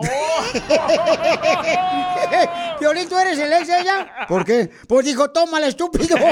Piolín, 2.80 3.08
¿tú 3.08 3.16
eres 3.16 3.38
el 3.38 3.52
ex 3.52 3.68
de 3.68 3.80
ella? 3.80 4.26
¿Por 4.26 4.44
qué? 4.44 4.68
Pues 4.88 5.06
dijo, 5.06 5.30
tómala, 5.30 5.68
estúpido. 5.68 6.16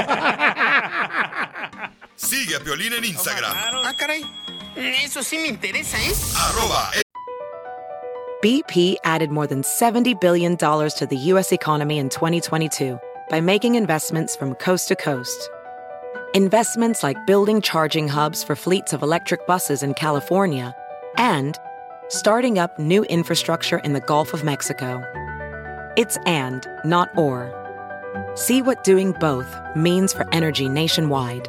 Sigue 2.17 2.57
a 2.57 2.61
Piolín 2.61 2.93
en 2.95 3.05
Instagram. 3.05 3.53
Ah, 3.55 3.93
caray. 3.97 4.25
Eso 4.75 5.23
sí 5.23 5.39
me 5.39 5.49
interesa, 5.49 5.99
¿eh? 5.99 6.13
Arroba 6.37 6.91
BP 8.43 8.97
added 9.05 9.31
more 9.31 9.47
than 9.47 9.63
$70 9.63 10.21
billion 10.21 10.57
to 10.57 11.07
the 11.09 11.17
U.S. 11.33 11.53
economy 11.53 11.99
in 11.99 12.09
2022 12.09 12.99
by 13.31 13.41
making 13.41 13.75
investments 13.75 14.37
from 14.37 14.55
coast 14.55 14.89
to 14.89 14.97
coast. 14.97 15.51
Investments 16.35 17.03
like 17.03 17.17
building 17.27 17.61
charging 17.61 18.09
hubs 18.09 18.45
for 18.45 18.55
fleets 18.55 18.93
of 18.93 19.03
electric 19.03 19.47
buses 19.47 19.83
in 19.83 19.95
California 19.95 20.75
and 21.17 21.59
starting 22.09 22.59
up 22.59 22.79
new 22.79 23.05
infrastructure 23.05 23.79
in 23.79 23.95
the 23.95 24.01
Gulf 24.01 24.33
of 24.33 24.45
Mexico. 24.45 25.03
It's 25.97 26.19
and, 26.27 26.67
not 26.85 27.09
or. 27.17 27.53
See 28.35 28.63
what 28.63 28.85
doing 28.85 29.13
both 29.13 29.55
means 29.75 30.13
for 30.13 30.27
energy 30.33 30.69
nationwide 30.69 31.49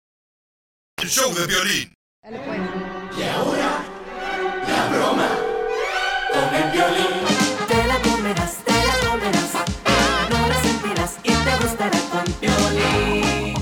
El 1.01 1.09
show 1.09 1.33
de 1.33 1.47
violín. 1.47 1.91
Y 2.23 3.23
ahora, 3.23 3.83
la 4.67 4.87
broma 4.95 5.29
con 6.31 6.55
el 6.55 6.71
violín. 6.71 7.07
Te 7.67 7.87
la 7.87 7.99
comerás, 8.03 8.57
te 8.63 8.71
la 8.71 9.09
comerás. 9.09 9.51
No 10.29 10.47
la 10.47 10.61
sentirás 10.61 11.15
y 11.23 11.31
te 11.31 11.63
gustará 11.63 11.99
con 12.11 12.23
violín. 12.39 13.55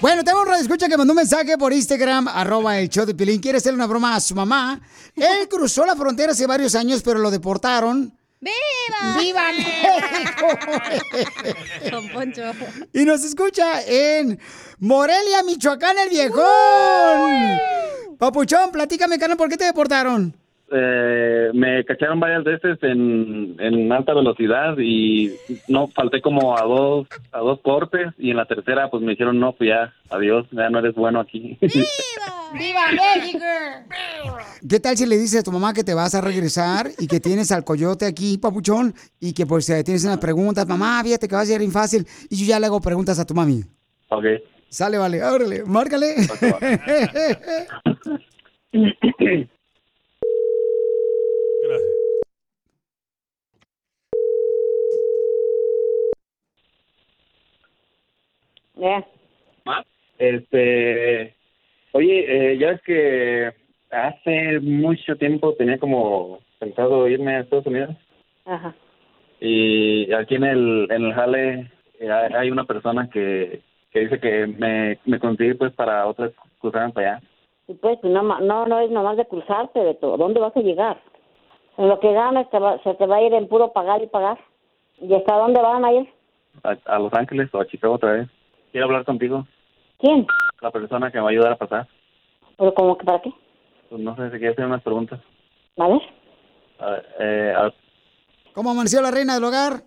Bueno, 0.00 0.22
tengo 0.22 0.42
un 0.42 0.46
radio 0.46 0.62
escucha 0.62 0.88
que 0.88 0.96
mandó 0.96 1.12
un 1.12 1.16
mensaje 1.16 1.58
por 1.58 1.72
Instagram, 1.72 2.28
arroba 2.28 2.78
el 2.78 2.88
show 2.88 3.04
de 3.04 3.16
Pilín. 3.16 3.40
Quiere 3.40 3.58
hacerle 3.58 3.74
una 3.74 3.88
broma 3.88 4.14
a 4.14 4.20
su 4.20 4.36
mamá. 4.36 4.80
Él 5.16 5.48
cruzó 5.48 5.84
la 5.84 5.96
frontera 5.96 6.32
hace 6.32 6.46
varios 6.46 6.76
años, 6.76 7.02
pero 7.02 7.18
lo 7.18 7.32
deportaron. 7.32 8.17
¡Viva! 8.40 9.18
¡Viva 9.18 9.52
México! 9.52 10.46
Don 11.90 12.08
Poncho. 12.10 12.42
Y 12.92 13.04
nos 13.04 13.24
escucha 13.24 13.82
en 13.82 14.38
Morelia, 14.78 15.42
Michoacán, 15.42 15.98
el 15.98 16.08
viejón. 16.08 17.58
Papuchón, 18.18 18.70
platícame, 18.70 19.18
carnal, 19.18 19.36
¿por 19.36 19.48
qué 19.48 19.56
te 19.56 19.64
deportaron? 19.64 20.36
Eh, 20.70 21.50
me 21.54 21.82
cacharon 21.84 22.20
varias 22.20 22.44
veces 22.44 22.78
en, 22.82 23.56
en 23.58 23.90
alta 23.90 24.12
velocidad 24.12 24.76
y 24.78 25.32
no 25.66 25.88
falté 25.88 26.20
como 26.20 26.58
a 26.58 26.62
dos 26.64 27.06
a 27.32 27.38
dos 27.38 27.60
cortes 27.62 28.08
y 28.18 28.30
en 28.32 28.36
la 28.36 28.44
tercera 28.44 28.90
pues 28.90 29.02
me 29.02 29.12
dijeron 29.12 29.40
no 29.40 29.52
pues 29.52 29.70
ya 29.70 29.94
adiós 30.10 30.46
ya 30.50 30.68
no 30.68 30.80
eres 30.80 30.94
bueno 30.94 31.20
aquí 31.20 31.56
¡Viva 32.52 32.80
México! 32.92 33.44
¿Qué 34.68 34.80
tal 34.80 34.96
si 34.96 35.06
le 35.06 35.18
dices 35.18 35.40
a 35.40 35.42
tu 35.42 35.52
mamá 35.52 35.74
que 35.74 35.84
te 35.84 35.92
vas 35.94 36.14
a 36.14 36.20
regresar 36.20 36.88
y 36.98 37.06
que 37.06 37.20
tienes 37.20 37.52
al 37.52 37.62
coyote 37.64 38.06
aquí, 38.06 38.38
papuchón, 38.38 38.94
y 39.20 39.34
que 39.34 39.44
pues 39.44 39.68
eh, 39.68 39.84
tienes 39.84 40.04
unas 40.04 40.16
preguntas? 40.18 40.66
Mamá, 40.66 41.02
fíjate 41.04 41.28
que 41.28 41.34
va 41.34 41.42
a 41.42 41.46
ser 41.46 41.58
bien 41.58 41.72
fácil. 41.72 42.06
Y 42.30 42.36
yo 42.36 42.46
ya 42.46 42.58
le 42.58 42.66
hago 42.66 42.80
preguntas 42.80 43.18
a 43.18 43.26
tu 43.26 43.34
mami. 43.34 43.62
ok 44.08 44.24
Sale, 44.70 44.98
vale, 44.98 45.22
órale, 45.22 45.64
márcale. 45.64 46.14
este 60.18 61.34
oye 61.92 62.52
eh, 62.52 62.58
ya 62.58 62.70
es 62.70 62.82
que 62.82 63.52
hace 63.90 64.60
mucho 64.60 65.16
tiempo 65.16 65.54
tenía 65.54 65.78
como 65.78 66.40
pensado 66.58 67.08
irme 67.08 67.36
a 67.36 67.40
Estados 67.40 67.66
Unidos 67.66 67.90
Ajá. 68.44 68.74
y 69.40 70.12
aquí 70.12 70.34
en 70.34 70.44
el 70.44 70.88
en 70.90 71.04
el 71.04 71.12
jale 71.14 71.70
eh, 72.00 72.10
hay 72.10 72.50
una 72.50 72.64
persona 72.64 73.08
que, 73.12 73.60
que 73.92 74.00
dice 74.00 74.18
que 74.20 74.46
me, 74.46 74.98
me 75.04 75.18
conseguí 75.18 75.54
pues 75.54 75.72
para 75.72 76.06
otras 76.06 76.32
cruzaran 76.60 76.92
para 76.92 77.16
allá 77.16 77.22
Y 77.68 77.74
pues, 77.74 77.98
no, 78.02 78.22
no, 78.22 78.66
no 78.66 78.80
es 78.80 78.90
nomás 78.90 79.16
de 79.16 79.26
cruzarte 79.26 79.80
de 79.80 79.94
todo. 79.94 80.16
¿Dónde 80.16 80.40
vas 80.40 80.56
a 80.56 80.60
llegar? 80.60 81.00
En 81.76 81.88
lo 81.88 82.00
que 82.00 82.12
ganas 82.12 82.48
te 82.50 82.58
va- 82.58 82.78
se 82.82 82.94
te 82.94 83.06
va 83.06 83.16
a 83.16 83.22
ir 83.22 83.34
en 83.34 83.46
puro 83.46 83.72
pagar 83.72 84.02
y 84.02 84.06
pagar. 84.06 84.38
¿Y 85.00 85.12
hasta 85.14 85.36
dónde 85.36 85.60
van 85.60 85.84
a 85.84 85.92
ir? 85.92 86.08
a, 86.64 86.76
a 86.86 86.98
Los 86.98 87.12
Ángeles 87.12 87.48
o 87.54 87.60
a 87.60 87.66
Chicago 87.66 87.94
otra 87.94 88.12
vez 88.12 88.28
quiero 88.72 88.86
hablar 88.86 89.04
contigo 89.04 89.46
¿Quién? 89.98 90.26
la 90.60 90.70
persona 90.70 91.10
que 91.10 91.18
me 91.18 91.22
va 91.24 91.28
a 91.28 91.32
ayudar 91.32 91.52
a 91.52 91.56
pasar 91.56 91.88
¿Pero 92.56 92.74
como 92.74 92.96
que 92.98 93.04
para 93.04 93.20
qué? 93.22 93.32
pues 93.88 94.00
no 94.02 94.14
sé 94.16 94.24
si 94.30 94.38
quieres 94.38 94.52
hacer 94.52 94.66
unas 94.66 94.82
preguntas 94.82 95.20
ver. 95.76 96.00
A 96.80 96.90
ver, 96.90 97.06
eh, 97.20 97.54
a- 97.56 97.72
¿Cómo 98.52 98.70
amaneció 98.70 99.00
la 99.00 99.10
reina 99.12 99.34
del 99.34 99.44
hogar? 99.44 99.84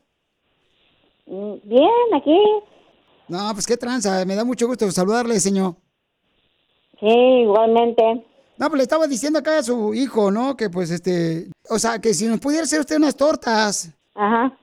Mm, 1.26 1.56
Bien, 1.64 1.90
aquí. 2.16 2.38
No, 3.28 3.50
pues 3.54 3.66
qué 3.68 3.76
tranza, 3.78 4.26
me 4.26 4.36
da 4.36 4.44
mucho 4.46 4.68
gusto 4.68 4.90
saludarle, 4.92 5.40
señor. 5.40 5.76
Sí, 7.00 7.08
igualmente. 7.08 8.26
No, 8.58 8.68
pues 8.68 8.78
le 8.78 8.84
estaba 8.84 9.08
diciendo 9.08 9.40
acá 9.40 9.58
a 9.60 9.64
su 9.64 9.94
hijo, 9.94 10.32
¿no? 10.32 10.56
Que 10.56 10.70
pues 10.70 10.92
este, 10.92 11.48
o 11.70 11.80
sea, 11.80 12.00
que 12.00 12.14
si 12.14 12.28
nos 12.28 12.40
pudiera 12.40 12.64
hacer 12.64 12.80
usted 12.80 12.98
unas 12.98 13.16
tortas. 13.16 13.94
Ajá. 14.16 14.56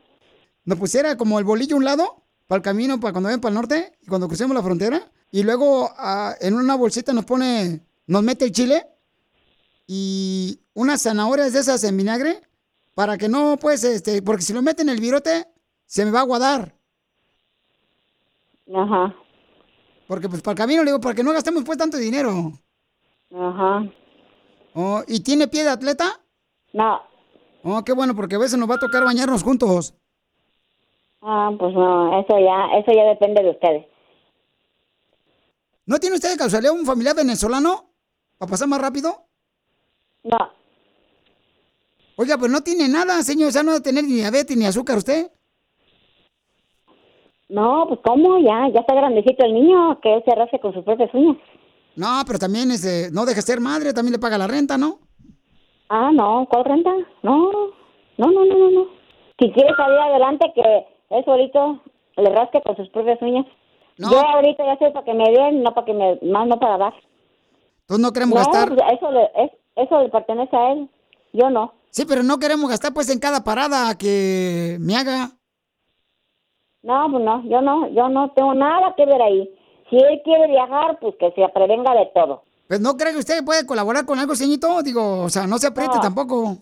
Nos 0.64 0.78
pusiera 0.78 1.16
como 1.16 1.38
el 1.38 1.44
bolillo 1.44 1.74
a 1.76 1.78
un 1.78 1.84
lado, 1.84 2.22
para 2.48 2.56
el 2.56 2.62
camino, 2.62 2.98
para 2.98 3.12
cuando 3.12 3.28
ven 3.28 3.40
para 3.40 3.50
el 3.50 3.54
norte, 3.54 3.92
y 4.02 4.06
cuando 4.06 4.26
crucemos 4.26 4.56
la 4.56 4.62
frontera, 4.62 5.12
y 5.30 5.42
luego 5.44 5.90
ah, 5.96 6.34
en 6.40 6.54
una 6.54 6.74
bolsita 6.74 7.12
nos 7.12 7.26
pone, 7.26 7.80
nos 8.06 8.22
mete 8.22 8.46
el 8.46 8.52
chile 8.52 8.86
y 9.86 10.58
unas 10.74 11.02
zanahorias 11.02 11.52
de 11.52 11.60
esas 11.60 11.84
en 11.84 11.96
vinagre, 11.96 12.40
para 12.94 13.16
que 13.16 13.28
no, 13.28 13.58
pues, 13.60 13.84
este, 13.84 14.22
porque 14.22 14.42
si 14.42 14.52
lo 14.52 14.62
meten 14.62 14.88
en 14.88 14.94
el 14.96 15.00
virote, 15.00 15.46
se 15.86 16.04
me 16.04 16.10
va 16.10 16.20
a 16.20 16.22
aguadar. 16.22 16.74
Ajá. 18.74 19.14
Porque 20.06 20.28
pues 20.28 20.42
para 20.42 20.52
el 20.52 20.58
camino, 20.58 20.82
le 20.82 20.90
digo, 20.90 21.00
para 21.00 21.14
que 21.14 21.22
no 21.22 21.32
gastemos 21.32 21.64
pues 21.64 21.78
tanto 21.78 21.98
dinero. 21.98 22.52
Ajá. 23.34 23.84
Oh, 24.74 25.02
¿Y 25.06 25.20
tiene 25.20 25.48
pie 25.48 25.64
de 25.64 25.70
atleta? 25.70 26.20
No. 26.72 27.00
Oh, 27.62 27.84
qué 27.84 27.92
bueno, 27.92 28.14
porque 28.16 28.36
a 28.36 28.38
veces 28.38 28.58
nos 28.58 28.70
va 28.70 28.76
a 28.76 28.78
tocar 28.78 29.04
bañarnos 29.04 29.42
juntos. 29.42 29.94
Ah, 31.20 31.50
pues 31.58 31.74
no, 31.74 32.20
eso 32.20 32.38
ya, 32.38 32.78
eso 32.78 32.92
ya 32.92 33.04
depende 33.04 33.42
de 33.42 33.50
ustedes. 33.50 33.86
¿No 35.86 35.98
tiene 35.98 36.16
usted 36.16 36.32
de 36.32 36.36
casualidad 36.36 36.72
un 36.72 36.84
familiar 36.84 37.16
venezolano? 37.16 37.90
¿Para 38.36 38.50
pasar 38.50 38.68
más 38.68 38.80
rápido? 38.80 39.24
No. 40.22 40.38
Oiga, 42.16 42.36
pues 42.36 42.50
no 42.50 42.60
tiene 42.62 42.88
nada, 42.88 43.22
señor. 43.22 43.48
O 43.48 43.52
sea, 43.52 43.62
no 43.62 43.72
debe 43.72 43.82
tener 43.82 44.04
ni 44.04 44.14
diabetes 44.14 44.56
ni 44.56 44.66
azúcar 44.66 44.98
usted. 44.98 45.30
No, 47.48 47.86
pues 47.88 48.00
¿cómo? 48.04 48.38
Ya, 48.38 48.68
ya 48.74 48.80
está 48.80 48.94
grandecito 48.94 49.44
el 49.44 49.54
niño, 49.54 49.98
que 50.00 50.14
él 50.14 50.22
se 50.24 50.32
arrastre 50.32 50.60
con 50.60 50.74
sus 50.74 50.84
propias 50.84 51.12
uñas. 51.14 51.38
No, 51.96 52.22
pero 52.26 52.38
también 52.38 52.70
este, 52.70 53.10
no 53.10 53.24
deja 53.24 53.36
de 53.36 53.42
ser 53.42 53.60
madre, 53.60 53.94
también 53.94 54.12
le 54.12 54.18
paga 54.18 54.36
la 54.36 54.46
renta, 54.46 54.76
¿no? 54.76 54.98
Ah, 55.88 56.10
no, 56.12 56.46
¿cuál 56.50 56.64
renta? 56.64 56.90
No, 57.22 57.50
no, 58.18 58.30
no, 58.30 58.44
no, 58.44 58.58
no, 58.58 58.70
no. 58.70 58.86
Si 59.38 59.50
quiere 59.52 59.74
salir 59.74 59.98
adelante, 59.98 60.52
que 60.54 60.86
él 61.10 61.24
solito 61.24 61.80
le 62.16 62.30
rasque 62.30 62.60
con 62.62 62.76
sus 62.76 62.88
propias 62.90 63.20
uñas. 63.22 63.46
Yo 63.96 64.18
ahorita 64.20 64.64
ya 64.64 64.76
sé 64.78 64.90
para 64.92 65.04
que 65.04 65.14
me 65.14 65.24
den, 65.30 65.62
no 65.62 65.72
para 65.74 65.84
que 65.84 65.92
me, 65.92 66.18
más 66.22 66.46
no 66.46 66.58
para 66.58 66.78
dar. 66.78 66.94
Entonces 67.82 68.02
no 68.06 68.12
queremos 68.12 68.34
No, 68.38 68.44
gastar. 68.44 68.68
pues, 68.68 68.80
eso 68.92 69.10
le, 69.10 69.24
es- 69.44 69.52
eso 69.76 70.00
le 70.02 70.08
pertenece 70.08 70.56
a 70.56 70.72
él. 70.72 70.88
Yo 71.32 71.50
no. 71.50 71.72
Sí, 71.90 72.04
pero 72.06 72.22
no 72.22 72.38
queremos 72.38 72.68
gastar 72.70 72.92
pues 72.92 73.08
en 73.10 73.18
cada 73.18 73.42
parada 73.44 73.96
que 73.98 74.76
me 74.80 74.96
haga. 74.96 75.30
No, 76.82 77.08
pues 77.10 77.24
no, 77.24 77.42
yo 77.44 77.60
no, 77.60 77.88
yo 77.88 78.08
no 78.08 78.30
tengo 78.32 78.54
nada 78.54 78.94
que 78.96 79.04
ver 79.04 79.20
ahí. 79.20 79.50
Si 79.90 79.96
él 79.96 80.20
quiere 80.22 80.46
viajar, 80.48 80.98
pues 81.00 81.14
que 81.18 81.30
se 81.32 81.48
prevenga 81.48 81.92
de 81.94 82.06
todo. 82.14 82.42
Pues 82.68 82.80
no 82.80 82.96
cree 82.96 83.12
que 83.12 83.18
usted 83.18 83.44
puede 83.44 83.66
colaborar 83.66 84.04
con 84.04 84.18
algo, 84.18 84.34
señorito. 84.34 84.82
Digo, 84.82 85.22
o 85.22 85.28
sea, 85.30 85.46
no 85.46 85.58
se 85.58 85.68
apriete 85.68 85.96
No. 85.96 86.00
tampoco. 86.02 86.58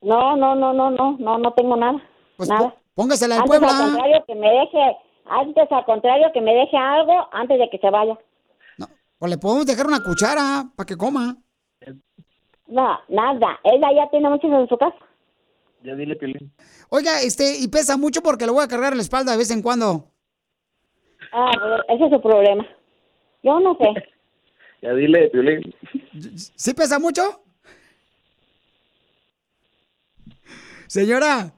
No, 0.00 0.36
no, 0.36 0.54
no, 0.54 0.72
no, 0.72 0.90
no, 0.90 1.16
no, 1.18 1.38
no 1.38 1.52
tengo 1.54 1.76
nada. 1.76 2.00
nada. 2.48 2.74
Póngasela 2.94 3.36
Antes 3.36 3.48
Puebla. 3.48 3.68
al 3.68 3.84
contrario 3.90 4.24
que 4.26 4.34
me 4.34 4.50
deje, 4.50 4.96
antes 5.26 5.72
al 5.72 5.84
contrario 5.84 6.26
que 6.32 6.40
me 6.40 6.54
deje 6.54 6.76
algo 6.76 7.28
antes 7.32 7.58
de 7.58 7.68
que 7.70 7.78
se 7.78 7.90
vaya. 7.90 8.18
O 9.18 9.26
le 9.26 9.38
podemos 9.38 9.64
dejar 9.64 9.86
una 9.86 10.02
cuchara 10.02 10.64
para 10.76 10.86
que 10.86 10.96
coma. 10.96 11.36
No, 12.66 12.98
nada. 13.08 13.58
Ella 13.62 13.88
ya 13.94 14.10
tiene 14.10 14.28
muchos 14.28 14.50
en 14.50 14.68
su 14.68 14.76
casa. 14.76 14.96
Ya 15.82 15.94
dile, 15.94 16.16
Piolín. 16.16 16.52
Oiga, 16.90 17.20
este, 17.22 17.58
y 17.58 17.68
pesa 17.68 17.96
mucho 17.96 18.22
porque 18.22 18.46
lo 18.46 18.54
voy 18.54 18.64
a 18.64 18.68
cargar 18.68 18.92
en 18.92 18.98
la 18.98 19.02
espalda 19.02 19.32
de 19.32 19.38
vez 19.38 19.50
en 19.50 19.62
cuando. 19.62 20.10
Ah, 21.32 21.50
pues, 21.58 21.80
ese 21.88 22.04
es 22.06 22.10
su 22.10 22.20
problema. 22.20 22.66
Yo 23.42 23.60
no 23.60 23.76
sé. 23.76 23.88
Ya 24.82 24.92
dile, 24.92 25.30
Piolín. 25.30 25.74
¿Sí 26.36 26.74
pesa 26.74 26.98
mucho? 26.98 27.22
Señora. 30.86 31.54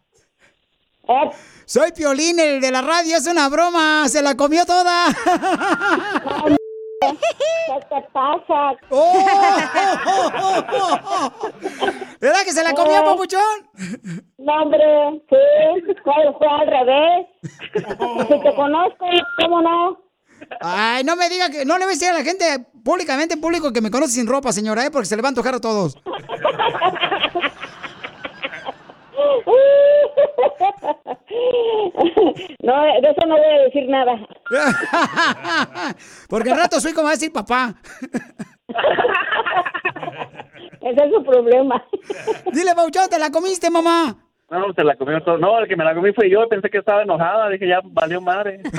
Soy 1.64 1.92
Piolín, 1.92 2.38
el 2.40 2.60
de 2.60 2.70
la 2.70 2.82
radio, 2.82 3.16
es 3.16 3.26
una 3.26 3.48
broma, 3.48 4.08
se 4.08 4.22
la 4.22 4.36
comió 4.36 4.64
toda. 4.66 5.06
¿Qué 7.00 7.78
te 7.88 8.00
pasa? 8.12 8.76
¿Verdad 12.20 12.42
que 12.44 12.52
se 12.52 12.62
la 12.64 12.72
comió, 12.72 12.96
Eh. 12.96 13.04
papuchón? 13.04 13.40
No, 14.38 14.52
hombre, 14.62 14.78
sí, 15.28 15.36
fue, 16.02 16.14
fue 16.38 16.48
al 16.48 16.66
revés. 16.66 17.26
Si 18.28 18.40
te 18.42 18.54
conozco, 18.54 19.06
¿cómo 19.42 19.60
no? 19.62 19.98
Ay, 20.60 21.02
no 21.04 21.16
me 21.16 21.28
diga 21.28 21.50
que 21.50 21.64
no 21.64 21.78
le 21.78 21.84
voy 21.84 21.92
a 21.92 21.96
decir 21.96 22.08
a 22.10 22.14
la 22.14 22.22
gente 22.24 22.66
públicamente, 22.84 23.34
en 23.34 23.40
público, 23.40 23.72
que 23.72 23.80
me 23.80 23.90
conoce 23.90 24.12
sin 24.14 24.26
ropa, 24.26 24.52
señora, 24.52 24.84
¿eh? 24.86 24.90
porque 24.90 25.06
se 25.06 25.16
le 25.16 25.22
va 25.22 25.28
a 25.28 25.30
antojar 25.30 25.54
a 25.56 25.60
todos. 25.60 25.96
No, 32.62 32.82
de 32.84 33.10
eso 33.10 33.26
no 33.26 33.36
voy 33.36 33.46
a 33.46 33.62
decir 33.64 33.88
nada. 33.88 34.18
Porque 36.28 36.50
al 36.50 36.58
rato 36.58 36.80
soy 36.80 36.92
como 36.92 37.08
a 37.08 37.12
decir 37.12 37.32
papá. 37.32 37.74
Ese 40.80 41.04
es 41.04 41.12
su 41.12 41.24
problema. 41.24 41.82
Dile, 42.52 42.74
Pauchón, 42.74 43.08
¿te 43.08 43.18
la 43.18 43.30
comiste, 43.30 43.70
mamá? 43.70 44.16
No, 44.50 44.72
se 44.74 44.84
la 44.84 44.94
comió 44.96 45.20
todo. 45.22 45.38
No, 45.38 45.58
el 45.58 45.66
que 45.68 45.76
me 45.76 45.84
la 45.84 45.94
comí 45.94 46.12
fue 46.12 46.30
yo. 46.30 46.48
Pensé 46.48 46.70
que 46.70 46.78
estaba 46.78 47.02
enojada. 47.02 47.48
Dije, 47.48 47.66
ya 47.68 47.80
valió 47.84 48.20
madre. 48.20 48.60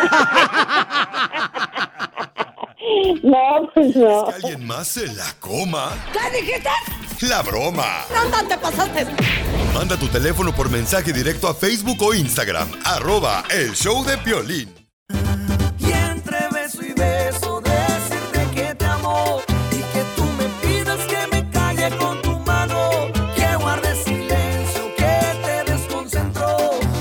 No, 3.22 3.70
pues 3.74 3.96
no. 3.96 4.28
¿Alguien 4.28 4.66
más 4.66 4.88
se 4.88 5.08
la 5.08 5.26
coma? 5.42 5.90
¿Qué 6.14 6.38
dijiste? 6.38 6.70
La 7.22 7.42
broma. 7.42 8.06
¿Dónde 8.14 8.56
te 8.56 8.58
pasaste? 8.62 9.08
Manda 9.74 9.98
tu 9.98 10.08
teléfono 10.08 10.54
por 10.54 10.70
mensaje 10.70 11.12
directo 11.12 11.48
a 11.48 11.54
Facebook 11.56 11.98
o 12.02 12.14
Instagram. 12.14 12.70
Arroba 12.86 13.44
el 13.50 13.74
show 13.74 14.06
de 14.06 14.18
Piolín. 14.20 14.72
Y 15.80 15.92
entre 15.92 16.48
beso 16.52 16.84
y 16.84 16.94
beso 16.94 17.62
decirte 17.62 18.48
que 18.54 18.76
te 18.76 18.86
amo 18.86 19.42
y 19.72 19.78
que 19.78 20.04
tú 20.16 20.24
me 20.38 20.46
pidas 20.62 21.00
que 21.08 21.28
me 21.32 21.50
calle 21.50 21.90
con 21.98 22.22
tu 22.22 22.38
mano, 22.40 23.12
que 23.36 23.56
guarde 23.56 23.96
silencio, 24.04 24.96
que 24.96 25.64
te 25.66 25.72
desconcentro, 25.72 26.46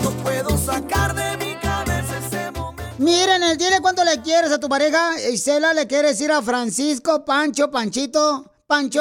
no 0.02 0.10
puedo 0.22 0.56
sacar 0.56 1.14
de 1.14 1.36
mi 1.44 1.56
cabeza 1.56 2.18
ese 2.26 2.50
momento. 2.52 2.94
Miren, 2.98 3.42
el 3.42 3.58
dile 3.58 3.80
cuánto 3.82 4.02
le 4.02 4.22
quieres 4.22 4.50
a 4.50 4.58
tu 4.58 4.68
pareja. 4.68 5.10
Isela 5.30 5.74
le 5.74 5.86
quiere 5.86 6.08
decir 6.08 6.32
a 6.32 6.40
Francisco, 6.40 7.22
Pancho, 7.26 7.70
Panchito, 7.70 8.55
Pancho, 8.66 9.00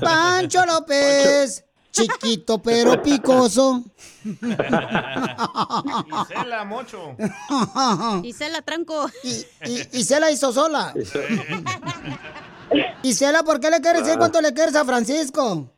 Pancho 0.00 0.66
López, 0.66 1.64
chiquito 1.92 2.60
pero 2.60 3.00
picoso. 3.00 3.84
Isela, 6.32 6.64
mocho. 6.64 7.14
Isela 8.24 8.62
Tranco. 8.62 9.06
Y, 9.22 9.98
y 9.98 10.02
se 10.02 10.18
la 10.18 10.32
hizo 10.32 10.52
sola. 10.52 10.92
Isela, 13.02 13.44
¿por 13.44 13.60
qué 13.60 13.70
le 13.70 13.80
quieres 13.80 14.02
decir 14.04 14.18
cuánto 14.18 14.40
le 14.40 14.52
quieres 14.52 14.74
a 14.74 14.84
Francisco? 14.84 15.70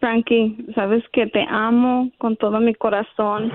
Frankie, 0.00 0.66
sabes 0.74 1.04
que 1.12 1.26
te 1.26 1.44
amo 1.48 2.10
con 2.18 2.36
todo 2.36 2.58
mi 2.60 2.74
corazón 2.74 3.52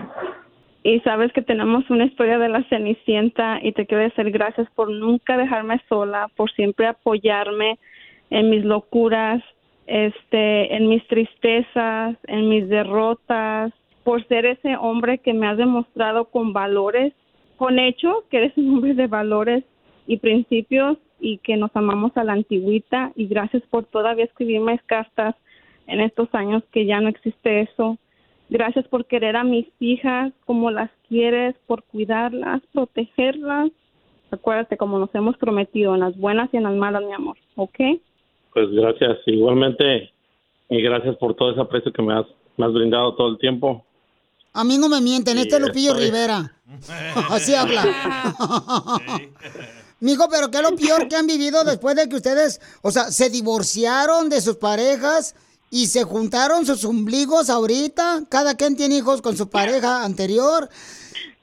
y 0.83 0.99
sabes 1.01 1.31
que 1.33 1.41
tenemos 1.41 1.89
una 1.89 2.05
historia 2.05 2.39
de 2.39 2.49
la 2.49 2.63
Cenicienta 2.63 3.59
y 3.61 3.71
te 3.71 3.85
quiero 3.85 4.03
decir 4.03 4.31
gracias 4.31 4.67
por 4.75 4.89
nunca 4.89 5.37
dejarme 5.37 5.79
sola, 5.87 6.29
por 6.35 6.51
siempre 6.51 6.87
apoyarme 6.87 7.77
en 8.31 8.49
mis 8.49 8.65
locuras, 8.65 9.43
este, 9.85 10.75
en 10.75 10.87
mis 10.87 11.05
tristezas, 11.07 12.15
en 12.27 12.49
mis 12.49 12.67
derrotas, 12.67 13.71
por 14.03 14.25
ser 14.27 14.45
ese 14.45 14.75
hombre 14.77 15.19
que 15.19 15.33
me 15.33 15.47
has 15.47 15.57
demostrado 15.57 16.25
con 16.25 16.53
valores, 16.53 17.13
con 17.57 17.77
hecho 17.77 18.23
que 18.31 18.37
eres 18.37 18.57
un 18.57 18.75
hombre 18.75 18.95
de 18.95 19.05
valores 19.05 19.63
y 20.07 20.17
principios 20.17 20.97
y 21.19 21.37
que 21.39 21.57
nos 21.57 21.69
amamos 21.75 22.11
a 22.15 22.23
la 22.23 22.33
antigüita 22.33 23.11
y 23.15 23.27
gracias 23.27 23.61
por 23.69 23.85
todavía 23.85 24.25
escribirme 24.25 24.79
cartas 24.87 25.35
en 25.85 26.01
estos 26.01 26.33
años 26.33 26.63
que 26.71 26.87
ya 26.87 26.99
no 27.01 27.09
existe 27.09 27.61
eso. 27.61 27.99
Gracias 28.51 28.85
por 28.89 29.05
querer 29.05 29.37
a 29.37 29.45
mis 29.45 29.65
hijas 29.79 30.33
como 30.45 30.71
las 30.71 30.91
quieres, 31.07 31.55
por 31.67 31.83
cuidarlas, 31.85 32.61
protegerlas. 32.73 33.71
Acuérdate 34.29 34.75
como 34.75 34.99
nos 34.99 35.09
hemos 35.15 35.37
prometido, 35.37 35.93
en 35.95 36.01
las 36.01 36.17
buenas 36.17 36.49
y 36.53 36.57
en 36.57 36.63
las 36.63 36.75
malas, 36.75 37.01
mi 37.01 37.13
amor, 37.13 37.37
¿ok? 37.55 37.79
Pues 38.53 38.69
gracias, 38.71 39.19
igualmente, 39.25 40.11
y 40.69 40.81
gracias 40.81 41.15
por 41.15 41.33
todo 41.35 41.51
ese 41.51 41.61
aprecio 41.61 41.93
que 41.93 42.01
me 42.01 42.13
has, 42.13 42.25
me 42.57 42.65
has 42.65 42.73
brindado 42.73 43.15
todo 43.15 43.29
el 43.29 43.37
tiempo. 43.37 43.85
A 44.51 44.65
mí 44.65 44.77
no 44.77 44.89
me 44.89 44.99
mienten, 44.99 45.37
este 45.37 45.55
es 45.55 45.61
Lupillo 45.61 45.91
estoy- 45.93 46.05
Rivera. 46.07 46.51
Así 47.29 47.55
habla. 47.55 47.83
Mijo, 50.01 50.27
pero 50.29 50.51
¿qué 50.51 50.57
es 50.57 50.63
lo 50.63 50.75
peor 50.75 51.07
que 51.09 51.15
han 51.15 51.27
vivido 51.27 51.63
después 51.63 51.95
de 51.95 52.09
que 52.09 52.17
ustedes, 52.17 52.59
o 52.81 52.91
sea, 52.91 53.03
se 53.05 53.29
divorciaron 53.29 54.27
de 54.29 54.41
sus 54.41 54.57
parejas 54.57 55.35
y 55.71 55.87
se 55.87 56.03
juntaron 56.03 56.65
sus 56.65 56.85
ombligos 56.85 57.49
ahorita? 57.49 58.25
Cada 58.29 58.55
quien 58.55 58.75
tiene 58.75 58.97
hijos 58.97 59.21
con 59.21 59.35
su 59.35 59.49
pareja 59.49 60.03
anterior. 60.05 60.69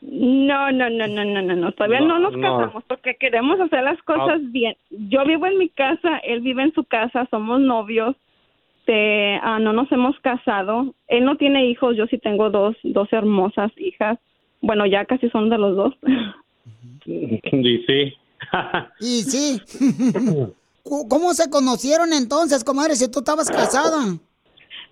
No, 0.01 0.71
no, 0.71 0.89
no, 0.91 1.09
no, 1.09 1.25
no, 1.25 1.43
no, 1.43 1.57
no. 1.57 1.73
Todavía 1.73 2.01
no, 2.01 2.21
No, 2.21 2.31
nos 2.31 2.37
no. 2.37 2.59
casamos 2.59 2.85
porque 2.87 3.17
queremos 3.19 3.59
hacer 3.59 3.83
las 3.83 4.01
cosas 4.03 4.41
bien. 4.53 4.77
Yo 4.91 5.25
vivo 5.25 5.47
en 5.47 5.59
mi 5.59 5.69
casa, 5.71 6.19
él 6.19 6.41
vive 6.43 6.63
en 6.63 6.73
su 6.75 6.85
casa, 6.85 7.27
somos 7.31 7.61
novios. 7.61 8.15
Te- 8.87 9.41
ah, 9.43 9.59
no 9.59 9.73
nos 9.73 9.91
hemos 9.91 10.19
casado. 10.21 10.95
Él 11.09 11.25
no 11.25 11.37
tiene 11.37 11.69
hijos, 11.69 11.97
yo 11.97 12.07
sí 12.07 12.19
tengo 12.19 12.49
dos, 12.51 12.77
dos 12.85 13.09
hermosas 13.13 13.73
hijas. 13.77 14.19
Bueno, 14.61 14.87
ya 14.87 15.05
casi 15.05 15.29
son 15.31 15.51
de 15.51 15.59
los 15.59 15.75
dos. 15.77 15.95
Y 17.11 17.41
sí, 17.87 18.15
Y 19.01 19.23
sí. 19.23 19.61
¿Cómo 21.09 21.35
se 21.35 21.51
conocieron 21.51 22.13
entonces, 22.13 22.65
comadre, 22.65 22.97
si 22.97 23.11
tú 23.11 23.21
estabas 23.21 23.51
casada? 23.51 24.19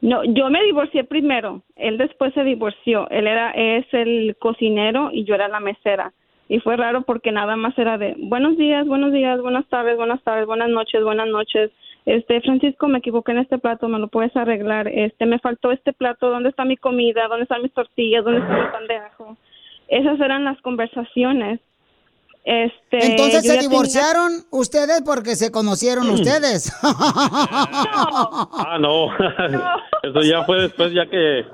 No, 0.01 0.25
yo 0.25 0.51
me 0.51 0.63
divorcié 0.65 1.05
primero. 1.05 1.63
Él 1.77 1.99
después 1.99 2.35
se 2.35 2.45
divorció. 2.45 3.09
Él 3.11 3.27
era 3.27 3.51
es 3.53 3.87
el 3.93 4.37
cocinero 4.39 5.11
y 5.13 5.25
yo 5.25 5.35
era 5.35 5.49
la 5.49 5.61
mesera. 5.61 6.13
Y 6.49 6.61
fue 6.61 6.77
raro 6.77 7.03
porque 7.03 7.33
nada 7.33 7.57
más 7.57 7.77
era 7.79 7.99
de 7.99 8.15
buenos 8.19 8.57
días, 8.57 8.87
buenos 8.87 9.13
días, 9.13 9.41
buenas 9.41 9.67
tardes, 9.69 9.97
buenas 9.97 10.23
tardes, 10.23 10.47
buenas 10.47 10.69
noches, 10.69 11.03
buenas 11.03 11.29
noches. 11.29 11.73
Este, 12.05 12.41
Francisco, 12.41 12.87
me 12.87 12.99
equivoqué 12.99 13.33
en 13.33 13.39
este 13.39 13.59
plato, 13.59 13.89
me 13.89 13.99
lo 13.99 14.07
puedes 14.07 14.35
arreglar. 14.37 14.87
Este, 14.87 15.27
me 15.27 15.41
faltó 15.41 15.73
este 15.73 15.93
plato, 15.93 16.31
¿dónde 16.31 16.51
está 16.51 16.65
mi 16.65 16.77
comida? 16.77 17.27
¿Dónde 17.27 17.43
están 17.43 17.63
mis 17.63 17.73
tortillas? 17.73 18.25
¿Dónde 18.25 18.41
está 18.41 18.53
mi 18.53 18.71
pan 18.71 18.87
de? 18.87 19.01
Esas 19.89 20.21
eran 20.21 20.45
las 20.45 20.61
conversaciones. 20.63 21.59
Este, 22.49 23.05
Entonces 23.05 23.43
se 23.45 23.59
divorciaron 23.59 24.45
ustedes 24.53 25.03
porque 25.05 25.35
se 25.35 25.51
conocieron 25.51 26.09
ustedes. 26.11 26.73
Ah, 27.59 28.79
no. 28.81 29.07
Eso 30.03 30.21
ya 30.23 30.45
fue 30.45 30.63
después, 30.63 30.93
ya 30.93 31.07
que 31.07 31.45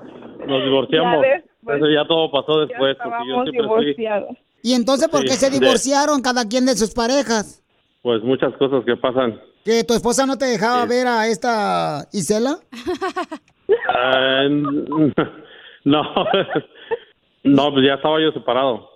nos 0.47 0.63
divorciamos. 0.65 1.25
Ya 1.25 1.35
después. 1.37 1.77
Eso 1.79 1.87
ya 1.91 2.07
todo 2.07 2.31
pasó 2.31 2.61
después. 2.61 2.97
porque 3.03 3.19
yo 3.29 3.43
siempre 3.45 3.67
fui, 3.69 3.85
divorciados. 3.87 4.37
¿Y 4.63 4.75
entonces 4.75 5.09
por 5.09 5.23
qué 5.23 5.31
Sí, 5.33 5.39
se 5.39 5.51
de- 5.51 5.59
divorciaron 5.61 6.21
cada 6.21 6.47
quien 6.47 6.67
de 6.67 6.77
sus 6.77 6.93
parejas? 6.93 7.61
pues 8.03 8.21
muchas 8.25 8.53
cosas 8.59 8.85
que 8.85 8.97
pasan. 8.97 9.41
¿Que 9.65 9.85
tu 9.85 9.95
esposa 9.95 10.27
no 10.27 10.37
te 10.37 10.45
dejaba 10.47 10.85
ver 10.87 11.07
a 11.07 11.29
esta 11.29 12.07
Isela? 12.13 12.59
Ah, 13.89 14.43
no. 15.85 16.03
No, 17.45 17.73
pues 17.73 17.87
ya 17.87 17.95
estaba 17.95 18.21
yo 18.21 18.33
separado. 18.33 18.89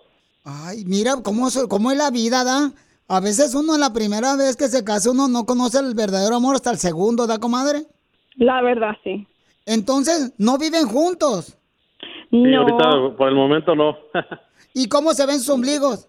Ay, 0.48 0.84
mira 0.86 1.14
cómo, 1.24 1.48
cómo 1.68 1.90
es 1.90 1.98
la 1.98 2.12
vida, 2.12 2.44
¿da? 2.44 2.70
A 3.08 3.18
veces 3.18 3.52
uno 3.56 3.76
la 3.78 3.92
primera 3.92 4.36
vez 4.36 4.56
que 4.56 4.68
se 4.68 4.84
casa 4.84 5.10
uno 5.10 5.26
no 5.26 5.44
conoce 5.44 5.80
el 5.80 5.96
verdadero 5.96 6.36
amor 6.36 6.54
hasta 6.54 6.70
el 6.70 6.78
segundo, 6.78 7.26
¿da, 7.26 7.38
comadre? 7.38 7.82
La 8.36 8.62
verdad, 8.62 8.92
sí. 9.02 9.26
Entonces, 9.64 10.34
¿no 10.38 10.56
viven 10.56 10.86
juntos? 10.86 11.58
Sí, 12.30 12.54
ahorita 12.54 13.16
por 13.16 13.28
el 13.28 13.34
momento 13.34 13.74
no. 13.74 13.96
¿Y 14.72 14.88
cómo 14.88 15.14
se 15.14 15.26
ven 15.26 15.40
sus 15.40 15.48
ombligos? 15.48 16.08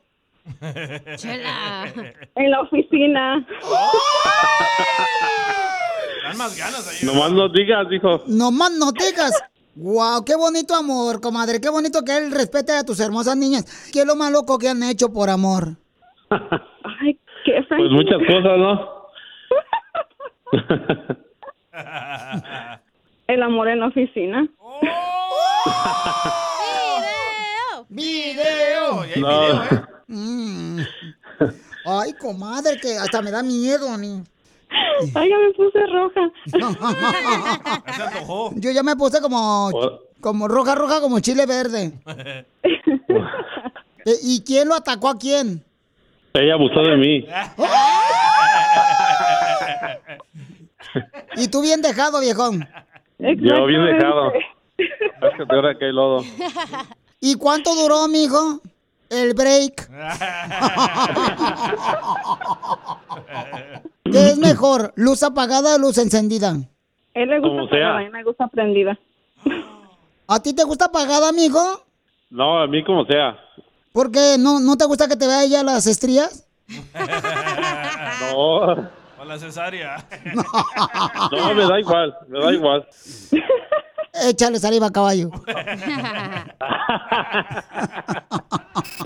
En 0.62 2.52
la 2.52 2.62
oficina. 2.62 3.44
Dan 6.24 6.38
más 6.38 6.56
ganas 6.56 6.88
ahí. 6.88 7.08
Nomás 7.08 7.32
no 7.32 7.50
digas, 7.50 7.90
dijo. 7.90 8.22
No 8.28 8.52
más 8.52 8.72
no 8.72 8.92
digas. 8.92 9.32
Wow, 9.80 10.26
qué 10.26 10.36
bonito 10.36 10.74
amor, 10.74 11.22
comadre. 11.22 11.62
Qué 11.62 11.70
bonito 11.70 12.04
que 12.04 12.18
él 12.18 12.32
respete 12.32 12.72
a 12.72 12.84
tus 12.84 13.00
hermosas 13.00 13.38
niñas. 13.38 13.92
¿Qué 13.94 14.00
es 14.00 14.08
lo 14.08 14.16
más 14.16 14.32
loco 14.32 14.58
que 14.58 14.70
han 14.70 14.82
hecho 14.82 15.14
por 15.14 15.30
amor? 15.30 15.76
Ay, 16.32 17.20
qué 17.46 17.64
Pues 17.70 17.92
muchas 17.92 18.18
cosas, 18.28 18.58
¿no? 18.58 18.98
El 23.28 23.44
amor 23.44 23.68
en 23.68 23.82
la 23.82 23.88
oficina. 23.88 24.48
¡Video! 27.90 29.04
No. 29.18 29.64
Mm. 30.08 30.80
Ay, 31.86 32.14
comadre, 32.14 32.80
que 32.82 32.98
hasta 32.98 33.22
me 33.22 33.30
da 33.30 33.44
miedo 33.44 33.92
a 33.92 33.98
mí. 34.00 34.24
Ay, 35.16 35.30
ya 35.30 35.38
me 35.38 35.54
puse 35.54 35.80
roja. 35.88 36.32
Se 37.96 38.04
antojó. 38.04 38.52
Yo 38.56 38.72
ya 38.72 38.84
me 38.84 38.96
puse 38.96 39.22
como, 39.22 39.72
como 40.22 40.48
roja, 40.48 40.76
roja, 40.76 41.02
como 41.02 41.20
chile 41.20 41.46
verde. 41.46 41.94
¿Y 44.24 44.42
quién 44.44 44.68
lo 44.68 44.76
atacó 44.76 45.10
a 45.10 45.18
quién? 45.18 45.64
Ella 46.34 46.54
abusó 46.54 46.82
de 46.82 46.98
mí. 46.98 47.26
Y 51.36 51.48
tú 51.50 51.62
bien 51.62 51.82
dejado, 51.82 52.20
viejón. 52.20 52.68
Yo 53.20 53.66
bien 53.66 53.86
dejado. 53.86 54.32
Es 54.78 54.90
que 55.36 55.46
ahora 55.50 55.78
que 55.78 55.86
hay 55.86 55.92
lodo. 55.92 56.24
¿Y 57.20 57.36
cuánto 57.36 57.76
duró, 57.76 58.08
mijo? 58.08 58.62
El 59.10 59.34
break. 59.34 59.90
¿Qué 64.04 64.30
es 64.30 64.38
mejor, 64.38 64.94
luz 64.96 65.24
apagada 65.24 65.76
o 65.76 65.80
luz 65.80 65.98
encendida? 65.98 66.56
él 67.14 67.30
le 67.30 67.40
gusta 67.40 67.64
apagada, 67.64 67.98
a 67.98 68.04
mí 68.04 68.10
me 68.10 68.24
gusta 68.24 68.48
prendida. 68.48 68.98
¿A 70.28 70.40
ti 70.42 70.54
te 70.54 70.64
gusta 70.64 70.86
apagada, 70.86 71.32
mijo? 71.32 71.60
No, 72.30 72.60
a 72.60 72.68
mí 72.68 72.84
como 72.84 73.06
sea. 73.06 73.38
¿Por 73.92 74.12
qué? 74.12 74.36
¿No, 74.38 74.60
¿No 74.60 74.78
te 74.78 74.86
gusta 74.86 75.08
que 75.08 75.16
te 75.16 75.26
vea 75.26 75.44
ella 75.44 75.64
las 75.64 75.88
estrías? 75.88 76.48
No, 78.32 78.90
O 79.20 79.26
la 79.26 79.38
cesárea. 79.40 79.98
no, 81.32 81.54
me 81.54 81.66
da 81.66 81.80
igual, 81.80 82.16
me 82.28 82.40
da 82.40 82.54
igual. 82.54 82.88
Échale 84.26 84.60
saliva, 84.60 84.92
caballo. 84.92 85.32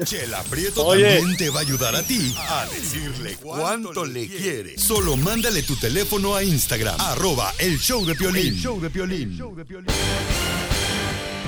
Chela 0.03 0.41
Prieto 0.49 0.85
Oye. 0.85 1.17
también 1.17 1.37
te 1.37 1.49
va 1.49 1.59
a 1.59 1.61
ayudar 1.61 1.95
a 1.95 2.01
ti 2.01 2.35
a 2.37 2.65
decirle 2.65 3.35
cuánto 3.35 4.05
le 4.05 4.27
quiere. 4.27 4.77
Solo 4.77 5.15
mándale 5.17 5.63
tu 5.63 5.75
teléfono 5.75 6.35
a 6.35 6.43
Instagram, 6.43 6.99
arroba 6.99 7.53
el 7.59 7.77
show 7.79 8.05
de 8.05 8.15
Piolín. 8.15 8.47
El 8.47 8.59
show 8.59 8.81
de 8.81 8.89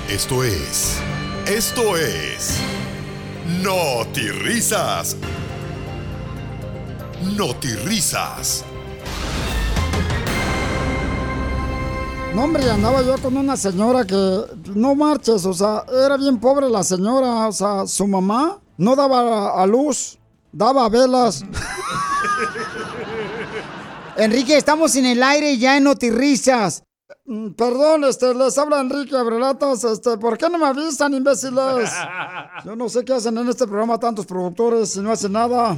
Esto 0.08 0.44
es, 0.44 0.98
esto 1.46 1.96
es, 1.96 2.58
no 3.62 4.04
risas. 4.14 5.16
No 7.36 7.54
risas. 7.84 8.64
No, 12.34 12.42
hombre, 12.42 12.68
andaba 12.68 13.00
yo 13.02 13.14
con 13.22 13.36
una 13.36 13.56
señora 13.56 14.04
que, 14.04 14.40
no 14.74 14.96
marches, 14.96 15.46
o 15.46 15.54
sea, 15.54 15.84
era 16.04 16.16
bien 16.16 16.40
pobre 16.40 16.68
la 16.68 16.82
señora, 16.82 17.46
o 17.46 17.52
sea, 17.52 17.86
su 17.86 18.08
mamá 18.08 18.58
no 18.76 18.96
daba 18.96 19.62
a 19.62 19.66
luz, 19.68 20.18
daba 20.50 20.88
velas. 20.88 21.44
Enrique, 24.16 24.56
estamos 24.56 24.96
en 24.96 25.06
el 25.06 25.22
aire 25.22 25.56
ya 25.58 25.76
en 25.76 25.84
Notirrisas. 25.84 26.82
Mm, 27.24 27.50
Perdón, 27.50 28.02
este, 28.02 28.34
les 28.34 28.58
habla 28.58 28.80
Enrique 28.80 29.16
Abrelatas, 29.16 29.84
este, 29.84 30.18
¿por 30.18 30.36
qué 30.36 30.50
no 30.50 30.58
me 30.58 30.66
avisan, 30.66 31.14
imbéciles? 31.14 31.92
Yo 32.64 32.74
no 32.74 32.88
sé 32.88 33.04
qué 33.04 33.12
hacen 33.12 33.38
en 33.38 33.48
este 33.48 33.64
programa 33.64 34.00
tantos 34.00 34.26
productores 34.26 34.96
y 34.96 35.00
no 35.00 35.12
hacen 35.12 35.30
nada. 35.30 35.76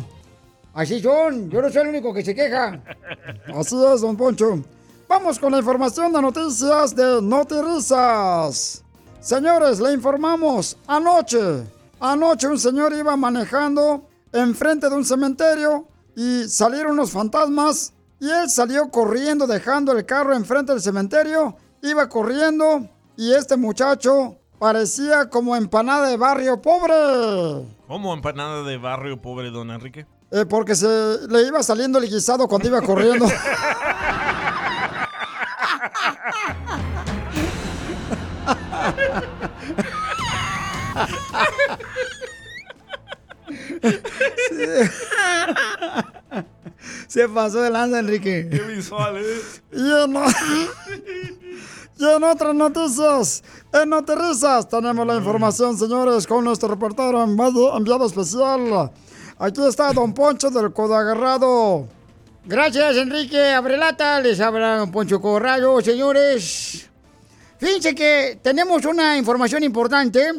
Así 0.73 1.01
son, 1.01 1.51
yo 1.51 1.63
no 1.63 1.71
soy 1.71 1.83
el 1.83 1.89
único 1.89 2.13
que 2.13 2.23
se 2.23 2.35
queja. 2.35 2.83
Así 3.55 3.77
es, 3.93 4.03
don 4.03 4.15
Poncho. 4.15 4.63
Vamos 5.09 5.39
con 5.39 5.53
la 5.53 5.59
información 5.59 6.13
de 6.13 6.21
noticias 6.21 6.95
de 6.95 7.23
Notirisas. 7.23 8.83
Señores, 9.21 9.79
le 9.79 9.93
informamos. 9.93 10.77
Anoche, 10.87 11.65
anoche 12.01 12.49
un 12.49 12.59
señor 12.59 12.93
iba 12.93 13.17
manejando 13.17 14.09
enfrente 14.33 14.89
de 14.89 14.97
un 14.97 15.05
cementerio 15.05 15.87
y 16.17 16.49
salieron 16.49 16.93
unos 16.93 17.13
fantasmas 17.13 17.93
y 18.19 18.29
él 18.29 18.51
salió 18.51 18.91
corriendo 18.91 19.47
dejando 19.47 19.93
el 19.93 20.05
carro 20.05 20.35
enfrente 20.35 20.73
del 20.73 20.83
cementerio. 20.83 21.57
Iba 21.83 22.09
corriendo 22.09 22.89
y 23.17 23.33
este 23.33 23.57
muchacho 23.57 24.37
parecía 24.59 25.31
como 25.31 25.55
empanada 25.55 26.09
de 26.09 26.17
barrio 26.17 26.61
pobre. 26.61 27.65
¿Cómo 27.87 28.13
empanada 28.13 28.65
de 28.65 28.77
barrio 28.77 29.23
pobre, 29.23 29.51
don 29.53 29.71
Enrique? 29.71 30.05
Eh, 30.33 30.45
porque 30.47 30.75
se 30.75 30.89
le 31.29 31.43
iba 31.47 31.63
saliendo 31.63 32.01
el 32.01 32.09
guisado 32.11 32.49
cuando 32.49 32.67
iba 32.67 32.83
corriendo. 32.83 33.27
Se 47.09 47.29
pasó 47.29 47.61
de 47.63 47.71
lanza, 47.71 47.99
Enrique. 48.01 48.49
Qué 48.51 48.61
visual, 48.61 49.17
¿eh? 49.17 49.41
Y 49.73 49.79
en, 49.79 50.17
y 51.99 52.05
en 52.05 52.25
otras 52.25 52.55
noticias, 52.55 53.43
en 53.73 53.89
Notirisas, 53.89 54.69
tenemos 54.69 55.07
la 55.07 55.17
información, 55.17 55.79
señores, 55.79 56.27
con 56.27 56.45
nuestro 56.45 56.69
reportero 56.69 57.23
enviado, 57.23 57.77
enviado 57.77 58.07
especial. 58.07 58.91
Aquí 59.39 59.67
está 59.67 59.93
Don 59.93 60.13
Poncho 60.13 60.51
del 60.51 60.73
Codo 60.73 60.95
Agarrado. 60.95 61.89
Gracias, 62.49 62.97
Enrique 62.99 63.51
Abrelata. 63.51 64.21
Les 64.21 64.39
habla 64.39 64.89
Poncho 64.93 65.21
Corrado, 65.21 65.81
señores. 65.81 66.89
Fíjense 67.59 67.93
que 67.93 68.39
tenemos 68.41 68.85
una 68.85 69.17
información 69.17 69.65
importante, 69.65 70.31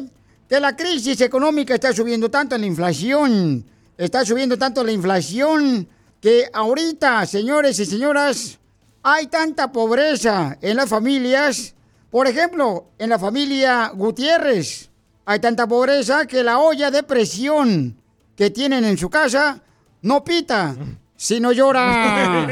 que 0.48 0.58
la 0.58 0.74
crisis 0.74 1.20
económica 1.20 1.74
está 1.74 1.92
subiendo 1.92 2.30
tanto 2.30 2.54
en 2.54 2.62
la 2.62 2.66
inflación, 2.66 3.62
está 3.98 4.24
subiendo 4.24 4.56
tanto 4.56 4.82
la 4.82 4.92
inflación, 4.92 5.86
que 6.18 6.48
ahorita, 6.50 7.26
señores 7.26 7.78
y 7.78 7.84
señoras, 7.84 8.58
hay 9.02 9.26
tanta 9.26 9.70
pobreza 9.70 10.56
en 10.62 10.78
las 10.78 10.88
familias. 10.88 11.74
Por 12.10 12.26
ejemplo, 12.26 12.86
en 12.96 13.10
la 13.10 13.18
familia 13.18 13.92
Gutiérrez, 13.94 14.88
hay 15.26 15.40
tanta 15.40 15.66
pobreza 15.66 16.24
que 16.24 16.42
la 16.42 16.58
olla 16.58 16.90
de 16.90 17.02
presión 17.02 18.00
que 18.34 18.48
tienen 18.48 18.86
en 18.86 18.96
su 18.96 19.10
casa 19.10 19.60
no 20.00 20.24
pita, 20.24 20.74
sino 21.18 21.50
llora. 21.50 22.46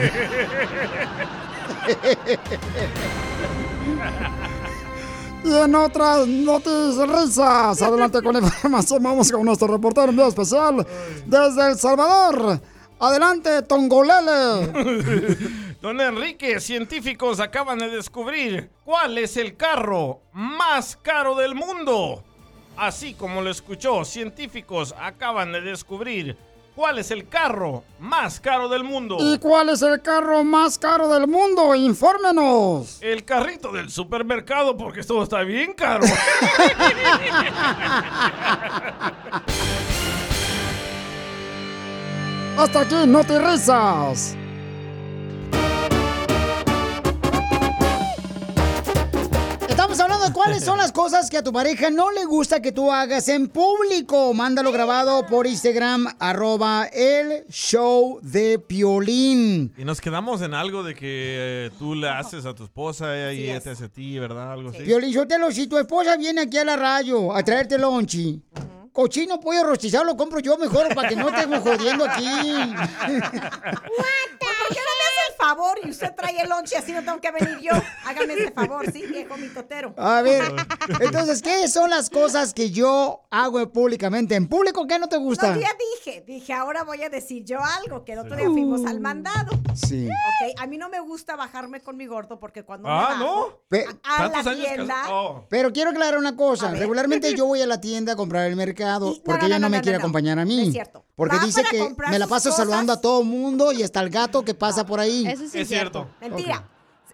Y 5.44 5.52
en 5.54 5.74
otras 5.76 6.26
noticias 6.26 7.08
risas, 7.08 7.80
adelante 7.80 8.20
con 8.20 8.32
la 8.32 8.40
información, 8.40 9.02
vamos 9.02 9.30
con 9.30 9.44
nuestro 9.44 9.68
reportero 9.68 10.08
enviado 10.08 10.30
especial 10.30 10.84
desde 11.24 11.70
El 11.70 11.78
Salvador. 11.78 12.60
Adelante, 12.98 13.62
Tongolele. 13.62 14.66
Don 15.80 16.00
Enrique, 16.00 16.58
científicos 16.58 17.38
acaban 17.38 17.78
de 17.78 17.88
descubrir 17.88 18.70
cuál 18.84 19.16
es 19.18 19.36
el 19.36 19.56
carro 19.56 20.22
más 20.32 20.98
caro 21.00 21.36
del 21.36 21.54
mundo. 21.54 22.24
Así 22.76 23.14
como 23.14 23.42
lo 23.42 23.50
escuchó, 23.50 24.04
científicos 24.04 24.92
acaban 24.98 25.52
de 25.52 25.60
descubrir 25.60 26.36
¿Cuál 26.76 26.98
es 26.98 27.10
el 27.10 27.26
carro 27.26 27.82
más 27.98 28.38
caro 28.38 28.68
del 28.68 28.84
mundo? 28.84 29.16
¿Y 29.18 29.38
cuál 29.38 29.70
es 29.70 29.80
el 29.80 30.02
carro 30.02 30.44
más 30.44 30.78
caro 30.78 31.08
del 31.08 31.26
mundo? 31.26 31.74
Infórmenos. 31.74 32.98
El 33.00 33.24
carrito 33.24 33.72
del 33.72 33.88
supermercado 33.88 34.76
porque 34.76 35.02
todo 35.02 35.22
está 35.22 35.40
bien 35.42 35.72
caro. 35.72 36.04
Hasta 42.58 42.80
aquí, 42.80 43.06
no 43.06 43.24
te 43.24 43.38
risas. 43.38 44.36
Estamos 49.96 50.12
hablando 50.12 50.28
de 50.28 50.34
cuáles 50.34 50.62
son 50.62 50.76
las 50.76 50.92
cosas 50.92 51.30
que 51.30 51.38
a 51.38 51.42
tu 51.42 51.54
pareja 51.54 51.88
no 51.88 52.10
le 52.10 52.26
gusta 52.26 52.60
que 52.60 52.70
tú 52.70 52.92
hagas 52.92 53.30
en 53.30 53.48
público. 53.48 54.34
Mándalo 54.34 54.70
grabado 54.70 55.24
por 55.24 55.46
Instagram, 55.46 56.06
arroba 56.18 56.84
el 56.92 57.46
show 57.48 58.18
de 58.20 58.58
Piolín. 58.58 59.72
Y 59.74 59.86
nos 59.86 60.02
quedamos 60.02 60.42
en 60.42 60.52
algo 60.52 60.82
de 60.82 60.94
que 60.94 61.00
eh, 61.08 61.70
tú 61.78 61.94
le 61.94 62.10
haces 62.10 62.44
a 62.44 62.54
tu 62.54 62.64
esposa 62.64 63.32
y 63.32 63.44
ella 63.44 63.58
te 63.58 63.70
hace 63.70 63.86
a 63.86 63.88
ti, 63.88 64.18
¿verdad? 64.18 64.52
Algo 64.52 64.68
así. 64.68 64.82
Piolín, 64.82 65.14
Sotelo, 65.14 65.50
si 65.50 65.66
tu 65.66 65.78
esposa 65.78 66.18
viene 66.18 66.42
aquí 66.42 66.58
a 66.58 66.66
la 66.66 66.76
radio 66.76 67.34
a 67.34 67.42
traerte 67.42 67.78
lonchi, 67.78 68.38
cochino 68.92 69.40
pollo 69.40 69.64
rostizado 69.64 70.04
lo 70.04 70.14
compro 70.14 70.40
yo 70.40 70.58
mejor 70.58 70.94
para 70.94 71.08
que 71.08 71.16
no 71.16 71.28
estemos 71.34 71.60
jodiendo 71.60 72.04
aquí. 72.04 72.26
¿Por 72.26 73.30
qué 74.68 74.82
no 74.84 74.92
me 75.00 75.06
favor 75.38 75.78
y 75.84 75.90
usted 75.90 76.14
trae 76.16 76.40
el 76.40 76.48
lonche 76.48 76.76
así 76.76 76.92
no 76.92 77.02
tengo 77.04 77.20
que 77.20 77.30
venir 77.30 77.58
yo? 77.60 77.72
Hágame 78.04 78.34
ese 78.34 78.50
favor, 78.52 78.90
¿sí, 78.92 79.02
viejo 79.06 79.36
mitotero? 79.36 79.94
A 79.96 80.22
ver, 80.22 80.42
entonces, 81.00 81.42
¿qué 81.42 81.68
son 81.68 81.90
las 81.90 82.10
cosas 82.10 82.52
que 82.54 82.70
yo 82.70 83.22
hago 83.30 83.70
públicamente? 83.72 84.34
¿En 84.34 84.48
público 84.48 84.86
qué 84.86 84.98
no 84.98 85.08
te 85.08 85.16
gusta? 85.16 85.54
No, 85.54 85.60
ya 85.60 85.68
dije, 86.04 86.22
dije, 86.26 86.52
ahora 86.52 86.84
voy 86.84 87.02
a 87.02 87.08
decir 87.10 87.44
yo 87.44 87.58
algo, 87.62 88.04
que 88.04 88.12
el 88.12 88.20
otro 88.20 88.36
día 88.36 88.46
fuimos 88.46 88.84
al 88.86 89.00
mandado. 89.00 89.52
Sí. 89.74 90.06
Ok, 90.08 90.60
a 90.60 90.66
mí 90.66 90.78
no 90.78 90.88
me 90.88 91.00
gusta 91.00 91.36
bajarme 91.36 91.80
con 91.80 91.96
mi 91.96 92.06
gordo 92.06 92.38
porque 92.38 92.64
cuando 92.64 92.88
Ah, 92.88 93.14
me 93.18 93.24
bajo 93.24 93.60
¿no? 93.70 93.96
A 94.04 94.22
la 94.26 94.32
¿Tantos 94.32 94.46
años 94.52 94.66
tienda... 94.66 94.94
oh. 95.10 95.46
Pero 95.48 95.72
quiero 95.72 95.90
aclarar 95.90 96.18
una 96.18 96.34
cosa. 96.36 96.70
Regularmente 96.70 97.34
yo 97.36 97.46
voy 97.46 97.60
a 97.62 97.66
la 97.66 97.80
tienda 97.80 98.14
a 98.14 98.16
comprar 98.16 98.46
el 98.46 98.56
mercado 98.56 99.14
porque 99.24 99.42
no, 99.42 99.46
ella 99.46 99.58
no, 99.58 99.66
no, 99.66 99.70
me 99.70 99.76
no, 99.78 99.82
quiere 99.82 99.98
no. 99.98 100.02
acompañar 100.02 100.38
a 100.38 100.44
mí. 100.44 100.56
No 100.56 100.62
es 100.62 100.72
cierto. 100.72 101.04
Porque 101.14 101.36
Va 101.36 101.44
dice 101.44 101.62
que 101.70 101.94
me 102.10 102.18
la 102.18 102.26
paso 102.26 102.50
cosas. 102.50 102.56
saludando 102.56 102.92
a 102.92 103.00
todo 103.00 103.22
mundo 103.22 103.72
y 103.72 103.82
hasta 103.82 104.00
el 104.00 104.10
gato 104.10 104.44
que 104.44 104.54
pasa 104.54 104.84
por 104.86 105.00
ahí. 105.00 105.25
Eso 105.30 105.48
sí 105.48 105.58
Es 105.58 105.68
cierto. 105.68 106.08
Mentira. 106.20 106.68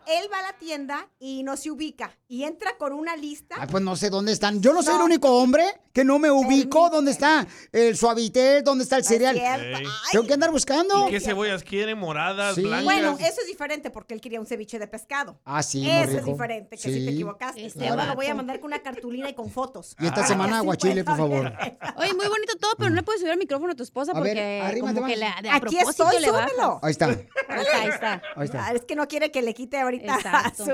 Él 0.07 0.29
va 0.33 0.39
a 0.41 0.43
la 0.43 0.53
tienda 0.55 1.09
y 1.21 1.43
no 1.43 1.57
se 1.57 1.71
ubica 1.71 2.17
y 2.33 2.45
entra 2.45 2.79
con 2.79 2.95
una 2.95 3.15
lista. 3.15 3.57
Ay, 3.59 3.69
pues 3.71 3.83
no 3.85 3.95
sé 3.95 4.09
dónde 4.09 4.33
están. 4.33 4.63
Yo 4.63 4.73
no 4.73 4.83
soy 4.83 4.95
el 4.97 5.03
único 5.03 5.29
hombre 5.37 5.65
que 5.93 6.03
no 6.03 6.19
me 6.19 6.31
ubico. 6.31 6.89
¿Dónde 6.89 7.11
está 7.11 7.47
el 7.73 7.95
suavitel? 7.95 8.65
¿Dónde 8.65 8.85
está 8.85 8.97
el 8.97 9.05
cereal? 9.05 9.39
Tengo 10.11 10.27
que 10.27 10.33
andar 10.33 10.51
buscando. 10.51 11.09
¿Y 11.09 11.11
qué 11.11 11.21
cebollas 11.21 11.63
quiere? 11.63 11.95
¿Moradas, 11.95 12.55
Sí. 12.55 12.63
blancas? 12.63 12.85
Bueno, 12.85 13.17
eso 13.21 13.43
es 13.43 13.47
diferente 13.47 13.91
porque 13.91 14.15
él 14.15 14.23
quería 14.23 14.41
un 14.41 14.47
ceviche 14.47 14.79
de 14.79 14.87
pescado. 14.87 15.39
Ah, 15.45 15.63
sí, 15.63 15.87
Eso 15.87 16.17
es 16.21 16.25
diferente, 16.25 16.77
que 16.79 16.83
sí, 16.83 17.01
Sí. 17.01 17.05
te 17.05 17.13
equivocaste. 17.13 17.67
Este 17.67 17.87
Ahora 17.87 18.07
lo 18.07 18.15
voy 18.15 18.27
a 18.29 18.35
mandar 18.35 18.59
con 18.61 18.69
una 18.69 18.83
cartulina 18.83 19.29
y 19.29 19.35
con 19.35 19.51
fotos. 19.51 19.95
Y 20.01 20.07
esta 20.07 20.23
Ah, 20.23 20.27
semana 20.27 20.57
aguachile, 20.57 21.05
por 21.05 21.19
favor. 21.19 21.53
Oye, 21.99 22.15
muy 22.15 22.29
bonito 22.29 22.57
todo, 22.59 22.73
pero 22.79 22.89
no 22.89 22.97
le 22.97 23.03
puedes 23.03 23.21
subir 23.21 23.33
el 23.35 23.39
micrófono 23.39 23.73
a 23.73 23.75
tu 23.77 23.83
esposa 23.83 24.13
A 24.13 24.21
ver, 24.21 24.71
porque 24.71 24.81
como 24.81 25.05
que 25.07 25.17
le, 25.17 25.27
de 25.43 25.51
a 25.51 25.57
Aquí 25.57 25.77
estoy, 25.77 26.19
le 26.19 26.29
súbelo. 26.29 26.81
Ahí 26.83 26.93
está. 26.93 27.07
Ahí 27.09 27.91
está, 27.93 28.23
ahí 28.37 28.45
está. 28.47 28.67
Ah, 28.69 28.73
Es 28.73 28.87
que 28.87 28.97
no 28.97 29.07
quiere 29.07 29.31
que 29.31 29.43
le 29.43 29.53
quite 29.53 29.79
ahorita 29.79 30.19
su, 30.57 30.65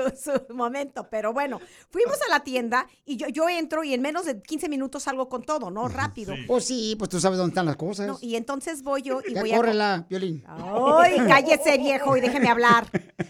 su 0.47 0.53
momento, 0.53 1.09
pero 1.11 1.33
bueno, 1.33 1.48
fuimos 1.89 2.17
a 2.27 2.29
la 2.29 2.41
tienda 2.41 2.87
y 3.05 3.17
yo, 3.17 3.27
yo 3.29 3.49
entro 3.49 3.83
y 3.83 3.93
en 3.93 4.01
menos 4.01 4.25
de 4.25 4.41
15 4.41 4.69
minutos 4.69 5.03
salgo 5.03 5.29
con 5.29 5.43
todo, 5.43 5.71
¿no? 5.71 5.87
Rápido. 5.87 6.35
Pues 6.45 6.65
sí, 6.65 6.95
pues 6.99 7.09
tú 7.09 7.19
sabes 7.19 7.37
dónde 7.37 7.51
están 7.51 7.65
las 7.65 7.77
cosas. 7.77 8.07
No, 8.07 8.17
y 8.21 8.35
entonces 8.35 8.83
voy 8.83 9.01
yo 9.01 9.21
y 9.27 9.33
ya 9.33 9.41
voy 9.41 9.51
a... 9.51 9.57
córrela, 9.57 10.05
Violín. 10.09 10.43
¡Ay, 10.47 11.17
cállese 11.27 11.77
viejo 11.77 12.15
y 12.17 12.21
déjeme 12.21 12.49
hablar! 12.49 12.87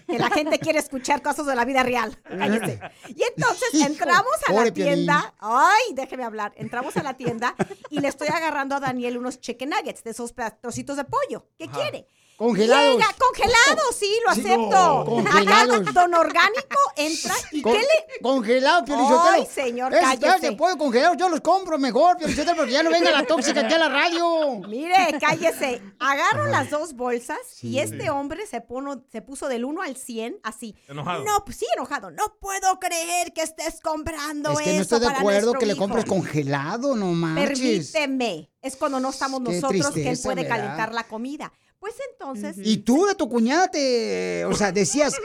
Que 0.07 0.19
la 0.19 0.29
gente 0.29 0.59
quiere 0.59 0.79
escuchar 0.79 1.21
cosas 1.21 1.45
de 1.45 1.55
la 1.55 1.63
vida 1.63 1.83
real. 1.83 2.17
Cállese. 2.23 2.79
Y 3.07 3.23
entonces 3.23 3.73
entramos 3.85 4.35
a 4.47 4.53
la 4.53 4.71
tienda. 4.71 5.33
¡Ay, 5.39 5.93
déjeme 5.93 6.23
hablar! 6.23 6.51
Entramos 6.57 6.97
a 6.97 7.03
la 7.03 7.15
tienda 7.15 7.55
y 7.89 7.99
le 7.99 8.07
estoy 8.07 8.27
agarrando 8.27 8.75
a 8.75 8.79
Daniel 8.79 9.17
unos 9.17 9.39
chicken 9.39 9.69
nuggets 9.69 10.03
de 10.03 10.11
esos 10.11 10.33
trocitos 10.61 10.97
de 10.97 11.05
pollo. 11.05 11.45
¿Qué 11.57 11.67
quiere? 11.67 12.07
Congelados. 12.39 12.95
Llega, 12.97 13.15
congelados, 13.19 13.95
sí, 13.99 14.09
lo 14.25 14.33
Sí, 14.33 14.39
acepto. 14.39 14.69
no. 14.69 15.05
Congelados. 15.05 15.93
Don 15.93 16.13
Orgánico 16.13 16.77
entra 16.95 17.35
y 17.51 17.61
Con- 17.61 17.73
¿qué 17.73 17.79
le...? 17.79 18.19
Congelado, 18.23 18.85
Ay, 19.29 19.45
señor, 19.45 19.93
Esos 19.93 20.05
cállese. 20.19 20.53
pollo 20.53 20.77
congelados 20.77 21.17
yo 21.17 21.27
los 21.29 21.41
compro 21.41 21.77
mejor, 21.77 22.17
Piolín 22.17 22.35
Sotelo, 22.35 22.55
porque 22.57 22.71
ya 22.71 22.81
no 22.83 22.89
venga 22.91 23.11
la 23.11 23.25
tóxica 23.25 23.59
aquí 23.61 23.73
a 23.73 23.77
la 23.77 23.89
radio. 23.89 24.59
Mire, 24.67 24.95
cállese. 25.19 25.81
Agarro 25.99 26.47
las 26.47 26.69
dos 26.69 26.93
bolsas 26.93 27.37
Sí. 27.53 27.69
y 27.71 27.79
este 27.79 28.09
hombre 28.09 28.45
se, 28.47 28.61
pono- 28.61 29.03
se 29.11 29.21
puso 29.21 29.47
del 29.49 29.65
1 29.65 29.81
al 29.81 29.95
100 29.97 30.39
así. 30.43 30.75
Enojado. 30.87 31.23
No, 31.25 31.43
pues 31.45 31.57
sí, 31.57 31.65
enojado. 31.75 32.09
No 32.11 32.35
puedo 32.39 32.79
creer 32.79 33.33
que 33.33 33.41
estés 33.41 33.81
comprando 33.81 34.51
Es 34.51 34.59
que 34.59 34.65
no 34.65 34.71
eso 34.71 34.81
estoy 34.81 34.99
de 35.01 35.07
acuerdo 35.07 35.53
que 35.53 35.65
le 35.65 35.75
compres 35.75 36.05
congelado, 36.05 36.95
no 36.95 37.07
manches. 37.07 37.91
Permíteme. 37.91 38.49
Es 38.61 38.75
cuando 38.77 38.99
no 39.01 39.09
estamos 39.09 39.41
Qué 39.45 39.55
nosotros 39.55 39.71
que 39.71 39.77
él 39.87 39.93
tristeza, 39.93 40.23
puede 40.29 40.43
¿verdad? 40.43 40.57
calentar 40.57 40.93
la 40.93 41.03
comida. 41.03 41.51
Pues 41.79 41.93
entonces... 42.11 42.57
Y 42.61 42.77
tú 42.77 43.05
de 43.05 43.15
tu 43.15 43.29
cuñada 43.29 43.69
te, 43.69 44.43
o 44.45 44.53
sea, 44.53 44.73
decías, 44.73 45.15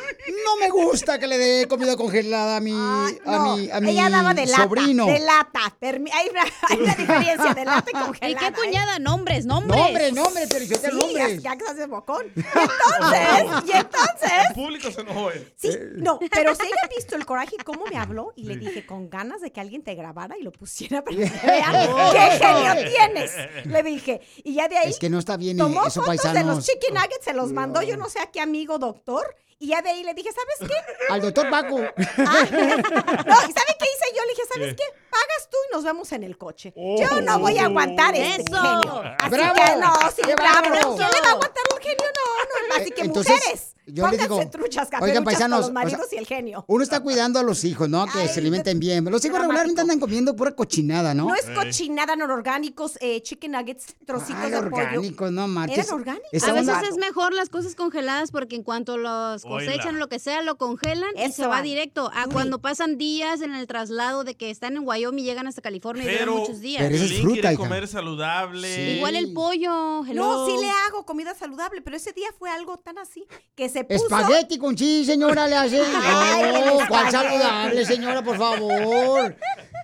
no 0.47 0.57
me 0.61 0.71
gusta 0.71 1.19
que 1.19 1.27
le 1.27 1.37
dé 1.37 1.67
comida 1.67 1.97
congelada 1.97 2.59
a 2.59 2.61
mi, 2.61 2.71
a 2.71 3.11
No, 3.27 3.57
mi, 3.57 3.71
a 3.71 3.81
mi 3.81 3.91
ella 3.91 4.09
daba 4.09 4.35
de 4.35 4.47
lata, 4.47 4.63
sobrino. 4.63 5.07
de 5.07 5.19
lata. 5.19 5.61
Hay, 5.81 6.29
una, 6.31 6.43
hay 6.69 6.79
una 6.79 6.95
diferencia 6.95 7.55
de 7.55 7.65
lata 7.65 7.91
y 7.91 7.93
congelada. 7.93 8.29
¿Y 8.31 8.35
qué 8.37 8.47
¿eh? 8.47 8.53
cuñada? 8.53 8.99
Nombres, 9.01 9.47
nombres. 9.47 9.81
Nombre, 9.81 10.13
nombre, 10.13 10.47
Sí, 10.47 10.87
nombres. 10.93 11.43
ya 11.43 11.57
que 11.57 11.65
se 11.65 11.71
hace 11.73 11.87
bocón. 11.87 12.27
Y 12.37 12.41
entonces, 12.41 13.65
y 13.67 13.77
entonces... 13.77 14.31
El 14.49 14.55
público 14.55 14.91
se 14.93 15.01
enojó 15.01 15.31
él. 15.33 15.53
Sí, 15.57 15.71
no, 15.97 16.21
pero 16.31 16.55
si 16.55 16.63
ella 16.67 16.77
ha 16.85 16.89
visto 16.89 17.17
el 17.17 17.27
coraje 17.27 17.57
y 17.59 17.65
cómo 17.65 17.85
me 17.87 17.97
habló 17.99 18.33
y 18.37 18.45
le 18.45 18.57
dije 18.57 18.87
con 18.87 19.11
ganas 19.11 19.41
de 19.41 19.51
que 19.51 19.61
alguien 19.61 19.83
te 19.83 19.95
grabara 19.97 20.39
y 20.39 20.43
lo 20.43 20.53
pusiera 20.53 21.03
para 21.03 21.17
que 21.17 21.23
vean 21.47 21.89
qué 22.13 22.45
genio 22.45 22.91
tienes. 22.91 23.33
Le 23.67 23.83
dije, 23.83 24.21
y 24.45 24.55
ya 24.55 24.69
de 24.69 24.79
ahí 24.79 24.91
Es 24.91 24.99
que 25.01 25.11
no 25.11 25.19
está 25.19 25.37
bien 25.37 25.57
tomó 25.57 25.87
eso, 25.87 26.01
fotos 26.03 26.44
de 26.45 26.55
los 26.55 26.65
chicken 26.67 26.95
nuggets, 26.95 27.25
se 27.25 27.33
los 27.33 27.53
mandó 27.53 27.83
yo 27.83 27.97
no 27.97 28.09
sé 28.09 28.21
a 28.21 28.27
qué 28.31 28.41
amigo 28.41 28.79
doctor 28.79 29.35
y 29.59 29.69
ya 29.69 29.81
de 29.83 29.91
ahí 29.91 30.03
le 30.05 30.15
dije, 30.15 30.31
¿sabes 30.33 30.71
qué? 30.71 30.95
Al 31.13 31.21
doctor 31.23 31.49
Paco. 31.49 31.79
Ah, 31.79 32.47
no, 32.51 33.35
¿y 33.49 33.53
sabe 33.53 33.77
qué 33.79 33.87
hice 33.87 34.17
yo? 34.17 34.23
Le 34.25 34.31
dije, 34.31 34.43
¿sabes 34.53 34.75
¿Qué? 34.75 34.85
Pagas 35.11 35.49
tú 35.51 35.57
y 35.71 35.75
nos 35.75 35.85
vemos 35.85 36.13
en 36.13 36.25
el 36.25 36.37
coche. 36.37 36.75
Yo 36.77 37.21
no 37.21 37.39
voy 37.39 37.57
a 37.59 37.67
aguantar 37.67 38.15
este 38.15 38.43
Eso. 38.43 38.61
genio. 38.61 39.03
Así 39.19 39.31
¡Bravo! 39.31 39.55
que 39.55 39.77
no, 39.77 39.93
sí, 40.15 40.23
¡Qué 40.23 40.35
bravo. 40.35 40.69
bravo! 40.69 40.97
¿Quién 40.97 41.09
le 41.11 41.21
va 41.21 41.29
a 41.29 41.33
aguantar 41.33 41.65
un 41.73 41.81
genio? 41.81 41.97
No, 41.99 42.69
no, 42.69 42.75
así 42.83 42.91
que 42.91 43.03
Entonces, 43.03 43.35
mujeres. 43.35 43.75
Yo 43.87 44.05
le 44.09 44.17
pónganse 44.19 44.23
digo, 44.41 44.51
truchas, 44.51 44.89
oigan, 45.01 45.25
paisanos, 45.25 45.61
los 45.61 45.73
maridos 45.73 46.01
o 46.07 46.09
sea, 46.09 46.17
y 46.17 46.19
el 46.21 46.27
genio. 46.27 46.65
Uno 46.69 46.83
está 46.83 47.01
cuidando 47.01 47.39
a 47.39 47.43
los 47.43 47.65
hijos, 47.65 47.89
¿no? 47.89 48.07
Que 48.07 48.29
se 48.29 48.41
alimenten 48.41 48.79
bien. 48.79 49.05
Los 49.05 49.25
hijos 49.25 49.39
regularmente 49.39 49.81
andan 49.81 50.01
comiendo 50.01 50.35
pura 50.37 50.53
cochinada, 50.55 51.15
¿no? 51.15 51.27
No 51.29 51.35
es 51.35 51.47
cochinada, 51.51 52.17
no 52.17 52.25
orgánicos, 52.25 52.99
eh, 53.01 53.21
chicken 53.23 53.53
nuggets, 53.53 53.95
trocitos 54.07 54.43
Ay, 54.45 54.51
de 54.51 54.57
pollo. 54.63 54.67
orgánicos, 54.85 55.33
no 55.33 55.49
marches. 55.49 55.79
¿Eran 55.87 55.95
orgánicos? 55.95 56.29
A 56.45 56.53
veces 56.53 56.69
onda- 56.69 56.89
es 56.89 56.97
mejor 56.97 57.33
las 57.35 57.49
cosas 57.49 57.75
congeladas 57.75 58.31
porque 58.31 58.57
en 58.57 58.63
cuanto 58.63 58.97
los 58.97 59.43
cosechan 59.43 59.97
o 59.97 59.99
lo 59.99 60.09
que 60.09 60.19
sea, 60.19 60.43
lo 60.43 60.57
congelan 60.57 61.11
y 61.17 61.31
se 61.33 61.43
va 61.43 61.49
va. 61.57 61.63
directo. 61.63 62.11
A 62.15 62.27
cuando 62.27 62.61
pasan 62.61 62.97
días 62.99 63.41
en 63.43 63.55
el 63.55 63.67
traslado 63.67 64.25
de 64.25 64.35
que 64.35 64.51
están 64.51 64.77
en 64.77 64.87
Wyoming 64.87 65.23
y 65.25 65.27
llegan 65.27 65.47
hasta 65.47 65.61
California 65.63 66.05
y 66.11 66.19
duran 66.19 66.39
muchos 66.39 66.61
días. 66.61 66.83
Pero 66.83 66.95
eso 66.97 67.05
es 67.05 67.21
fruta, 67.21 67.33
quiere 67.41 67.53
hija. 67.55 67.63
comer 67.63 67.89
saludable. 67.89 68.97
Igual 68.97 69.17
el 69.17 69.33
pollo, 69.33 70.05
hello. 70.07 70.23
No, 70.25 70.47
sí 70.47 70.57
le 70.61 70.71
hago 70.71 71.05
comida 71.05 71.35
saludable, 71.35 71.83
pero 71.83 71.97
ese 71.97 72.13
día 72.13 72.29
fue 72.39 72.51
algo 72.51 72.79
tan 72.79 72.99
así 72.99 73.27
que 73.55 73.69
se 73.75 73.85
puso... 73.85 74.05
Espagueti 74.05 74.57
con 74.59 74.75
cheese, 74.77 75.13
señora, 75.13 75.47
le 75.49 75.57
hace. 75.57 75.81
Ay, 75.95 76.53
No, 76.65 76.75
¿cuál 76.89 77.07
espagueti. 77.07 77.11
saludable, 77.11 77.85
señora, 77.85 78.23
por 78.23 78.39
favor? 78.39 79.37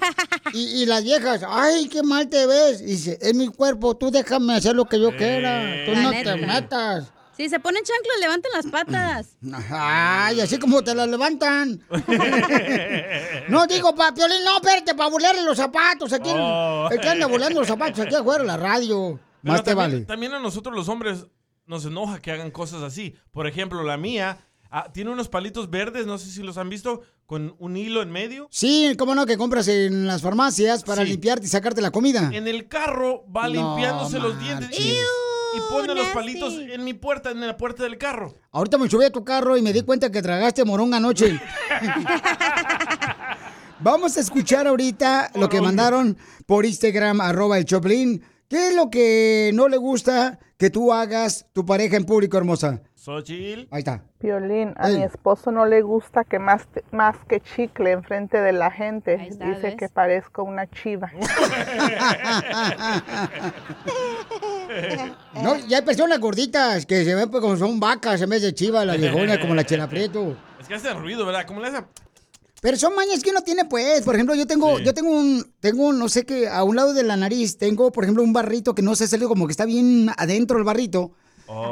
Y, 0.53 0.83
y 0.83 0.87
las 0.87 1.05
viejas, 1.05 1.43
ay, 1.47 1.89
qué 1.89 2.03
mal 2.03 2.29
te 2.29 2.47
ves. 2.47 2.81
Y 2.81 2.85
dice, 2.87 3.19
es 3.21 3.35
mi 3.35 3.49
cuerpo, 3.49 3.97
tú 3.97 4.11
déjame 4.11 4.55
hacer 4.55 4.75
lo 4.75 4.85
que 4.87 5.01
yo 5.01 5.15
quiera. 5.17 5.65
Tú 5.87 5.93
La 5.93 6.03
no 6.03 6.11
neta. 6.11 6.35
te 6.35 6.47
metas. 6.47 7.13
Si 7.39 7.49
se 7.49 7.59
ponen 7.61 7.83
chanclas, 7.85 8.21
levanten 8.21 8.51
las 8.53 8.67
patas. 8.67 9.37
Ay, 9.71 10.41
así 10.41 10.59
como 10.59 10.83
te 10.85 10.95
las 10.95 11.09
levantan. 11.09 11.81
no, 13.49 13.67
digo, 13.67 13.95
pa, 13.95 14.13
Piolín, 14.13 14.45
no, 14.45 14.57
espérate, 14.57 14.95
para 14.95 15.09
burlarle 15.09 15.43
los 15.45 15.57
zapatos. 15.57 16.13
Aquí, 16.13 16.31
Oh. 16.35 16.89
el 16.91 17.01
que 17.01 17.09
anda 17.09 17.27
burlando 17.27 17.61
los 17.61 17.69
zapatos 17.69 18.01
aquí 18.01 18.15
afuera 18.15 18.45
la 18.45 18.57
radio. 18.57 19.19
Pero 19.43 19.53
Más 19.53 19.63
te 19.63 19.71
también, 19.71 19.91
vale. 19.93 20.05
también 20.05 20.35
a 20.35 20.41
nosotros 20.41 20.75
los 20.75 20.89
hombres 20.89 21.27
nos 21.67 21.85
enoja 21.85 22.19
que 22.21 22.33
hagan 22.33 22.51
cosas 22.51 22.83
así. 22.83 23.15
Por 23.31 23.47
ejemplo, 23.47 23.83
la 23.85 23.97
mía 23.97 24.39
ah, 24.71 24.91
tiene 24.93 25.11
unos 25.11 25.29
palitos 25.29 25.71
verdes, 25.71 26.07
no 26.07 26.19
sé 26.19 26.31
si 26.31 26.43
los 26.43 26.59
han 26.59 26.69
visto, 26.69 27.03
con 27.27 27.55
un 27.59 27.77
hilo 27.77 28.03
en 28.03 28.11
medio. 28.11 28.49
Sí, 28.51 28.95
cómo 28.99 29.15
no, 29.15 29.27
que 29.27 29.37
compras 29.39 29.69
en 29.69 30.07
las 30.07 30.23
farmacias 30.23 30.83
para 30.83 31.03
Sí. 31.05 31.11
limpiarte 31.11 31.47
y 31.47 31.49
sacarte 31.49 31.81
la 31.83 31.91
comida. 31.93 32.31
En 32.33 32.49
el 32.49 32.67
carro 32.69 33.25
va 33.31 33.43
No 33.49 33.55
limpiándose 33.55 34.19
los 34.19 34.39
dientes 34.41 34.71
y, 34.79 34.83
marches. 34.83 35.07
Y 35.55 35.61
pone 35.71 35.95
los 35.95 36.09
palitos 36.09 36.55
en 36.55 36.85
mi 36.85 36.95
puerta, 36.95 37.31
en 37.31 37.41
la 37.41 37.57
puerta 37.57 37.83
del 37.83 37.99
carro. 37.99 38.35
Ahorita 38.53 38.79
me 38.79 38.89
subí 38.89 39.05
a 39.05 39.11
tu 39.11 39.25
carro 39.25 39.57
y 39.57 39.63
me 39.63 39.73
di 39.73 39.83
cuenta 39.83 40.11
que 40.11 40.23
tragaste 40.23 40.65
morón 40.65 40.95
anoche. 40.95 41.41
Vamos 43.81 44.17
a 44.17 44.21
escuchar 44.21 44.67
ahorita 44.67 45.31
lo 45.37 45.49
que 45.49 45.61
mandaron 45.61 46.19
por 46.47 46.67
Instagram, 46.67 47.21
arroba 47.21 47.59
el 47.59 47.65
Choplin. 47.65 48.23
¿Qué 48.49 48.69
es 48.69 48.75
lo 48.75 48.91
que 48.91 49.53
no 49.55 49.69
le 49.69 49.77
gusta 49.77 50.39
que 50.57 50.71
tú 50.71 50.93
hagas 50.93 51.47
tu 51.53 51.65
pareja 51.65 51.97
en 51.97 52.05
público, 52.05 52.37
hermosa? 52.37 52.83
Xochitl. 53.09 53.67
Ahí 53.71 53.79
está. 53.79 54.03
Piolín, 54.19 54.75
a 54.77 54.91
Ey. 54.91 54.99
mi 54.99 55.03
esposo 55.05 55.51
no 55.51 55.65
le 55.65 55.81
gusta 55.81 56.25
que 56.25 56.39
más, 56.39 56.69
más 56.93 57.17
que 57.27 57.41
chicle 57.41 57.93
enfrente 57.93 58.39
de 58.39 58.53
la 58.53 58.71
gente. 58.71 59.15
está, 59.15 59.47
Dice 59.47 59.63
¿ves? 59.63 59.77
que 59.77 59.89
parezco 59.89 60.43
una 60.43 60.67
chiva. 60.69 61.11
No, 65.43 65.57
ya 65.67 65.79
hay 65.79 65.85
personas 65.85 66.19
gorditas 66.21 66.85
que 66.85 67.05
se 67.05 67.15
ven 67.15 67.31
pues, 67.31 67.41
como 67.41 67.57
son 67.57 67.81
vacas 67.81 68.21
en 68.21 68.29
vez 68.29 68.43
de 68.43 68.53
chivas, 68.55 68.85
las 68.87 68.99
viejonas, 68.99 69.39
como 69.39 69.55
la 69.55 69.65
Chela 69.65 69.89
Prieto. 69.89 70.37
Es 70.61 70.69
que 70.69 70.75
hace 70.75 70.93
ruido, 70.93 71.25
¿verdad? 71.25 71.47
¿Cómo 71.47 71.61
le 71.61 71.69
hace? 71.69 71.85
Pero 72.61 72.77
son 72.77 72.95
mañas 72.95 73.23
que 73.23 73.31
uno 73.31 73.41
tiene, 73.43 73.65
pues. 73.65 74.03
Por 74.03 74.15
ejemplo, 74.15 74.35
yo 74.35 74.47
tengo, 74.47 74.79
yo 74.81 74.93
tengo 74.93 75.11
un, 75.11 75.55
tengo 75.61 75.87
un, 75.87 75.99
no 75.99 76.09
sé 76.09 76.27
qué, 76.27 76.49
a 76.49 76.65
un 76.65 76.77
lado 76.77 76.93
de 76.93 77.05
la 77.05 77.17
nariz, 77.17 77.57
tengo, 77.57 77.93
por 77.93 78.05
ejemplo, 78.05 78.23
un 78.23 78.33
barrito 78.33 78.75
que 78.75 78.83
no 78.83 78.97
se 78.97 79.07
salió 79.07 79.29
como 79.29 79.47
que 79.47 79.53
está 79.53 79.65
bien 79.65 80.11
adentro 80.17 80.59
el 80.59 80.65
barrito. 80.65 81.13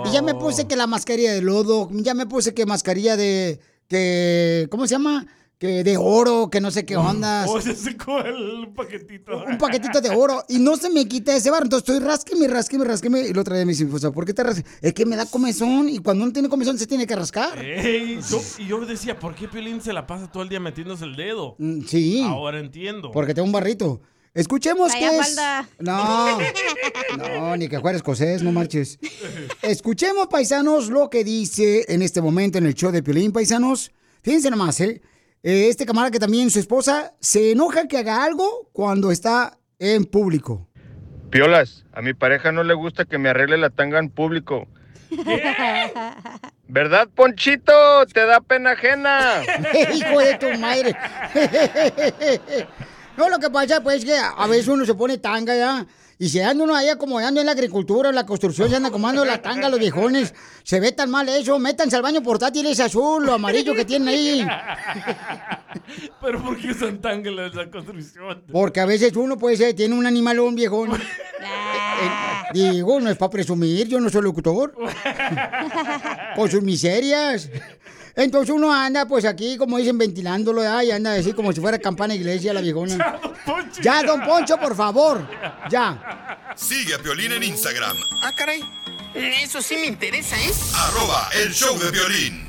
Y 0.06 0.12
ya 0.12 0.22
me 0.22 0.32
Oh. 0.32 0.38
puse 0.38 0.66
que 0.66 0.76
la 0.76 0.86
mascarilla 0.86 1.32
de 1.32 1.42
lodo, 1.42 1.88
ya 1.92 2.14
me 2.14 2.26
puse 2.26 2.54
que 2.54 2.64
mascarilla 2.66 3.16
de, 3.16 3.60
que, 3.88 4.66
¿cómo 4.70 4.86
se 4.86 4.92
llama? 4.94 5.26
Que 5.58 5.82
de 5.84 5.96
oro, 5.96 6.50
que 6.50 6.60
no 6.60 6.70
sé 6.70 6.84
qué 6.84 6.98
onda. 6.98 7.46
Oh, 7.48 7.58
se 7.62 7.74
secó 7.74 8.18
el 8.20 8.68
paquetito. 8.76 9.42
Un 9.46 9.56
paquetito 9.56 10.02
de 10.02 10.10
oro 10.10 10.44
y 10.50 10.58
no 10.58 10.76
se 10.76 10.90
me 10.90 11.08
quita 11.08 11.34
ese 11.34 11.50
barro. 11.50 11.64
Entonces 11.64 11.88
estoy 11.88 12.06
rasqueme, 12.06 12.46
rasqueme, 12.46 12.84
rasqueme. 12.84 13.20
Y 13.26 13.32
me 13.32 13.64
dice, 13.64 13.84
mi 13.84 13.88
esposa, 13.88 14.10
¿por 14.12 14.26
qué 14.26 14.34
te 14.34 14.42
rasques? 14.42 14.66
Es 14.82 14.92
que 14.92 15.06
me 15.06 15.16
da 15.16 15.24
comezón 15.24 15.88
y 15.88 15.98
cuando 16.00 16.24
uno 16.24 16.32
tiene 16.34 16.50
comezón 16.50 16.76
se 16.78 16.86
tiene 16.86 17.06
que 17.06 17.16
rascar. 17.16 17.58
Ey, 17.58 18.18
yo- 18.30 18.42
y 18.58 18.66
yo 18.66 18.84
decía, 18.84 19.18
¿por 19.18 19.34
qué 19.34 19.48
Piolín 19.48 19.80
se 19.80 19.94
la 19.94 20.06
pasa 20.06 20.30
todo 20.30 20.42
el 20.42 20.50
día 20.50 20.60
metiéndose 20.60 21.04
el 21.06 21.16
dedo? 21.16 21.54
Mm, 21.58 21.80
Sí. 21.86 22.22
Ahora 22.22 22.60
entiendo. 22.60 23.10
Porque 23.10 23.32
tengo 23.32 23.46
un 23.46 23.52
barrito. 23.52 24.02
Escuchemos 24.36 24.92
Vaya 24.92 25.10
qué 25.10 25.16
es. 25.18 25.26
falda. 25.34 25.68
No, 25.78 26.38
no, 27.18 27.56
ni 27.56 27.68
que 27.68 27.80
fuera 27.80 27.96
escocés, 27.96 28.42
no 28.42 28.52
marches. 28.52 28.98
Escuchemos, 29.62 30.26
paisanos, 30.28 30.90
lo 30.90 31.08
que 31.08 31.24
dice 31.24 31.86
en 31.88 32.02
este 32.02 32.20
momento 32.20 32.58
en 32.58 32.66
el 32.66 32.74
show 32.74 32.92
de 32.92 33.02
Piolín, 33.02 33.32
paisanos. 33.32 33.92
Fíjense 34.22 34.50
nomás, 34.50 34.78
¿eh? 34.80 35.00
Eh, 35.42 35.68
Este 35.70 35.86
camarada 35.86 36.10
que 36.10 36.18
también 36.18 36.50
su 36.50 36.58
esposa 36.58 37.14
se 37.18 37.52
enoja 37.52 37.88
que 37.88 37.96
haga 37.96 38.22
algo 38.24 38.68
cuando 38.72 39.10
está 39.10 39.58
en 39.78 40.04
público. 40.04 40.68
Piolas, 41.30 41.86
a 41.92 42.02
mi 42.02 42.12
pareja 42.12 42.52
no 42.52 42.62
le 42.62 42.74
gusta 42.74 43.06
que 43.06 43.16
me 43.16 43.30
arregle 43.30 43.56
la 43.56 43.70
tanga 43.70 43.98
en 43.98 44.10
público. 44.10 44.68
¿Verdad, 46.68 47.08
Ponchito? 47.14 47.72
Te 48.12 48.26
da 48.26 48.40
pena 48.40 48.72
ajena. 48.72 49.40
Hijo 49.94 50.18
de 50.20 50.34
tu 50.36 50.58
madre. 50.58 50.94
No, 53.16 53.28
lo 53.28 53.38
que 53.38 53.50
pasa 53.50 53.82
pues 53.82 53.98
es 53.98 54.04
que 54.04 54.16
a 54.16 54.46
veces 54.46 54.68
uno 54.68 54.84
se 54.84 54.94
pone 54.94 55.18
tanga 55.18 55.56
ya. 55.56 55.86
Y 56.18 56.30
se 56.30 56.42
anda 56.42 56.64
uno 56.64 56.74
ahí 56.74 56.88
acomodando 56.88 57.40
en 57.40 57.46
la 57.46 57.52
agricultura, 57.52 58.08
en 58.08 58.14
la 58.14 58.24
construcción, 58.24 58.70
se 58.70 58.76
anda 58.76 58.88
acomodando 58.88 59.22
la 59.24 59.42
tanga 59.42 59.68
los 59.68 59.78
viejones. 59.78 60.32
Se 60.62 60.80
ve 60.80 60.92
tan 60.92 61.10
mal 61.10 61.28
eso. 61.28 61.58
Métanse 61.58 61.94
al 61.94 62.00
baño 62.00 62.22
portátil 62.22 62.64
ese 62.66 62.84
azul 62.84 63.28
o 63.28 63.34
amarillo 63.34 63.74
que 63.74 63.84
tienen 63.84 64.08
ahí. 64.08 64.46
Pero 66.22 66.42
¿por 66.42 66.56
qué 66.58 66.70
usan 66.70 67.02
tanga 67.02 67.28
en 67.28 67.36
la 67.36 67.70
construcción? 67.70 68.44
Porque 68.50 68.80
a 68.80 68.86
veces 68.86 69.14
uno 69.14 69.36
puede 69.36 69.58
ser, 69.58 69.74
tiene 69.74 69.94
un 69.94 70.06
animalón 70.06 70.54
viejón. 70.54 70.90
Digo, 72.54 73.00
no 73.00 73.10
es 73.10 73.16
para 73.16 73.30
presumir, 73.30 73.86
yo 73.88 74.00
no 74.00 74.08
soy 74.08 74.22
locutor. 74.22 74.74
Con 76.36 76.50
sus 76.50 76.62
miserias. 76.62 77.50
Entonces 78.16 78.54
uno 78.54 78.72
anda, 78.72 79.06
pues 79.06 79.26
aquí, 79.26 79.58
como 79.58 79.76
dicen, 79.76 79.98
ventilándolo, 79.98 80.62
y 80.82 80.90
anda 80.90 81.12
así 81.12 81.34
como 81.34 81.52
si 81.52 81.60
fuera 81.60 81.78
campana 81.78 82.14
de 82.14 82.20
iglesia 82.20 82.54
la 82.54 82.62
viejona. 82.62 83.20
Ya, 83.82 84.02
don 84.02 84.22
Poncho, 84.24 84.56
por 84.58 84.74
favor. 84.74 85.28
Ya. 85.70 86.54
Sigue 86.56 86.94
a 86.94 86.98
Piolín 86.98 87.32
en 87.32 87.42
Instagram, 87.42 87.94
Ah, 88.22 88.30
caray. 88.36 88.62
Eso 89.14 89.60
sí 89.60 89.76
me 89.76 89.86
interesa, 89.86 90.36
¿eh? 90.36 90.50
arroba 90.74 91.28
el 91.42 91.52
show 91.52 91.78
de 91.78 91.90
violín. 91.90 92.46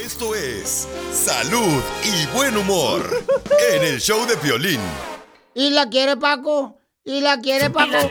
Esto 0.00 0.34
es 0.34 0.88
salud 1.12 1.82
y 2.04 2.26
buen 2.36 2.56
humor 2.56 3.24
en 3.72 3.84
el 3.84 4.00
show 4.00 4.26
de 4.26 4.34
violín. 4.36 4.80
¿Y 5.54 5.70
la 5.70 5.88
quiere 5.88 6.16
Paco? 6.16 6.80
¿Y 7.08 7.22
la 7.22 7.38
quiere 7.40 7.70
Paco? 7.70 7.92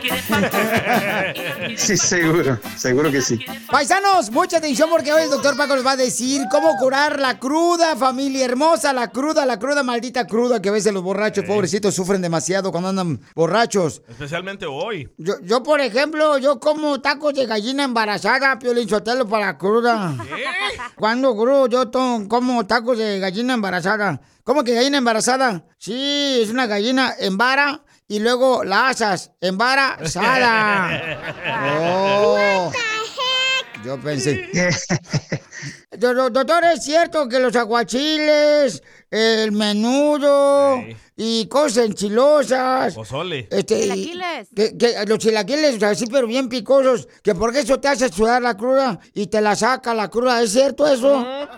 Sí, 1.76 1.96
seguro, 1.96 2.58
seguro 2.76 3.12
que 3.12 3.22
sí. 3.22 3.38
Paisanos, 3.70 4.32
mucha 4.32 4.56
atención 4.56 4.90
porque 4.90 5.12
hoy 5.12 5.22
el 5.22 5.30
doctor 5.30 5.56
Paco 5.56 5.76
les 5.76 5.86
va 5.86 5.92
a 5.92 5.96
decir 5.96 6.42
cómo 6.50 6.76
curar 6.78 7.20
la 7.20 7.38
cruda, 7.38 7.94
familia 7.94 8.44
hermosa, 8.44 8.92
la 8.92 9.12
cruda, 9.12 9.46
la 9.46 9.60
cruda, 9.60 9.84
maldita 9.84 10.26
cruda 10.26 10.60
que 10.60 10.70
a 10.70 10.72
veces 10.72 10.92
los 10.92 11.04
borrachos, 11.04 11.44
pobrecitos, 11.44 11.94
sufren 11.94 12.20
demasiado 12.20 12.72
cuando 12.72 12.88
andan 12.88 13.20
borrachos. 13.36 14.02
Especialmente 14.08 14.66
hoy. 14.66 15.08
Yo, 15.16 15.34
yo, 15.42 15.62
por 15.62 15.80
ejemplo, 15.80 16.38
yo 16.38 16.58
como 16.58 17.00
tacos 17.00 17.34
de 17.34 17.46
gallina 17.46 17.84
embarazada, 17.84 18.58
Piolín 18.58 18.88
Sotelo, 18.88 19.28
para 19.28 19.56
cruda. 19.56 20.16
Cuando 20.96 21.36
crudo, 21.36 21.68
yo 21.68 21.90
como 22.28 22.66
tacos 22.66 22.98
de 22.98 23.20
gallina 23.20 23.54
embarazada. 23.54 24.20
¿Cómo 24.42 24.64
que 24.64 24.74
gallina 24.74 24.98
embarazada? 24.98 25.64
Sí, 25.78 26.40
es 26.42 26.50
una 26.50 26.66
gallina 26.66 27.14
en 27.20 27.36
vara 27.36 27.82
y 28.08 28.18
luego 28.20 28.64
la 28.64 28.88
asas 28.88 29.30
embarazada. 29.40 31.34
Oh. 31.80 32.72
Yo 33.84 33.98
pensé. 34.00 34.48
Do- 35.96 36.12
do- 36.14 36.30
Doctor, 36.30 36.64
¿es 36.64 36.82
cierto 36.84 37.28
que 37.28 37.38
los 37.38 37.54
aguachiles, 37.56 38.82
el 39.10 39.52
menudo 39.52 40.82
y 41.16 41.46
cosas 41.46 41.86
enchilosas, 41.86 42.94
Pozole. 42.94 43.48
este, 43.50 43.86
y- 43.86 44.12
Que, 44.54 44.76
que 44.76 45.04
los 45.06 45.18
chilaquiles, 45.18 45.82
así 45.82 46.06
pero 46.06 46.26
bien 46.26 46.48
picosos, 46.48 47.08
que 47.22 47.34
porque 47.34 47.60
eso 47.60 47.78
te 47.80 47.88
hace 47.88 48.08
sudar 48.08 48.42
la 48.42 48.56
cruda 48.56 48.98
y 49.14 49.28
te 49.28 49.40
la 49.40 49.54
saca 49.56 49.94
la 49.94 50.08
cruda, 50.08 50.42
¿es 50.42 50.52
cierto 50.52 50.86
eso? 50.86 51.24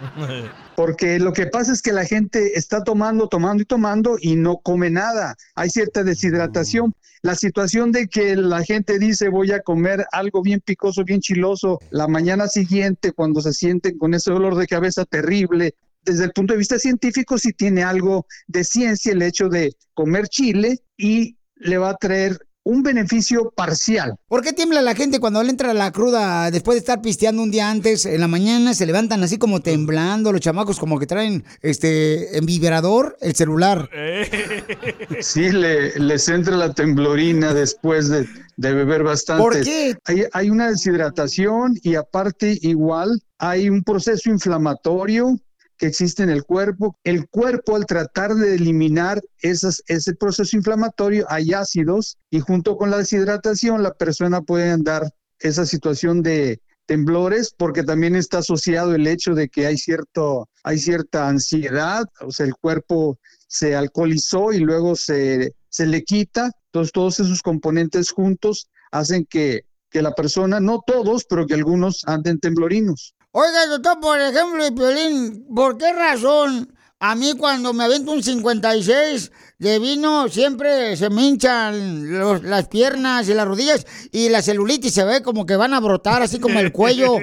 Porque 0.80 1.18
lo 1.18 1.34
que 1.34 1.44
pasa 1.44 1.74
es 1.74 1.82
que 1.82 1.92
la 1.92 2.06
gente 2.06 2.56
está 2.58 2.82
tomando, 2.82 3.28
tomando 3.28 3.62
y 3.62 3.66
tomando 3.66 4.16
y 4.18 4.36
no 4.36 4.60
come 4.60 4.88
nada. 4.88 5.36
Hay 5.54 5.68
cierta 5.68 6.04
deshidratación. 6.04 6.94
La 7.20 7.34
situación 7.34 7.92
de 7.92 8.08
que 8.08 8.34
la 8.34 8.64
gente 8.64 8.98
dice 8.98 9.28
voy 9.28 9.52
a 9.52 9.60
comer 9.60 10.06
algo 10.10 10.40
bien 10.40 10.62
picoso, 10.64 11.04
bien 11.04 11.20
chiloso, 11.20 11.80
la 11.90 12.08
mañana 12.08 12.48
siguiente 12.48 13.12
cuando 13.12 13.42
se 13.42 13.52
sienten 13.52 13.98
con 13.98 14.14
ese 14.14 14.30
dolor 14.30 14.56
de 14.56 14.66
cabeza 14.66 15.04
terrible, 15.04 15.74
desde 16.02 16.24
el 16.24 16.32
punto 16.32 16.54
de 16.54 16.58
vista 16.58 16.78
científico 16.78 17.36
sí 17.36 17.52
tiene 17.52 17.82
algo 17.82 18.24
de 18.46 18.64
ciencia 18.64 19.12
el 19.12 19.20
hecho 19.20 19.50
de 19.50 19.74
comer 19.92 20.28
chile 20.28 20.78
y 20.96 21.36
le 21.56 21.76
va 21.76 21.90
a 21.90 21.96
traer 21.96 22.38
un 22.70 22.84
beneficio 22.84 23.50
parcial. 23.50 24.14
¿Por 24.28 24.42
qué 24.42 24.52
tiembla 24.52 24.80
la 24.80 24.94
gente 24.94 25.18
cuando 25.18 25.42
le 25.42 25.50
entra 25.50 25.74
la 25.74 25.90
cruda 25.90 26.50
después 26.52 26.76
de 26.76 26.78
estar 26.78 27.02
pisteando 27.02 27.42
un 27.42 27.50
día 27.50 27.68
antes? 27.68 28.06
En 28.06 28.20
la 28.20 28.28
mañana 28.28 28.74
se 28.74 28.86
levantan 28.86 29.22
así 29.24 29.38
como 29.38 29.60
temblando, 29.60 30.30
los 30.30 30.40
chamacos 30.40 30.78
como 30.78 31.00
que 31.00 31.06
traen 31.06 31.44
este 31.62 32.38
en 32.38 32.46
vibrador 32.46 33.16
el 33.20 33.34
celular. 33.34 33.90
Sí, 35.20 35.50
le, 35.50 35.98
les 35.98 36.28
entra 36.28 36.56
la 36.56 36.72
temblorina 36.72 37.52
después 37.52 38.08
de, 38.08 38.28
de 38.56 38.72
beber 38.72 39.02
bastante. 39.02 39.42
¿Por 39.42 39.60
qué? 39.64 39.96
Hay, 40.04 40.24
hay 40.32 40.50
una 40.50 40.70
deshidratación 40.70 41.76
y 41.82 41.96
aparte 41.96 42.56
igual 42.62 43.20
hay 43.38 43.68
un 43.68 43.82
proceso 43.82 44.30
inflamatorio 44.30 45.40
que 45.80 45.86
existe 45.86 46.22
en 46.22 46.28
el 46.28 46.44
cuerpo. 46.44 46.94
El 47.04 47.26
cuerpo 47.26 47.74
al 47.74 47.86
tratar 47.86 48.34
de 48.34 48.54
eliminar 48.54 49.22
esas, 49.40 49.82
ese 49.86 50.14
proceso 50.14 50.54
inflamatorio 50.54 51.24
hay 51.30 51.54
ácidos 51.54 52.18
y 52.28 52.40
junto 52.40 52.76
con 52.76 52.90
la 52.90 52.98
deshidratación 52.98 53.82
la 53.82 53.94
persona 53.94 54.42
puede 54.42 54.70
andar 54.70 55.10
esa 55.38 55.64
situación 55.64 56.22
de 56.22 56.60
temblores 56.84 57.54
porque 57.56 57.82
también 57.82 58.14
está 58.14 58.38
asociado 58.38 58.94
el 58.94 59.06
hecho 59.06 59.34
de 59.34 59.48
que 59.48 59.66
hay 59.66 59.78
cierto 59.78 60.50
hay 60.64 60.78
cierta 60.78 61.28
ansiedad, 61.28 62.04
o 62.20 62.30
sea, 62.30 62.44
el 62.44 62.54
cuerpo 62.54 63.18
se 63.48 63.74
alcoholizó 63.74 64.52
y 64.52 64.58
luego 64.58 64.96
se, 64.96 65.54
se 65.70 65.86
le 65.86 66.04
quita. 66.04 66.50
Entonces, 66.66 66.92
todos 66.92 67.20
esos 67.20 67.40
componentes 67.40 68.10
juntos 68.10 68.68
hacen 68.92 69.24
que, 69.24 69.62
que 69.88 70.02
la 70.02 70.14
persona, 70.14 70.60
no 70.60 70.82
todos, 70.86 71.24
pero 71.24 71.46
que 71.46 71.54
algunos 71.54 72.06
anden 72.06 72.38
temblorinos. 72.38 73.14
Oiga, 73.32 73.66
doctor, 73.66 74.00
por 74.00 74.20
ejemplo, 74.20 74.66
y 74.66 74.72
Piolín, 74.72 75.46
¿por 75.54 75.78
qué 75.78 75.92
razón 75.92 76.74
a 76.98 77.14
mí 77.14 77.34
cuando 77.38 77.72
me 77.72 77.84
avento 77.84 78.10
un 78.10 78.24
56 78.24 79.30
de 79.58 79.78
vino 79.78 80.28
siempre 80.28 80.96
se 80.96 81.10
me 81.10 81.22
hinchan 81.22 82.42
las 82.42 82.66
piernas 82.66 83.28
y 83.28 83.34
las 83.34 83.46
rodillas 83.46 83.86
y 84.10 84.30
la 84.30 84.42
celulitis 84.42 84.92
se 84.92 85.04
ve 85.04 85.22
como 85.22 85.46
que 85.46 85.54
van 85.54 85.74
a 85.74 85.80
brotar, 85.80 86.22
así 86.22 86.40
como 86.40 86.58
el 86.58 86.72
cuello, 86.72 87.18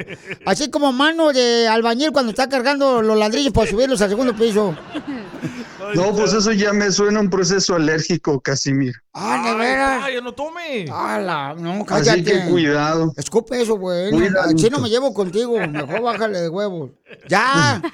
así 0.45 0.69
como 0.69 0.93
mano 0.93 1.33
de 1.33 1.67
albañil 1.67 2.13
cuando 2.13 2.29
está 2.29 2.47
cargando 2.47 3.01
los 3.01 3.17
ladrillos 3.17 3.51
para 3.51 3.69
subirlos 3.69 4.01
al 4.01 4.09
segundo 4.09 4.33
piso? 4.33 4.77
No, 5.95 6.15
pues 6.15 6.33
eso 6.33 6.51
ya 6.51 6.73
me 6.73 6.91
suena 6.91 7.19
un 7.19 7.29
proceso 7.29 7.75
alérgico, 7.75 8.39
Casimir. 8.41 8.95
Ah, 9.13 9.41
de 9.45 9.55
veras. 9.55 10.01
¡Ay, 10.03 10.15
no 10.21 10.33
tome! 10.33 10.85
¡Hala! 10.91 11.55
No, 11.57 11.85
cállate. 11.85 12.09
Así 12.11 12.23
que 12.23 12.49
cuidado. 12.49 13.13
Escupe 13.17 13.61
eso, 13.61 13.77
güey. 13.77 14.11
No, 14.11 14.17
Cuidadito. 14.17 14.57
así 14.57 14.69
no 14.69 14.79
me 14.79 14.89
llevo 14.89 15.13
contigo. 15.13 15.57
Mejor 15.67 16.01
bájale 16.01 16.41
de 16.41 16.49
huevos. 16.49 16.91
¡Ya! 17.27 17.81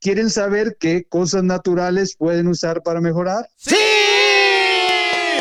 ¿Quieren 0.00 0.30
saber 0.30 0.76
qué 0.78 1.04
cosas 1.08 1.42
naturales 1.44 2.14
pueden 2.16 2.48
usar 2.48 2.82
para 2.82 3.00
mejorar? 3.00 3.48
¡Sí! 3.56 3.76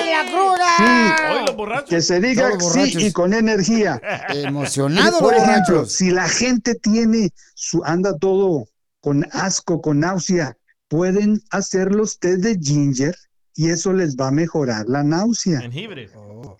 ¡La 0.09 0.25
cruda! 0.31 0.77
Sí, 0.77 1.85
que 1.89 2.01
se 2.01 2.19
diga 2.19 2.49
sí 2.59 2.93
y 2.97 3.11
con 3.11 3.33
energía. 3.33 4.01
Emocionados 4.29 5.19
Por 5.19 5.33
ejemplo, 5.33 5.75
borrachos. 5.75 5.93
si 5.93 6.11
la 6.11 6.27
gente 6.29 6.75
tiene 6.75 7.31
su 7.55 7.83
anda 7.83 8.17
todo 8.17 8.65
con 9.03 9.27
asco, 9.33 9.81
con 9.81 9.99
náusea, 9.99 10.57
pueden 10.87 11.41
hacer 11.51 11.93
los 11.93 12.19
té 12.19 12.37
de 12.37 12.57
ginger 12.57 13.13
y 13.53 13.69
eso 13.69 13.91
les 13.91 14.15
va 14.15 14.29
a 14.29 14.31
mejorar 14.31 14.85
la 14.87 15.03
náusea. 15.03 15.59
Jengibre. 15.59 16.09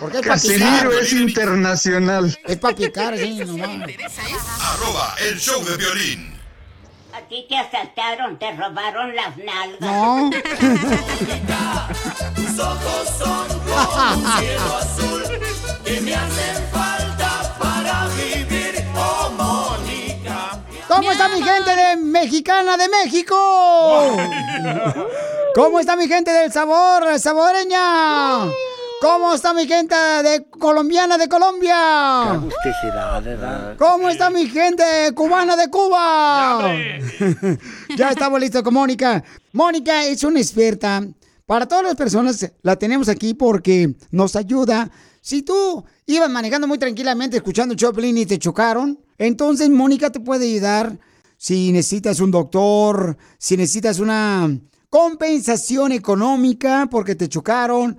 Porque 0.00 0.18
es 0.18 0.26
para 0.26 0.40
picar. 0.40 0.58
Casimiro 0.58 0.98
es 0.98 1.12
internacional. 1.12 2.36
Es 2.48 2.56
para 2.56 2.74
picar, 2.74 3.16
sí, 3.16 3.38
nomás. 3.46 3.88
Arroba 4.60 5.14
el 5.30 5.38
show 5.38 5.64
de 5.64 5.76
violín. 5.76 6.39
Ti 7.30 7.46
te 7.48 7.56
asaltaron, 7.56 8.36
te 8.40 8.50
robaron 8.56 9.14
las 9.14 9.36
nalgas. 9.36 9.80
No. 9.80 10.30
Tus 12.34 12.58
ojos 12.58 13.08
son 13.16 13.46
como 13.46 14.16
un 14.16 14.26
cielo 14.40 14.76
azul 14.76 15.22
que 15.84 16.00
me 16.00 16.12
hacen 16.12 16.56
falta 16.72 17.54
para 17.56 18.08
vivir, 18.08 18.84
oh 18.96 19.30
Mónica. 19.30 20.58
¿Cómo 20.88 21.12
está 21.12 21.28
mi 21.28 21.40
gente 21.40 21.76
de 21.76 21.96
Mexicana 21.98 22.76
de 22.76 22.88
México? 22.88 23.36
¿Cómo 25.54 25.78
está 25.78 25.94
mi 25.94 26.08
gente 26.08 26.32
del 26.32 26.52
sabor, 26.52 27.16
saboreña? 27.20 28.40
¿Cómo 29.00 29.32
está 29.32 29.54
mi 29.54 29.66
gente 29.66 29.94
de 29.94 30.44
colombiana 30.50 31.16
de 31.16 31.26
Colombia? 31.26 32.32
Agusticidad, 32.32 33.22
¿verdad? 33.22 33.76
¿Cómo 33.78 34.10
está 34.10 34.28
mi 34.28 34.46
gente 34.46 34.84
cubana 35.14 35.56
de 35.56 35.70
Cuba? 35.70 36.70
ya 37.96 38.10
estamos 38.10 38.38
listos 38.38 38.62
con 38.62 38.74
Mónica. 38.74 39.24
Mónica 39.54 40.04
es 40.04 40.22
una 40.22 40.38
experta. 40.38 41.02
Para 41.46 41.66
todas 41.66 41.82
las 41.82 41.94
personas 41.94 42.52
la 42.60 42.76
tenemos 42.76 43.08
aquí 43.08 43.32
porque 43.32 43.94
nos 44.10 44.36
ayuda. 44.36 44.90
Si 45.22 45.40
tú 45.40 45.82
ibas 46.04 46.28
manejando 46.28 46.66
muy 46.66 46.76
tranquilamente 46.76 47.38
escuchando 47.38 47.74
Choplin 47.74 48.18
y 48.18 48.26
te 48.26 48.38
chocaron, 48.38 49.00
entonces 49.16 49.70
Mónica 49.70 50.10
te 50.10 50.20
puede 50.20 50.44
ayudar 50.44 50.98
si 51.38 51.72
necesitas 51.72 52.20
un 52.20 52.30
doctor, 52.30 53.16
si 53.38 53.56
necesitas 53.56 53.98
una 53.98 54.60
compensación 54.90 55.92
económica 55.92 56.86
porque 56.90 57.14
te 57.14 57.30
chocaron. 57.30 57.98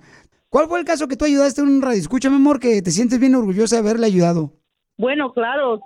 ¿cuál 0.50 0.68
fue 0.68 0.80
el 0.80 0.86
caso 0.86 1.08
que 1.08 1.16
tú 1.16 1.26
ayudaste 1.26 1.62
en 1.62 1.68
un 1.68 1.84
radio? 1.84 2.00
Escúchame, 2.00 2.38
amor, 2.38 2.60
que 2.60 2.82
te 2.82 2.90
sientes 2.90 3.20
bien 3.20 3.36
orgullosa 3.36 3.76
de 3.76 3.82
haberle 3.82 4.08
ayudado. 4.08 4.52
Bueno, 4.98 5.32
claro. 5.32 5.80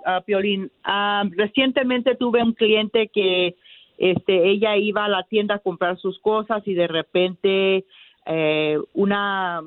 Ah, 0.84 1.24
recientemente 1.36 2.14
tuve 2.14 2.42
un 2.42 2.54
cliente 2.54 3.10
que 3.12 3.56
este, 4.00 4.48
ella 4.48 4.76
iba 4.76 5.04
a 5.04 5.08
la 5.08 5.22
tienda 5.24 5.54
a 5.56 5.58
comprar 5.60 5.96
sus 5.98 6.18
cosas 6.20 6.66
y 6.66 6.74
de 6.74 6.88
repente 6.88 7.84
eh, 8.26 8.78
una 8.94 9.62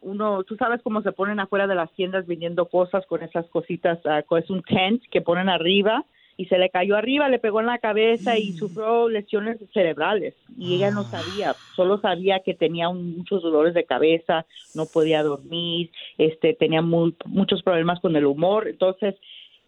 uno, 0.00 0.42
tú 0.44 0.56
sabes 0.56 0.82
cómo 0.82 1.00
se 1.02 1.12
ponen 1.12 1.40
afuera 1.40 1.66
de 1.66 1.74
las 1.74 1.90
tiendas 1.94 2.26
vendiendo 2.26 2.66
cosas 2.66 3.06
con 3.06 3.22
esas 3.22 3.46
cositas, 3.48 3.98
ah, 4.04 4.22
con- 4.22 4.42
es 4.42 4.50
un 4.50 4.62
tent 4.62 5.02
que 5.10 5.22
ponen 5.22 5.48
arriba 5.48 6.04
y 6.36 6.44
se 6.46 6.58
le 6.58 6.68
cayó 6.68 6.96
arriba, 6.96 7.28
le 7.30 7.38
pegó 7.38 7.60
en 7.60 7.66
la 7.66 7.78
cabeza 7.78 8.36
y 8.36 8.52
sufrió 8.54 9.08
lesiones 9.08 9.58
cerebrales. 9.72 10.34
Y 10.58 10.74
ella 10.74 10.90
no 10.90 11.08
sabía, 11.08 11.56
solo 11.74 11.98
sabía 12.00 12.40
que 12.40 12.52
tenía 12.54 12.88
un- 12.90 13.16
muchos 13.16 13.42
dolores 13.42 13.72
de 13.72 13.84
cabeza, 13.84 14.44
no 14.74 14.86
podía 14.86 15.22
dormir, 15.22 15.90
este, 16.18 16.52
tenía 16.54 16.82
muy- 16.82 17.14
muchos 17.24 17.62
problemas 17.62 17.98
con 18.00 18.14
el 18.16 18.26
humor, 18.26 18.68
entonces 18.68 19.14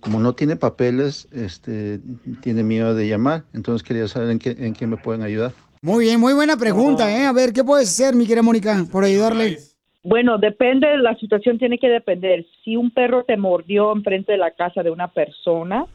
Como 0.00 0.18
no 0.18 0.34
tiene 0.34 0.56
papeles, 0.56 1.28
este, 1.30 2.00
tiene 2.40 2.62
miedo 2.62 2.94
de 2.94 3.06
llamar. 3.06 3.44
Entonces 3.52 3.86
quería 3.86 4.08
saber 4.08 4.30
en 4.30 4.38
qué, 4.38 4.56
en 4.58 4.72
qué 4.72 4.86
me 4.86 4.96
pueden 4.96 5.20
ayudar. 5.20 5.52
Muy 5.82 6.06
bien, 6.06 6.18
muy 6.18 6.34
buena 6.34 6.56
pregunta, 6.56 7.10
¿eh? 7.10 7.24
A 7.24 7.32
ver, 7.32 7.52
¿qué 7.52 7.62
puedes 7.62 7.88
hacer, 7.88 8.14
mi 8.14 8.26
querida 8.26 8.42
Mónica, 8.42 8.84
por 8.90 9.04
ayudarle? 9.04 9.58
Bueno, 10.02 10.38
depende, 10.38 10.96
la 10.98 11.16
situación 11.16 11.58
tiene 11.58 11.78
que 11.78 11.88
depender. 11.88 12.46
Si 12.64 12.76
un 12.76 12.90
perro 12.90 13.24
te 13.24 13.36
mordió 13.36 13.92
enfrente 13.92 14.32
de 14.32 14.38
la 14.38 14.50
casa 14.52 14.82
de 14.82 14.90
una 14.90 15.08
persona, 15.08 15.86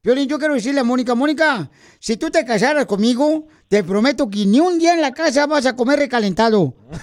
Piolín, 0.01 0.29
yo 0.29 0.39
quiero 0.39 0.55
decirle 0.55 0.81
a 0.81 0.85
Mónica, 0.85 1.15
Mónica, 1.15 1.71
si 1.99 2.17
tú 2.17 2.31
te 2.31 2.45
casaras 2.45 2.87
conmigo, 2.87 3.47
te 3.69 3.83
prometo 3.85 4.31
que 4.31 4.47
ni 4.47 4.61
un 4.61 4.79
día 4.79 4.95
en 4.95 5.03
la 5.03 5.13
casa 5.13 5.47
vas 5.47 5.67
a 5.67 5.77
comer 5.77 5.99
recalentado. 5.99 6.75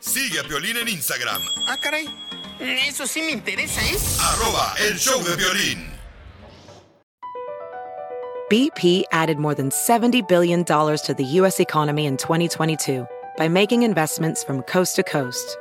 Sigue 0.00 0.40
a 0.40 0.44
Piolín 0.44 0.76
en 0.76 0.88
Instagram, 0.88 1.42
Ah, 1.68 1.76
caray. 1.80 2.06
Eso 2.60 3.06
sí 3.06 3.20
me 3.22 3.32
interesa, 3.32 3.80
¿eh? 3.82 3.96
arroba 4.20 4.74
el 4.88 4.96
show 4.98 5.22
de 5.22 5.36
violín. 5.36 5.86
BP 8.48 9.04
added 9.10 9.38
more 9.38 9.54
than 9.54 9.70
$70 9.70 10.26
billion 10.28 10.64
to 10.64 11.14
the 11.16 11.24
U.S. 11.40 11.58
economy 11.60 12.06
in 12.06 12.16
2022 12.16 13.04
by 13.36 13.48
making 13.48 13.82
investments 13.82 14.42
from 14.42 14.62
coast 14.62 14.96
to 14.96 15.02
coast. 15.02 15.56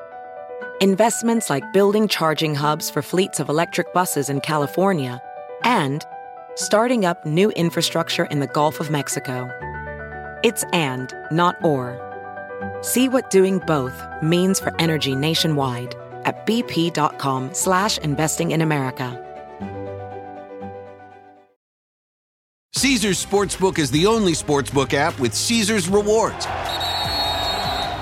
Investments 0.81 1.49
like 1.49 1.63
building 1.73 2.07
charging 2.07 2.55
hubs 2.55 2.89
for 2.89 3.01
fleets 3.01 3.39
of 3.39 3.49
electric 3.49 3.93
buses 3.93 4.29
in 4.29 4.41
California 4.41 5.21
and 5.63 6.05
starting 6.55 7.05
up 7.05 7.25
new 7.25 7.49
infrastructure 7.51 8.25
in 8.25 8.39
the 8.39 8.47
Gulf 8.47 8.79
of 8.79 8.89
Mexico. 8.89 9.49
It's 10.43 10.63
and, 10.73 11.13
not 11.31 11.55
or. 11.63 12.01
See 12.81 13.09
what 13.09 13.29
doing 13.29 13.59
both 13.59 14.01
means 14.21 14.59
for 14.59 14.73
energy 14.79 15.15
nationwide 15.15 15.95
at 16.23 16.45
bp.com 16.45 17.53
slash 17.53 17.97
investing 17.99 18.51
in 18.51 18.61
America. 18.61 19.21
Caesar's 22.73 23.25
Sportsbook 23.25 23.79
is 23.79 23.89
the 23.89 24.05
only 24.05 24.33
sportsbook 24.33 24.93
app 24.93 25.17
with 25.19 25.33
Caesar's 25.33 25.87
rewards. 25.87 26.45